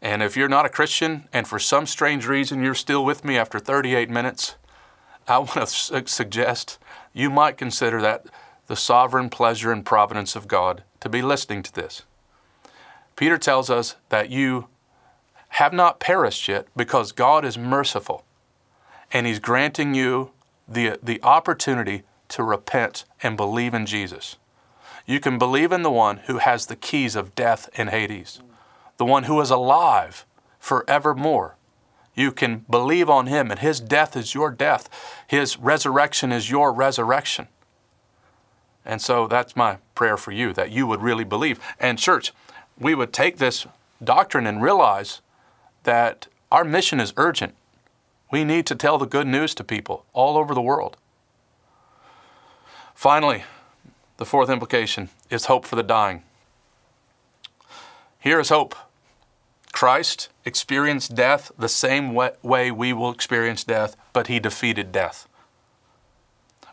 And 0.00 0.22
if 0.22 0.36
you're 0.36 0.48
not 0.48 0.66
a 0.66 0.70
Christian 0.70 1.28
and 1.32 1.46
for 1.46 1.58
some 1.58 1.86
strange 1.86 2.26
reason 2.26 2.62
you're 2.62 2.74
still 2.74 3.04
with 3.04 3.24
me 3.24 3.36
after 3.36 3.58
38 3.58 4.08
minutes, 4.08 4.54
I 5.26 5.38
want 5.38 5.52
to 5.52 5.66
su- 5.66 6.02
suggest 6.06 6.78
you 7.12 7.30
might 7.30 7.56
consider 7.56 8.00
that 8.00 8.26
the 8.66 8.76
sovereign 8.76 9.30
pleasure 9.30 9.72
and 9.72 9.84
providence 9.84 10.36
of 10.36 10.46
God 10.46 10.84
to 11.00 11.08
be 11.08 11.22
listening 11.22 11.62
to 11.64 11.72
this. 11.72 12.02
Peter 13.16 13.38
tells 13.38 13.70
us 13.70 13.96
that 14.10 14.30
you 14.30 14.68
have 15.50 15.72
not 15.72 15.98
perished 15.98 16.46
yet 16.46 16.66
because 16.76 17.10
God 17.10 17.44
is 17.44 17.58
merciful 17.58 18.24
and 19.10 19.26
He's 19.26 19.40
granting 19.40 19.94
you 19.94 20.30
the, 20.68 20.98
the 21.02 21.20
opportunity 21.22 22.02
to 22.28 22.42
repent 22.42 23.04
and 23.22 23.36
believe 23.36 23.74
in 23.74 23.86
Jesus. 23.86 24.36
You 25.08 25.20
can 25.20 25.38
believe 25.38 25.72
in 25.72 25.82
the 25.82 25.90
one 25.90 26.18
who 26.26 26.36
has 26.36 26.66
the 26.66 26.76
keys 26.76 27.16
of 27.16 27.34
death 27.34 27.70
and 27.78 27.88
Hades, 27.88 28.40
the 28.98 29.06
one 29.06 29.24
who 29.24 29.40
is 29.40 29.48
alive 29.48 30.26
forevermore. 30.60 31.56
You 32.14 32.30
can 32.30 32.66
believe 32.68 33.08
on 33.08 33.26
Him, 33.26 33.50
and 33.50 33.58
His 33.58 33.80
death 33.80 34.18
is 34.18 34.34
your 34.34 34.50
death, 34.50 34.90
His 35.26 35.58
resurrection 35.58 36.30
is 36.30 36.50
your 36.50 36.74
resurrection. 36.74 37.48
And 38.84 39.00
so 39.00 39.26
that's 39.26 39.56
my 39.56 39.78
prayer 39.94 40.18
for 40.18 40.30
you 40.30 40.52
that 40.52 40.72
you 40.72 40.86
would 40.86 41.00
really 41.00 41.24
believe. 41.24 41.58
And, 41.80 41.98
church, 41.98 42.34
we 42.78 42.94
would 42.94 43.14
take 43.14 43.38
this 43.38 43.66
doctrine 44.04 44.46
and 44.46 44.60
realize 44.60 45.22
that 45.84 46.26
our 46.52 46.64
mission 46.64 47.00
is 47.00 47.14
urgent. 47.16 47.54
We 48.30 48.44
need 48.44 48.66
to 48.66 48.74
tell 48.74 48.98
the 48.98 49.06
good 49.06 49.26
news 49.26 49.54
to 49.54 49.64
people 49.64 50.04
all 50.12 50.36
over 50.36 50.54
the 50.54 50.60
world. 50.60 50.98
Finally, 52.94 53.44
The 54.18 54.26
fourth 54.26 54.50
implication 54.50 55.08
is 55.30 55.46
hope 55.46 55.64
for 55.64 55.76
the 55.76 55.82
dying. 55.82 56.22
Here 58.18 58.40
is 58.40 58.50
hope. 58.50 58.74
Christ 59.72 60.28
experienced 60.44 61.14
death 61.14 61.52
the 61.56 61.68
same 61.68 62.12
way 62.14 62.70
we 62.70 62.92
will 62.92 63.10
experience 63.10 63.62
death, 63.62 63.96
but 64.12 64.26
he 64.26 64.40
defeated 64.40 64.90
death. 64.90 65.28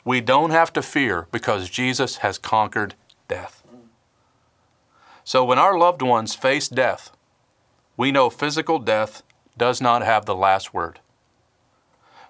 We 0.03 0.21
don't 0.21 0.49
have 0.49 0.73
to 0.73 0.81
fear 0.81 1.27
because 1.31 1.69
Jesus 1.69 2.17
has 2.17 2.39
conquered 2.39 2.95
death. 3.27 3.63
So 5.23 5.45
when 5.45 5.59
our 5.59 5.77
loved 5.77 6.01
ones 6.01 6.33
face 6.33 6.67
death, 6.67 7.11
we 7.95 8.11
know 8.11 8.29
physical 8.29 8.79
death 8.79 9.21
does 9.57 9.81
not 9.81 10.01
have 10.01 10.25
the 10.25 10.35
last 10.35 10.73
word. 10.73 10.99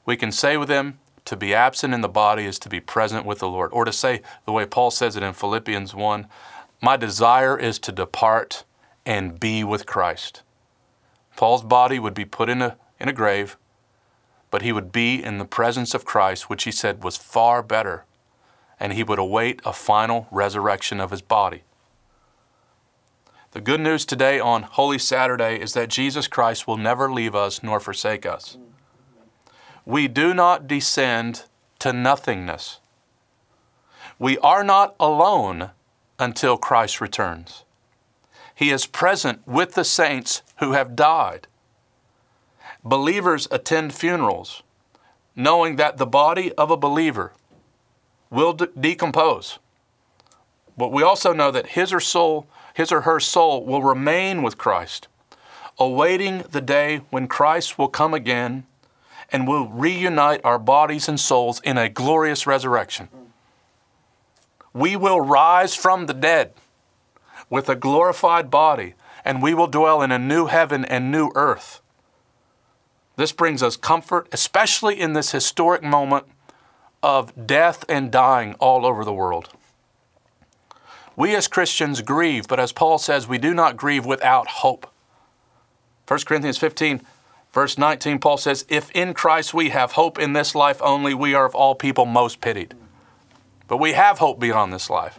We 0.05 0.18
can 0.18 0.32
say 0.32 0.57
with 0.57 0.68
them, 0.68 0.99
to 1.26 1.36
be 1.36 1.53
absent 1.53 1.93
in 1.93 2.01
the 2.01 2.09
body 2.09 2.45
is 2.45 2.59
to 2.59 2.69
be 2.69 2.80
present 2.80 3.26
with 3.26 3.39
the 3.39 3.49
Lord. 3.49 3.71
Or 3.73 3.84
to 3.84 3.91
say 3.91 4.21
the 4.45 4.51
way 4.51 4.65
Paul 4.65 4.91
says 4.91 5.15
it 5.15 5.23
in 5.23 5.34
Philippians 5.34 5.93
1 5.93 6.28
My 6.82 6.95
desire 6.95 7.57
is 7.57 7.80
to 7.80 7.91
depart 7.91 8.63
and 9.05 9.39
be 9.39 9.63
with 9.63 9.86
Christ. 9.86 10.43
Paul's 11.36 11.63
body 11.63 11.99
would 11.99 12.13
be 12.13 12.26
put 12.26 12.49
in 12.49 12.61
a, 12.61 12.78
in 12.99 13.09
a 13.09 13.13
grave, 13.13 13.57
but 14.49 14.61
he 14.61 14.71
would 14.71 14.91
be 14.91 15.21
in 15.21 15.38
the 15.38 15.45
presence 15.45 15.93
of 15.93 16.05
Christ, 16.05 16.49
which 16.49 16.63
he 16.63 16.71
said 16.71 17.03
was 17.03 17.17
far 17.17 17.61
better, 17.61 18.05
and 18.80 18.93
he 18.93 19.03
would 19.03 19.19
await 19.19 19.61
a 19.65 19.73
final 19.73 20.28
resurrection 20.32 20.99
of 20.99 21.11
his 21.11 21.21
body. 21.21 21.63
The 23.51 23.61
good 23.61 23.80
news 23.80 24.05
today 24.05 24.39
on 24.39 24.63
Holy 24.63 24.99
Saturday 24.99 25.59
is 25.59 25.73
that 25.73 25.89
Jesus 25.89 26.28
Christ 26.28 26.67
will 26.67 26.78
never 26.78 27.11
leave 27.11 27.36
us 27.36 27.63
nor 27.63 27.80
forsake 27.80 28.26
us. 28.26 28.57
We 29.86 30.07
do 30.07 30.33
not 30.33 30.67
descend 30.67 31.43
to 31.79 31.93
nothingness. 31.93 32.79
We 34.17 34.38
are 34.39 34.63
not 34.63 34.95
alone 34.99 35.71
until 36.17 36.57
Christ 36.57 37.01
returns. 37.01 37.63
He 38.53 38.71
is 38.71 38.86
present 38.86 39.45
with 39.45 39.73
the 39.73 39.83
saints 39.83 40.41
who 40.59 40.71
have 40.71 40.95
died. 40.95 41.47
Believers 42.83 43.47
attend 43.51 43.93
funerals 43.93 44.63
knowing 45.36 45.75
that 45.75 45.97
the 45.97 46.05
body 46.05 46.51
of 46.53 46.71
a 46.71 46.77
believer 46.77 47.33
will 48.29 48.53
de- 48.53 48.67
decompose. 48.67 49.59
But 50.77 50.91
we 50.91 51.03
also 51.03 51.33
know 51.33 51.51
that 51.51 51.67
his 51.67 51.93
or 51.93 51.99
soul, 51.99 52.47
his 52.73 52.91
or 52.91 53.01
her 53.01 53.19
soul 53.19 53.65
will 53.65 53.83
remain 53.83 54.41
with 54.41 54.57
Christ, 54.57 55.07
awaiting 55.77 56.43
the 56.49 56.61
day 56.61 57.01
when 57.09 57.27
Christ 57.27 57.77
will 57.77 57.88
come 57.88 58.13
again 58.13 58.65
and 59.32 59.47
will 59.47 59.67
reunite 59.67 60.41
our 60.43 60.59
bodies 60.59 61.07
and 61.07 61.19
souls 61.19 61.61
in 61.63 61.78
a 61.78 61.89
glorious 61.89 62.45
resurrection. 62.45 63.09
We 64.73 64.95
will 64.95 65.21
rise 65.21 65.76
from 65.76 66.05
the 66.05 66.13
dead 66.13 66.53
with 67.49 67.69
a 67.69 67.76
glorified 67.76 68.49
body, 68.49 68.95
and 69.23 69.41
we 69.41 69.53
will 69.53 69.67
dwell 69.67 70.01
in 70.01 70.11
a 70.11 70.19
new 70.19 70.47
heaven 70.47 70.84
and 70.86 71.11
new 71.11 71.32
earth. 71.36 71.82
This 73.15 73.32
brings 73.32 73.63
us 73.63 73.78
comfort, 73.78 74.28
especially 74.32 74.99
in 74.99 75.13
this 75.13 75.32
historic 75.32 75.82
moment 75.82 76.26
of 77.01 77.47
death 77.47 77.86
and 77.88 78.11
dying 78.11 78.55
all 78.55 78.86
over 78.86 79.05
the 79.05 79.13
world. 79.13 79.49
We 81.15 81.36
as 81.36 81.47
Christians 81.47 82.01
grieve, 82.01 82.47
but 82.47 82.59
as 82.59 82.73
Paul 82.73 82.97
says, 82.97 83.28
we 83.28 83.38
do 83.38 83.53
not 83.53 83.78
grieve 83.78 84.05
without 84.05 84.47
hope. 84.47 84.91
1 86.07 86.19
Corinthians 86.26 86.57
15, 86.57 87.01
verse 87.55 87.79
19, 87.79 88.19
Paul 88.19 88.37
says, 88.37 88.65
If 88.69 88.91
in 88.91 89.15
Christ 89.15 89.55
we 89.55 89.69
have 89.69 89.93
hope 89.93 90.19
in 90.19 90.33
this 90.33 90.53
life 90.53 90.79
only, 90.83 91.15
we 91.15 91.33
are 91.33 91.45
of 91.45 91.55
all 91.55 91.73
people 91.73 92.05
most 92.05 92.39
pitied. 92.39 92.75
But 93.67 93.77
we 93.77 93.93
have 93.93 94.19
hope 94.19 94.39
beyond 94.39 94.71
this 94.71 94.91
life 94.91 95.17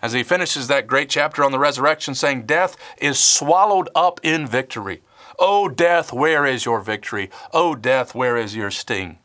as 0.00 0.12
he 0.12 0.22
finishes 0.22 0.68
that 0.68 0.86
great 0.86 1.10
chapter 1.10 1.44
on 1.44 1.52
the 1.52 1.58
resurrection, 1.58 2.14
saying, 2.14 2.42
Death 2.46 2.76
is 2.98 3.18
swallowed 3.18 3.88
up 3.94 4.20
in 4.22 4.46
victory. 4.46 5.02
O 5.38 5.68
death, 5.68 6.12
where 6.12 6.46
is 6.46 6.64
your 6.64 6.80
victory? 6.80 7.30
O 7.52 7.74
death, 7.74 8.14
where 8.14 8.36
is 8.36 8.56
your 8.56 8.70
sting? 8.70 9.18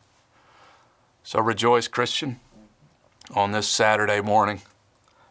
So 1.22 1.40
rejoice, 1.40 1.88
Christian, 1.88 2.40
on 3.34 3.52
this 3.52 3.68
Saturday 3.68 4.20
morning. 4.20 4.62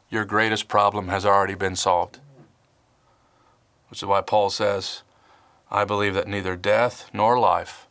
Your 0.10 0.26
greatest 0.26 0.68
problem 0.68 1.08
has 1.10 1.26
already 1.26 1.56
been 1.56 1.76
solved. 1.76 2.20
Which 3.90 4.02
is 4.02 4.08
why 4.08 4.22
Paul 4.22 4.50
says, 4.50 5.04
I 5.74 5.84
believe 5.84 6.14
that 6.14 6.28
neither 6.28 6.56
death 6.56 7.10
nor 7.12 7.38
life 7.38 7.88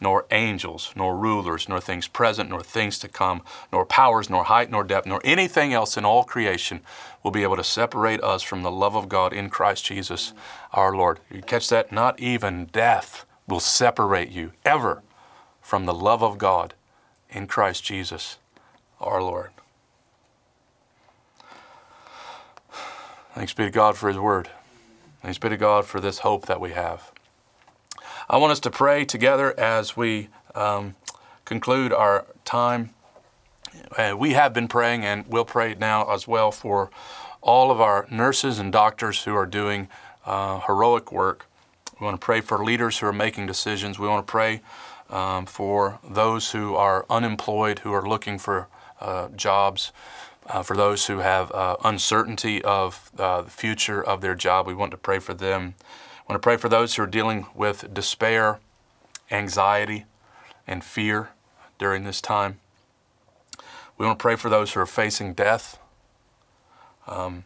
nor 0.00 0.26
angels, 0.30 0.92
nor 0.94 1.16
rulers, 1.16 1.68
nor 1.68 1.80
things 1.80 2.06
present, 2.06 2.50
nor 2.50 2.62
things 2.62 2.98
to 3.00 3.08
come, 3.08 3.42
nor 3.72 3.84
powers, 3.84 4.30
nor 4.30 4.44
height, 4.44 4.70
nor 4.70 4.84
depth, 4.84 5.06
nor 5.06 5.20
anything 5.24 5.72
else 5.72 5.96
in 5.96 6.04
all 6.04 6.22
creation 6.24 6.80
will 7.22 7.30
be 7.30 7.42
able 7.42 7.56
to 7.56 7.64
separate 7.64 8.22
us 8.22 8.42
from 8.42 8.62
the 8.62 8.70
love 8.70 8.94
of 8.94 9.08
God 9.08 9.32
in 9.32 9.50
Christ 9.50 9.86
Jesus 9.86 10.32
our 10.72 10.94
Lord. 10.94 11.18
You 11.30 11.42
catch 11.42 11.68
that? 11.70 11.90
Not 11.90 12.20
even 12.20 12.66
death 12.66 13.26
will 13.46 13.60
separate 13.60 14.30
you 14.30 14.52
ever 14.64 15.02
from 15.60 15.86
the 15.86 15.94
love 15.94 16.22
of 16.22 16.38
God 16.38 16.74
in 17.28 17.46
Christ 17.46 17.84
Jesus 17.84 18.38
our 19.00 19.22
Lord. 19.22 19.50
Thanks 23.34 23.52
be 23.52 23.64
to 23.64 23.70
God 23.70 23.96
for 23.96 24.08
His 24.08 24.18
Word. 24.18 24.50
Thanks 25.22 25.36
be 25.36 25.48
to 25.48 25.56
God 25.56 25.84
for 25.84 26.00
this 26.00 26.20
hope 26.20 26.46
that 26.46 26.60
we 26.60 26.70
have. 26.70 27.10
I 28.30 28.36
want 28.36 28.52
us 28.52 28.60
to 28.60 28.70
pray 28.70 29.04
together 29.04 29.58
as 29.58 29.96
we 29.96 30.28
um, 30.54 30.94
conclude 31.44 31.92
our 31.92 32.24
time. 32.44 32.90
Uh, 33.96 34.14
we 34.16 34.34
have 34.34 34.54
been 34.54 34.68
praying 34.68 35.04
and 35.04 35.26
we'll 35.26 35.44
pray 35.44 35.74
now 35.74 36.08
as 36.12 36.28
well 36.28 36.52
for 36.52 36.90
all 37.40 37.72
of 37.72 37.80
our 37.80 38.06
nurses 38.10 38.60
and 38.60 38.72
doctors 38.72 39.24
who 39.24 39.34
are 39.34 39.44
doing 39.44 39.88
uh, 40.24 40.60
heroic 40.60 41.10
work. 41.10 41.46
We 41.98 42.04
want 42.04 42.20
to 42.20 42.24
pray 42.24 42.40
for 42.40 42.64
leaders 42.64 42.98
who 42.98 43.06
are 43.06 43.12
making 43.12 43.46
decisions. 43.46 43.98
We 43.98 44.06
want 44.06 44.24
to 44.24 44.30
pray 44.30 44.60
um, 45.10 45.46
for 45.46 45.98
those 46.08 46.52
who 46.52 46.76
are 46.76 47.04
unemployed, 47.10 47.80
who 47.80 47.92
are 47.92 48.08
looking 48.08 48.38
for 48.38 48.68
uh, 49.00 49.30
jobs. 49.30 49.90
Uh, 50.48 50.62
for 50.62 50.74
those 50.74 51.06
who 51.06 51.18
have 51.18 51.52
uh, 51.52 51.76
uncertainty 51.84 52.64
of 52.64 53.10
uh, 53.18 53.42
the 53.42 53.50
future 53.50 54.02
of 54.02 54.22
their 54.22 54.34
job, 54.34 54.66
we 54.66 54.72
want 54.72 54.90
to 54.90 54.96
pray 54.96 55.18
for 55.18 55.34
them. 55.34 55.74
I 56.20 56.32
want 56.32 56.40
to 56.40 56.46
pray 56.46 56.56
for 56.56 56.70
those 56.70 56.94
who 56.94 57.02
are 57.02 57.06
dealing 57.06 57.46
with 57.54 57.92
despair, 57.92 58.58
anxiety, 59.30 60.06
and 60.66 60.82
fear 60.82 61.30
during 61.78 62.04
this 62.04 62.22
time. 62.22 62.60
We 63.98 64.06
want 64.06 64.18
to 64.18 64.22
pray 64.22 64.36
for 64.36 64.48
those 64.48 64.72
who 64.72 64.80
are 64.80 64.86
facing 64.86 65.34
death. 65.34 65.78
Um, 67.06 67.44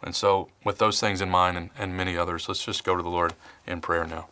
and 0.00 0.14
so, 0.14 0.48
with 0.64 0.78
those 0.78 1.00
things 1.00 1.20
in 1.20 1.28
mind 1.28 1.56
and, 1.56 1.70
and 1.76 1.96
many 1.96 2.16
others, 2.16 2.48
let's 2.48 2.64
just 2.64 2.84
go 2.84 2.94
to 2.94 3.02
the 3.02 3.08
Lord 3.08 3.34
in 3.66 3.80
prayer 3.80 4.06
now. 4.06 4.28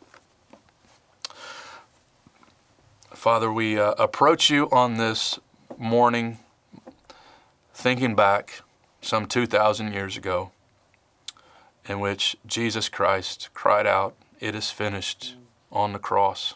Father, 3.12 3.52
we 3.52 3.80
uh, 3.80 3.92
approach 3.92 4.50
you 4.50 4.68
on 4.70 4.98
this 4.98 5.40
morning 5.76 6.38
thinking 7.74 8.14
back 8.14 8.62
some 9.02 9.26
2,000 9.26 9.92
years 9.92 10.16
ago 10.16 10.52
in 11.86 12.00
which 12.00 12.36
Jesus 12.46 12.88
Christ 12.88 13.50
cried 13.52 13.86
out, 13.86 14.14
It 14.40 14.54
is 14.54 14.70
finished 14.70 15.34
on 15.70 15.92
the 15.92 15.98
cross, 15.98 16.54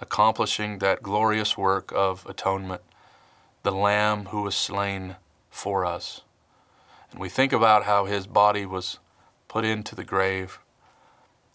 accomplishing 0.00 0.78
that 0.78 1.02
glorious 1.02 1.56
work 1.56 1.92
of 1.94 2.26
atonement, 2.26 2.80
the 3.62 3.70
Lamb 3.70 4.26
who 4.26 4.42
was 4.42 4.56
slain 4.56 5.16
for 5.50 5.84
us. 5.84 6.22
And 7.12 7.20
we 7.20 7.28
think 7.28 7.52
about 7.52 7.84
how 7.84 8.06
his 8.06 8.26
body 8.26 8.66
was 8.66 8.98
put 9.46 9.64
into 9.64 9.94
the 9.94 10.02
grave 10.04 10.58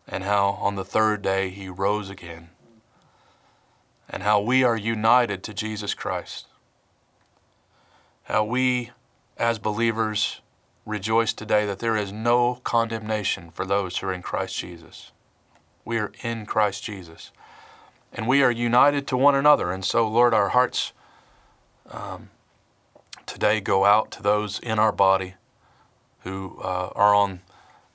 and 0.08 0.24
how 0.24 0.52
on 0.62 0.76
the 0.76 0.86
third 0.86 1.22
day 1.22 1.50
he 1.50 1.68
rose 1.68 2.10
again, 2.10 2.50
and 4.08 4.24
how 4.24 4.40
we 4.40 4.64
are 4.64 4.78
united 4.78 5.44
to 5.44 5.54
Jesus 5.54 5.94
Christ, 5.94 6.46
how 8.28 8.44
we 8.44 8.92
as 9.38 9.58
believers 9.58 10.42
rejoice 10.86 11.32
today 11.32 11.66
that 11.66 11.80
there 11.80 11.96
is 11.96 12.12
no 12.12 12.60
condemnation 12.66 13.50
for 13.50 13.66
those 13.66 13.98
who 13.98 14.08
are 14.08 14.14
in 14.14 14.22
Christ 14.22 14.58
Jesus. 14.58 15.14
We 15.86 15.98
are 15.98 16.12
in 16.22 16.46
Christ 16.46 16.84
Jesus. 16.84 17.32
And 18.12 18.28
we 18.28 18.44
are 18.44 18.52
united 18.52 19.08
to 19.08 19.18
one 19.18 19.34
another. 19.34 19.72
And 19.72 19.86
so, 19.86 20.06
Lord, 20.10 20.34
our 20.34 20.50
hearts 20.50 20.92
um, 21.90 22.30
today 23.26 23.62
go 23.62 23.86
out 23.86 24.12
to 24.12 24.24
those 24.24 24.60
in 24.60 24.78
our 24.78 24.92
body 24.92 25.36
who 26.24 26.60
uh, 26.62 26.90
are 26.96 27.16
on 27.16 27.40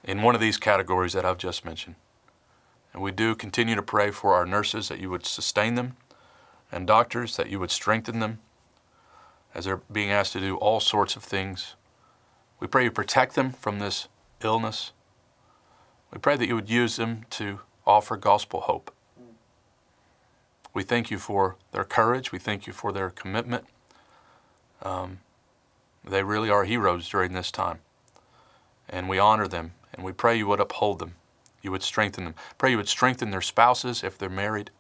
in 0.03 0.23
one 0.23 0.35
of 0.35 0.41
these 0.41 0.57
categories 0.57 1.13
that 1.13 1.27
I've 1.27 1.39
just 1.39 1.63
mentioned. 1.63 1.97
And 2.95 3.03
we 3.03 3.11
do 3.11 3.35
continue 3.35 3.75
to 3.75 3.83
pray 3.83 4.11
for 4.11 4.35
our 4.35 4.47
nurses 4.47 4.89
that 4.89 4.99
you 4.99 5.11
would 5.11 5.27
sustain 5.27 5.75
them 5.75 5.97
and 6.71 6.87
doctors 6.87 7.37
that 7.37 7.51
you 7.51 7.61
would 7.61 7.71
strengthen 7.71 8.19
them 8.19 8.39
as 9.55 9.65
they're 9.65 9.83
being 9.91 10.11
asked 10.11 10.33
to 10.33 10.41
do 10.41 10.57
all 10.57 10.81
sorts 10.81 11.17
of 11.17 11.23
things 11.23 11.77
we 12.63 12.69
pray 12.69 12.85
you 12.85 12.93
protect 12.93 13.35
them 13.35 13.51
from 13.51 13.81
this 13.81 14.07
illness. 14.41 14.93
We 16.13 16.19
pray 16.21 16.37
that 16.37 16.47
you 16.47 16.55
would 16.55 16.71
use 16.71 16.95
them 16.95 17.27
to 17.31 17.59
offer 17.85 18.17
gospel 18.17 18.61
hope. 18.61 18.95
We 20.73 20.85
thank 20.85 21.11
you 21.11 21.19
for 21.19 21.57
their 21.73 21.83
courage. 21.83 22.31
We 22.31 22.39
thank 22.39 22.69
you 22.69 22.73
for 22.73 22.93
their 22.93 23.11
commitment. 23.11 23.65
Um, 24.81 25.19
They 26.05 26.23
really 26.23 26.51
are 26.51 26.63
heroes 26.63 27.09
during 27.09 27.33
this 27.33 27.51
time. 27.51 27.81
And 28.89 29.09
we 29.09 29.19
honor 29.19 29.49
them, 29.49 29.73
and 29.93 30.05
we 30.05 30.13
pray 30.13 30.39
you 30.39 30.47
would 30.47 30.61
uphold 30.61 31.01
them. 31.01 31.17
You 31.63 31.73
would 31.73 31.83
strengthen 31.83 32.23
them. 32.23 32.37
Pray 32.59 32.71
you 32.71 32.77
would 32.77 32.89
strengthen 32.89 33.31
their 33.33 33.43
spouses 33.43 34.05
if 34.05 34.17
they're 34.17 34.29
married 34.29 34.71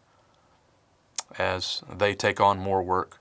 as 1.36 1.82
they 1.92 2.14
take 2.14 2.40
on 2.40 2.60
more 2.60 2.84
work. 2.84 3.18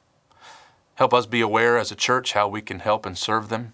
Help 1.01 1.15
us 1.15 1.25
be 1.25 1.41
aware 1.41 1.79
as 1.79 1.91
a 1.91 1.95
church 1.95 2.33
how 2.33 2.47
we 2.47 2.61
can 2.61 2.77
help 2.77 3.07
and 3.07 3.17
serve 3.17 3.49
them. 3.49 3.73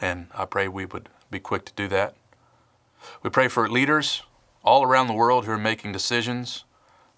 And 0.00 0.26
I 0.34 0.46
pray 0.46 0.66
we 0.66 0.84
would 0.84 1.08
be 1.30 1.38
quick 1.38 1.64
to 1.66 1.72
do 1.74 1.86
that. 1.90 2.16
We 3.22 3.30
pray 3.30 3.46
for 3.46 3.68
leaders 3.68 4.24
all 4.64 4.82
around 4.82 5.06
the 5.06 5.12
world 5.12 5.44
who 5.44 5.52
are 5.52 5.56
making 5.56 5.92
decisions, 5.92 6.64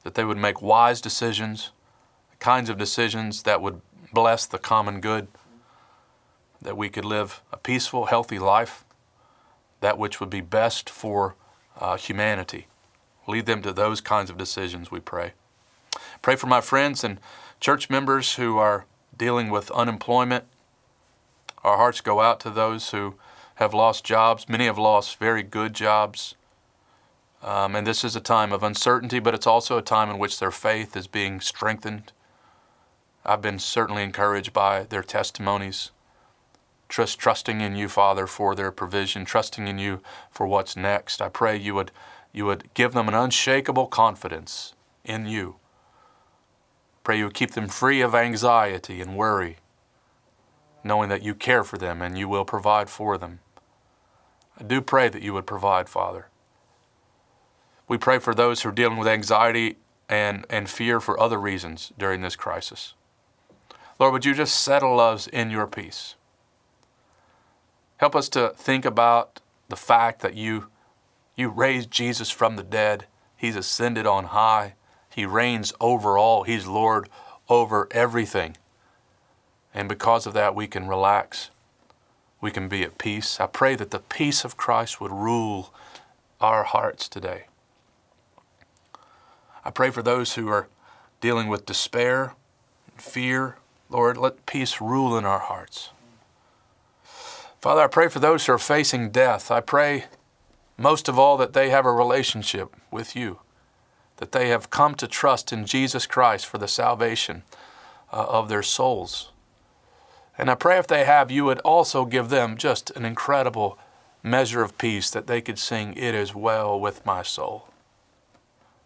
that 0.02 0.16
they 0.16 0.24
would 0.24 0.36
make 0.36 0.60
wise 0.60 1.00
decisions, 1.00 1.70
the 2.30 2.36
kinds 2.36 2.68
of 2.68 2.76
decisions 2.76 3.44
that 3.44 3.62
would 3.62 3.80
bless 4.12 4.44
the 4.44 4.58
common 4.58 5.00
good, 5.00 5.28
that 6.60 6.76
we 6.76 6.90
could 6.90 7.06
live 7.06 7.40
a 7.54 7.56
peaceful, 7.56 8.04
healthy 8.04 8.38
life, 8.38 8.84
that 9.80 9.96
which 9.96 10.20
would 10.20 10.28
be 10.28 10.42
best 10.42 10.90
for 10.90 11.36
uh, 11.78 11.96
humanity. 11.96 12.66
Lead 13.26 13.46
them 13.46 13.62
to 13.62 13.72
those 13.72 14.02
kinds 14.02 14.28
of 14.28 14.36
decisions, 14.36 14.90
we 14.90 15.00
pray. 15.00 15.32
Pray 16.20 16.36
for 16.36 16.48
my 16.48 16.60
friends 16.60 17.02
and 17.02 17.18
church 17.60 17.88
members 17.88 18.34
who 18.34 18.58
are 18.58 18.84
dealing 19.20 19.50
with 19.50 19.70
unemployment. 19.72 20.44
Our 21.62 21.76
hearts 21.76 22.00
go 22.00 22.22
out 22.22 22.40
to 22.40 22.48
those 22.48 22.88
who 22.88 23.16
have 23.56 23.74
lost 23.74 24.02
jobs. 24.02 24.48
Many 24.48 24.64
have 24.64 24.78
lost 24.78 25.18
very 25.18 25.42
good 25.42 25.74
jobs. 25.74 26.36
Um, 27.42 27.76
and 27.76 27.86
this 27.86 28.02
is 28.02 28.16
a 28.16 28.20
time 28.20 28.50
of 28.50 28.62
uncertainty, 28.62 29.18
but 29.18 29.34
it's 29.34 29.46
also 29.46 29.76
a 29.76 29.82
time 29.82 30.08
in 30.08 30.18
which 30.18 30.38
their 30.38 30.50
faith 30.50 30.96
is 30.96 31.06
being 31.06 31.42
strengthened. 31.42 32.12
I've 33.22 33.42
been 33.42 33.58
certainly 33.58 34.02
encouraged 34.02 34.54
by 34.54 34.84
their 34.84 35.02
testimonies. 35.02 35.90
Trust, 36.88 37.18
trusting 37.18 37.60
in 37.60 37.76
you, 37.76 37.90
Father, 37.90 38.26
for 38.26 38.54
their 38.54 38.72
provision, 38.72 39.26
trusting 39.26 39.68
in 39.68 39.78
you 39.78 40.00
for 40.30 40.46
what's 40.46 40.76
next. 40.76 41.20
I 41.20 41.28
pray 41.28 41.58
you 41.58 41.74
would, 41.74 41.90
you 42.32 42.46
would 42.46 42.72
give 42.72 42.94
them 42.94 43.06
an 43.06 43.14
unshakable 43.14 43.88
confidence 43.88 44.72
in 45.04 45.26
you. 45.26 45.59
Pray 47.10 47.18
you 47.18 47.24
would 47.24 47.34
keep 47.34 47.50
them 47.54 47.66
free 47.66 48.02
of 48.02 48.14
anxiety 48.14 49.00
and 49.00 49.16
worry, 49.16 49.56
knowing 50.84 51.08
that 51.08 51.24
you 51.24 51.34
care 51.34 51.64
for 51.64 51.76
them 51.76 52.00
and 52.00 52.16
you 52.16 52.28
will 52.28 52.44
provide 52.44 52.88
for 52.88 53.18
them. 53.18 53.40
I 54.56 54.62
do 54.62 54.80
pray 54.80 55.08
that 55.08 55.20
you 55.20 55.34
would 55.34 55.44
provide, 55.44 55.88
Father. 55.88 56.28
We 57.88 57.98
pray 57.98 58.20
for 58.20 58.32
those 58.32 58.62
who 58.62 58.68
are 58.68 58.72
dealing 58.72 58.96
with 58.96 59.08
anxiety 59.08 59.76
and, 60.08 60.46
and 60.48 60.70
fear 60.70 61.00
for 61.00 61.18
other 61.18 61.40
reasons 61.40 61.92
during 61.98 62.20
this 62.20 62.36
crisis. 62.36 62.94
Lord, 63.98 64.12
would 64.12 64.24
you 64.24 64.32
just 64.32 64.62
settle 64.62 65.00
us 65.00 65.26
in 65.26 65.50
your 65.50 65.66
peace? 65.66 66.14
Help 67.96 68.14
us 68.14 68.28
to 68.28 68.50
think 68.50 68.84
about 68.84 69.40
the 69.68 69.74
fact 69.74 70.20
that 70.20 70.36
you, 70.36 70.68
you 71.34 71.48
raised 71.48 71.90
Jesus 71.90 72.30
from 72.30 72.54
the 72.54 72.62
dead. 72.62 73.06
He's 73.36 73.56
ascended 73.56 74.06
on 74.06 74.26
high. 74.26 74.74
He 75.20 75.26
reigns 75.26 75.74
over 75.82 76.16
all. 76.16 76.44
He's 76.44 76.66
Lord 76.66 77.10
over 77.46 77.88
everything. 77.90 78.56
And 79.74 79.86
because 79.86 80.26
of 80.26 80.32
that, 80.32 80.54
we 80.54 80.66
can 80.66 80.88
relax 80.88 81.50
we 82.40 82.50
can 82.50 82.68
be 82.68 82.82
at 82.84 82.96
peace. 82.96 83.38
I 83.38 83.46
pray 83.46 83.74
that 83.74 83.90
the 83.90 83.98
peace 83.98 84.44
of 84.46 84.56
Christ 84.56 84.98
would 84.98 85.12
rule 85.12 85.74
our 86.40 86.64
hearts 86.64 87.06
today. 87.06 87.44
I 89.62 89.68
pray 89.68 89.90
for 89.90 90.02
those 90.02 90.36
who 90.36 90.48
are 90.48 90.68
dealing 91.20 91.48
with 91.48 91.66
despair 91.66 92.32
and 92.90 93.02
fear. 93.02 93.56
Lord, 93.90 94.16
let 94.16 94.46
peace 94.46 94.80
rule 94.80 95.18
in 95.18 95.26
our 95.26 95.38
hearts. 95.38 95.90
Father, 97.60 97.82
I 97.82 97.88
pray 97.88 98.08
for 98.08 98.20
those 98.20 98.46
who 98.46 98.54
are 98.54 98.58
facing 98.58 99.10
death. 99.10 99.50
I 99.50 99.60
pray 99.60 100.06
most 100.78 101.10
of 101.10 101.18
all 101.18 101.36
that 101.36 101.52
they 101.52 101.68
have 101.68 101.84
a 101.84 101.92
relationship 101.92 102.74
with 102.90 103.14
you, 103.14 103.40
that 104.20 104.32
they 104.32 104.48
have 104.50 104.68
come 104.68 104.94
to 104.94 105.08
trust 105.08 105.50
in 105.50 105.64
Jesus 105.64 106.06
Christ 106.06 106.44
for 106.44 106.58
the 106.58 106.68
salvation 106.68 107.42
uh, 108.12 108.26
of 108.28 108.50
their 108.50 108.62
souls. 108.62 109.30
And 110.36 110.50
I 110.50 110.54
pray 110.54 110.78
if 110.78 110.86
they 110.86 111.04
have, 111.04 111.30
you 111.30 111.46
would 111.46 111.58
also 111.60 112.04
give 112.04 112.28
them 112.28 112.58
just 112.58 112.90
an 112.90 113.06
incredible 113.06 113.78
measure 114.22 114.62
of 114.62 114.76
peace 114.76 115.08
that 115.10 115.26
they 115.26 115.40
could 115.40 115.58
sing, 115.58 115.94
It 115.96 116.14
is 116.14 116.34
well 116.34 116.78
with 116.78 117.04
my 117.06 117.22
soul. 117.22 117.68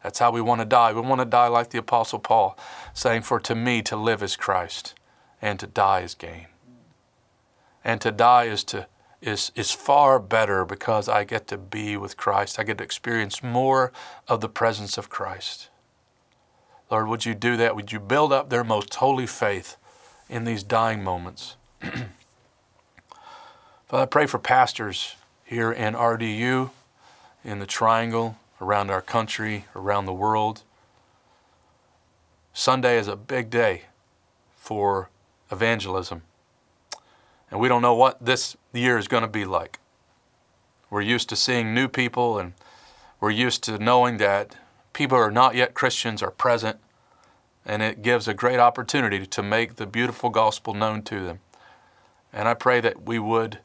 That's 0.04 0.20
how 0.20 0.30
we 0.30 0.40
want 0.40 0.60
to 0.60 0.66
die. 0.66 0.92
We 0.92 1.00
want 1.00 1.20
to 1.20 1.24
die 1.24 1.48
like 1.48 1.70
the 1.70 1.78
Apostle 1.78 2.20
Paul, 2.20 2.56
saying, 2.92 3.22
For 3.22 3.40
to 3.40 3.56
me 3.56 3.82
to 3.82 3.96
live 3.96 4.22
is 4.22 4.36
Christ, 4.36 4.94
and 5.42 5.58
to 5.58 5.66
die 5.66 6.00
is 6.00 6.14
gain. 6.14 6.46
And 7.82 8.00
to 8.02 8.12
die 8.12 8.44
is 8.44 8.62
to 8.64 8.86
is, 9.26 9.50
is 9.54 9.70
far 9.70 10.18
better 10.18 10.64
because 10.64 11.08
I 11.08 11.24
get 11.24 11.48
to 11.48 11.58
be 11.58 11.96
with 11.96 12.16
Christ. 12.16 12.58
I 12.58 12.64
get 12.64 12.78
to 12.78 12.84
experience 12.84 13.42
more 13.42 13.92
of 14.28 14.40
the 14.40 14.48
presence 14.48 14.98
of 14.98 15.08
Christ. 15.08 15.68
Lord, 16.90 17.08
would 17.08 17.24
you 17.24 17.34
do 17.34 17.56
that? 17.56 17.74
Would 17.74 17.92
you 17.92 18.00
build 18.00 18.32
up 18.32 18.50
their 18.50 18.64
most 18.64 18.94
holy 18.96 19.26
faith 19.26 19.76
in 20.28 20.44
these 20.44 20.62
dying 20.62 21.02
moments. 21.02 21.56
Father, 23.86 24.02
I 24.02 24.06
pray 24.06 24.26
for 24.26 24.38
pastors 24.38 25.16
here 25.44 25.70
in 25.70 25.94
RDU, 25.94 26.70
in 27.44 27.58
the 27.58 27.66
Triangle, 27.66 28.38
around 28.60 28.90
our 28.90 29.02
country, 29.02 29.66
around 29.76 30.06
the 30.06 30.12
world. 30.12 30.62
Sunday 32.52 32.98
is 32.98 33.08
a 33.08 33.16
big 33.16 33.50
day 33.50 33.82
for 34.56 35.10
evangelism. 35.50 36.22
And 37.50 37.60
we 37.60 37.68
don't 37.68 37.82
know 37.82 37.94
what 37.94 38.24
this 38.24 38.56
year 38.80 38.98
is 38.98 39.08
going 39.08 39.22
to 39.22 39.28
be 39.28 39.44
like. 39.44 39.78
We're 40.90 41.00
used 41.00 41.28
to 41.30 41.36
seeing 41.36 41.74
new 41.74 41.88
people 41.88 42.38
and 42.38 42.52
we're 43.20 43.30
used 43.30 43.64
to 43.64 43.78
knowing 43.78 44.18
that 44.18 44.56
people 44.92 45.18
who 45.18 45.24
are 45.24 45.30
not 45.30 45.54
yet 45.54 45.74
Christians 45.74 46.22
are 46.22 46.30
present 46.30 46.78
and 47.64 47.82
it 47.82 48.02
gives 48.02 48.28
a 48.28 48.34
great 48.34 48.60
opportunity 48.60 49.26
to 49.26 49.42
make 49.42 49.76
the 49.76 49.86
beautiful 49.86 50.30
gospel 50.30 50.74
known 50.74 51.02
to 51.02 51.24
them. 51.24 51.40
And 52.32 52.48
I 52.48 52.54
pray 52.54 52.80
that 52.80 53.06
we 53.06 53.18
would 53.18 53.58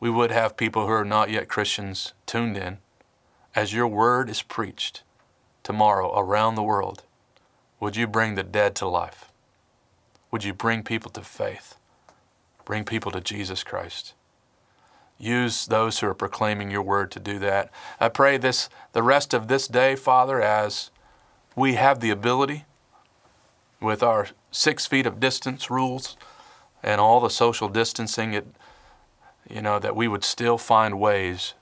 we 0.00 0.10
would 0.10 0.32
have 0.32 0.56
people 0.56 0.86
who 0.86 0.92
are 0.92 1.04
not 1.04 1.30
yet 1.30 1.48
Christians 1.48 2.12
tuned 2.26 2.56
in 2.56 2.78
as 3.54 3.72
your 3.72 3.86
word 3.86 4.28
is 4.28 4.42
preached 4.42 5.04
tomorrow 5.62 6.18
around 6.18 6.56
the 6.56 6.62
world. 6.62 7.04
Would 7.78 7.96
you 7.96 8.08
bring 8.08 8.34
the 8.34 8.42
dead 8.42 8.74
to 8.76 8.88
life? 8.88 9.30
Would 10.32 10.42
you 10.42 10.52
bring 10.54 10.82
people 10.82 11.10
to 11.12 11.22
faith? 11.22 11.76
Bring 12.64 12.84
people 12.84 13.12
to 13.12 13.20
Jesus 13.20 13.62
Christ. 13.62 14.14
Use 15.22 15.66
those 15.66 16.00
who 16.00 16.08
are 16.08 16.14
proclaiming 16.14 16.72
your 16.72 16.82
word 16.82 17.12
to 17.12 17.20
do 17.20 17.38
that. 17.38 17.70
I 18.00 18.08
pray 18.08 18.38
this 18.38 18.68
the 18.92 19.04
rest 19.04 19.32
of 19.32 19.46
this 19.46 19.68
day, 19.68 19.94
Father, 19.94 20.42
as 20.42 20.90
we 21.54 21.74
have 21.74 22.00
the 22.00 22.10
ability 22.10 22.64
with 23.80 24.02
our 24.02 24.30
six 24.50 24.84
feet 24.84 25.06
of 25.06 25.20
distance 25.20 25.70
rules 25.70 26.16
and 26.82 27.00
all 27.00 27.20
the 27.20 27.30
social 27.30 27.68
distancing, 27.68 28.34
it, 28.34 28.48
you 29.48 29.62
know, 29.62 29.78
that 29.78 29.94
we 29.94 30.08
would 30.08 30.24
still 30.24 30.58
find 30.58 30.98
ways 30.98 31.54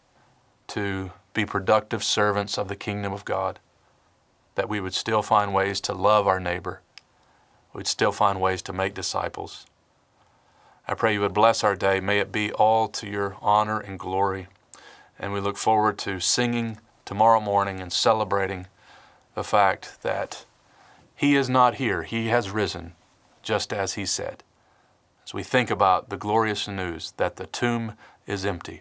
to 0.69 1.13
be 1.35 1.45
productive 1.45 2.03
servants 2.03 2.57
of 2.57 2.69
the 2.69 2.77
kingdom 2.77 3.13
of 3.13 3.27
God, 3.27 3.59
that 4.55 4.71
we 4.71 4.81
would 4.81 4.95
still 4.95 5.21
find 5.21 5.53
ways 5.53 5.83
to 5.83 5.93
love 5.93 6.27
our 6.27 6.41
neighbor, 6.41 6.81
we'd 7.75 7.87
still 7.87 8.11
find 8.11 8.41
ways 8.41 8.63
to 8.63 8.73
make 8.73 8.95
disciples. 8.95 9.67
I 10.91 10.95
pray 10.95 11.13
you 11.13 11.21
would 11.21 11.33
bless 11.33 11.63
our 11.63 11.77
day. 11.77 12.01
May 12.01 12.19
it 12.19 12.33
be 12.33 12.51
all 12.51 12.89
to 12.89 13.07
your 13.07 13.37
honor 13.41 13.79
and 13.79 13.97
glory. 13.97 14.49
And 15.21 15.33
we 15.33 15.39
look 15.39 15.57
forward 15.57 15.99
to 15.99 16.19
singing 16.19 16.79
tomorrow 17.05 17.39
morning 17.39 17.79
and 17.79 17.93
celebrating 17.93 18.67
the 19.37 19.45
fact 19.45 20.03
that 20.03 20.45
he 21.15 21.37
is 21.37 21.49
not 21.49 21.77
here. 21.77 22.03
He 22.03 22.27
has 22.27 22.51
risen, 22.51 22.95
just 23.41 23.73
as 23.73 23.95
he 23.95 24.05
said. 24.05 24.43
As 25.25 25.33
we 25.33 25.45
think 25.45 25.71
about 25.71 26.09
the 26.09 26.17
glorious 26.17 26.67
news 26.67 27.13
that 27.19 27.37
the 27.37 27.47
tomb 27.47 27.93
is 28.27 28.45
empty 28.45 28.81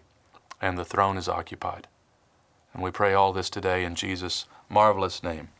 and 0.60 0.76
the 0.76 0.84
throne 0.84 1.16
is 1.16 1.28
occupied. 1.28 1.86
And 2.74 2.82
we 2.82 2.90
pray 2.90 3.14
all 3.14 3.32
this 3.32 3.50
today 3.50 3.84
in 3.84 3.94
Jesus' 3.94 4.46
marvelous 4.68 5.22
name. 5.22 5.50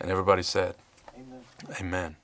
And 0.00 0.10
everybody 0.10 0.42
said, 0.42 0.74
Amen. 1.16 1.44
Amen. 1.80 2.16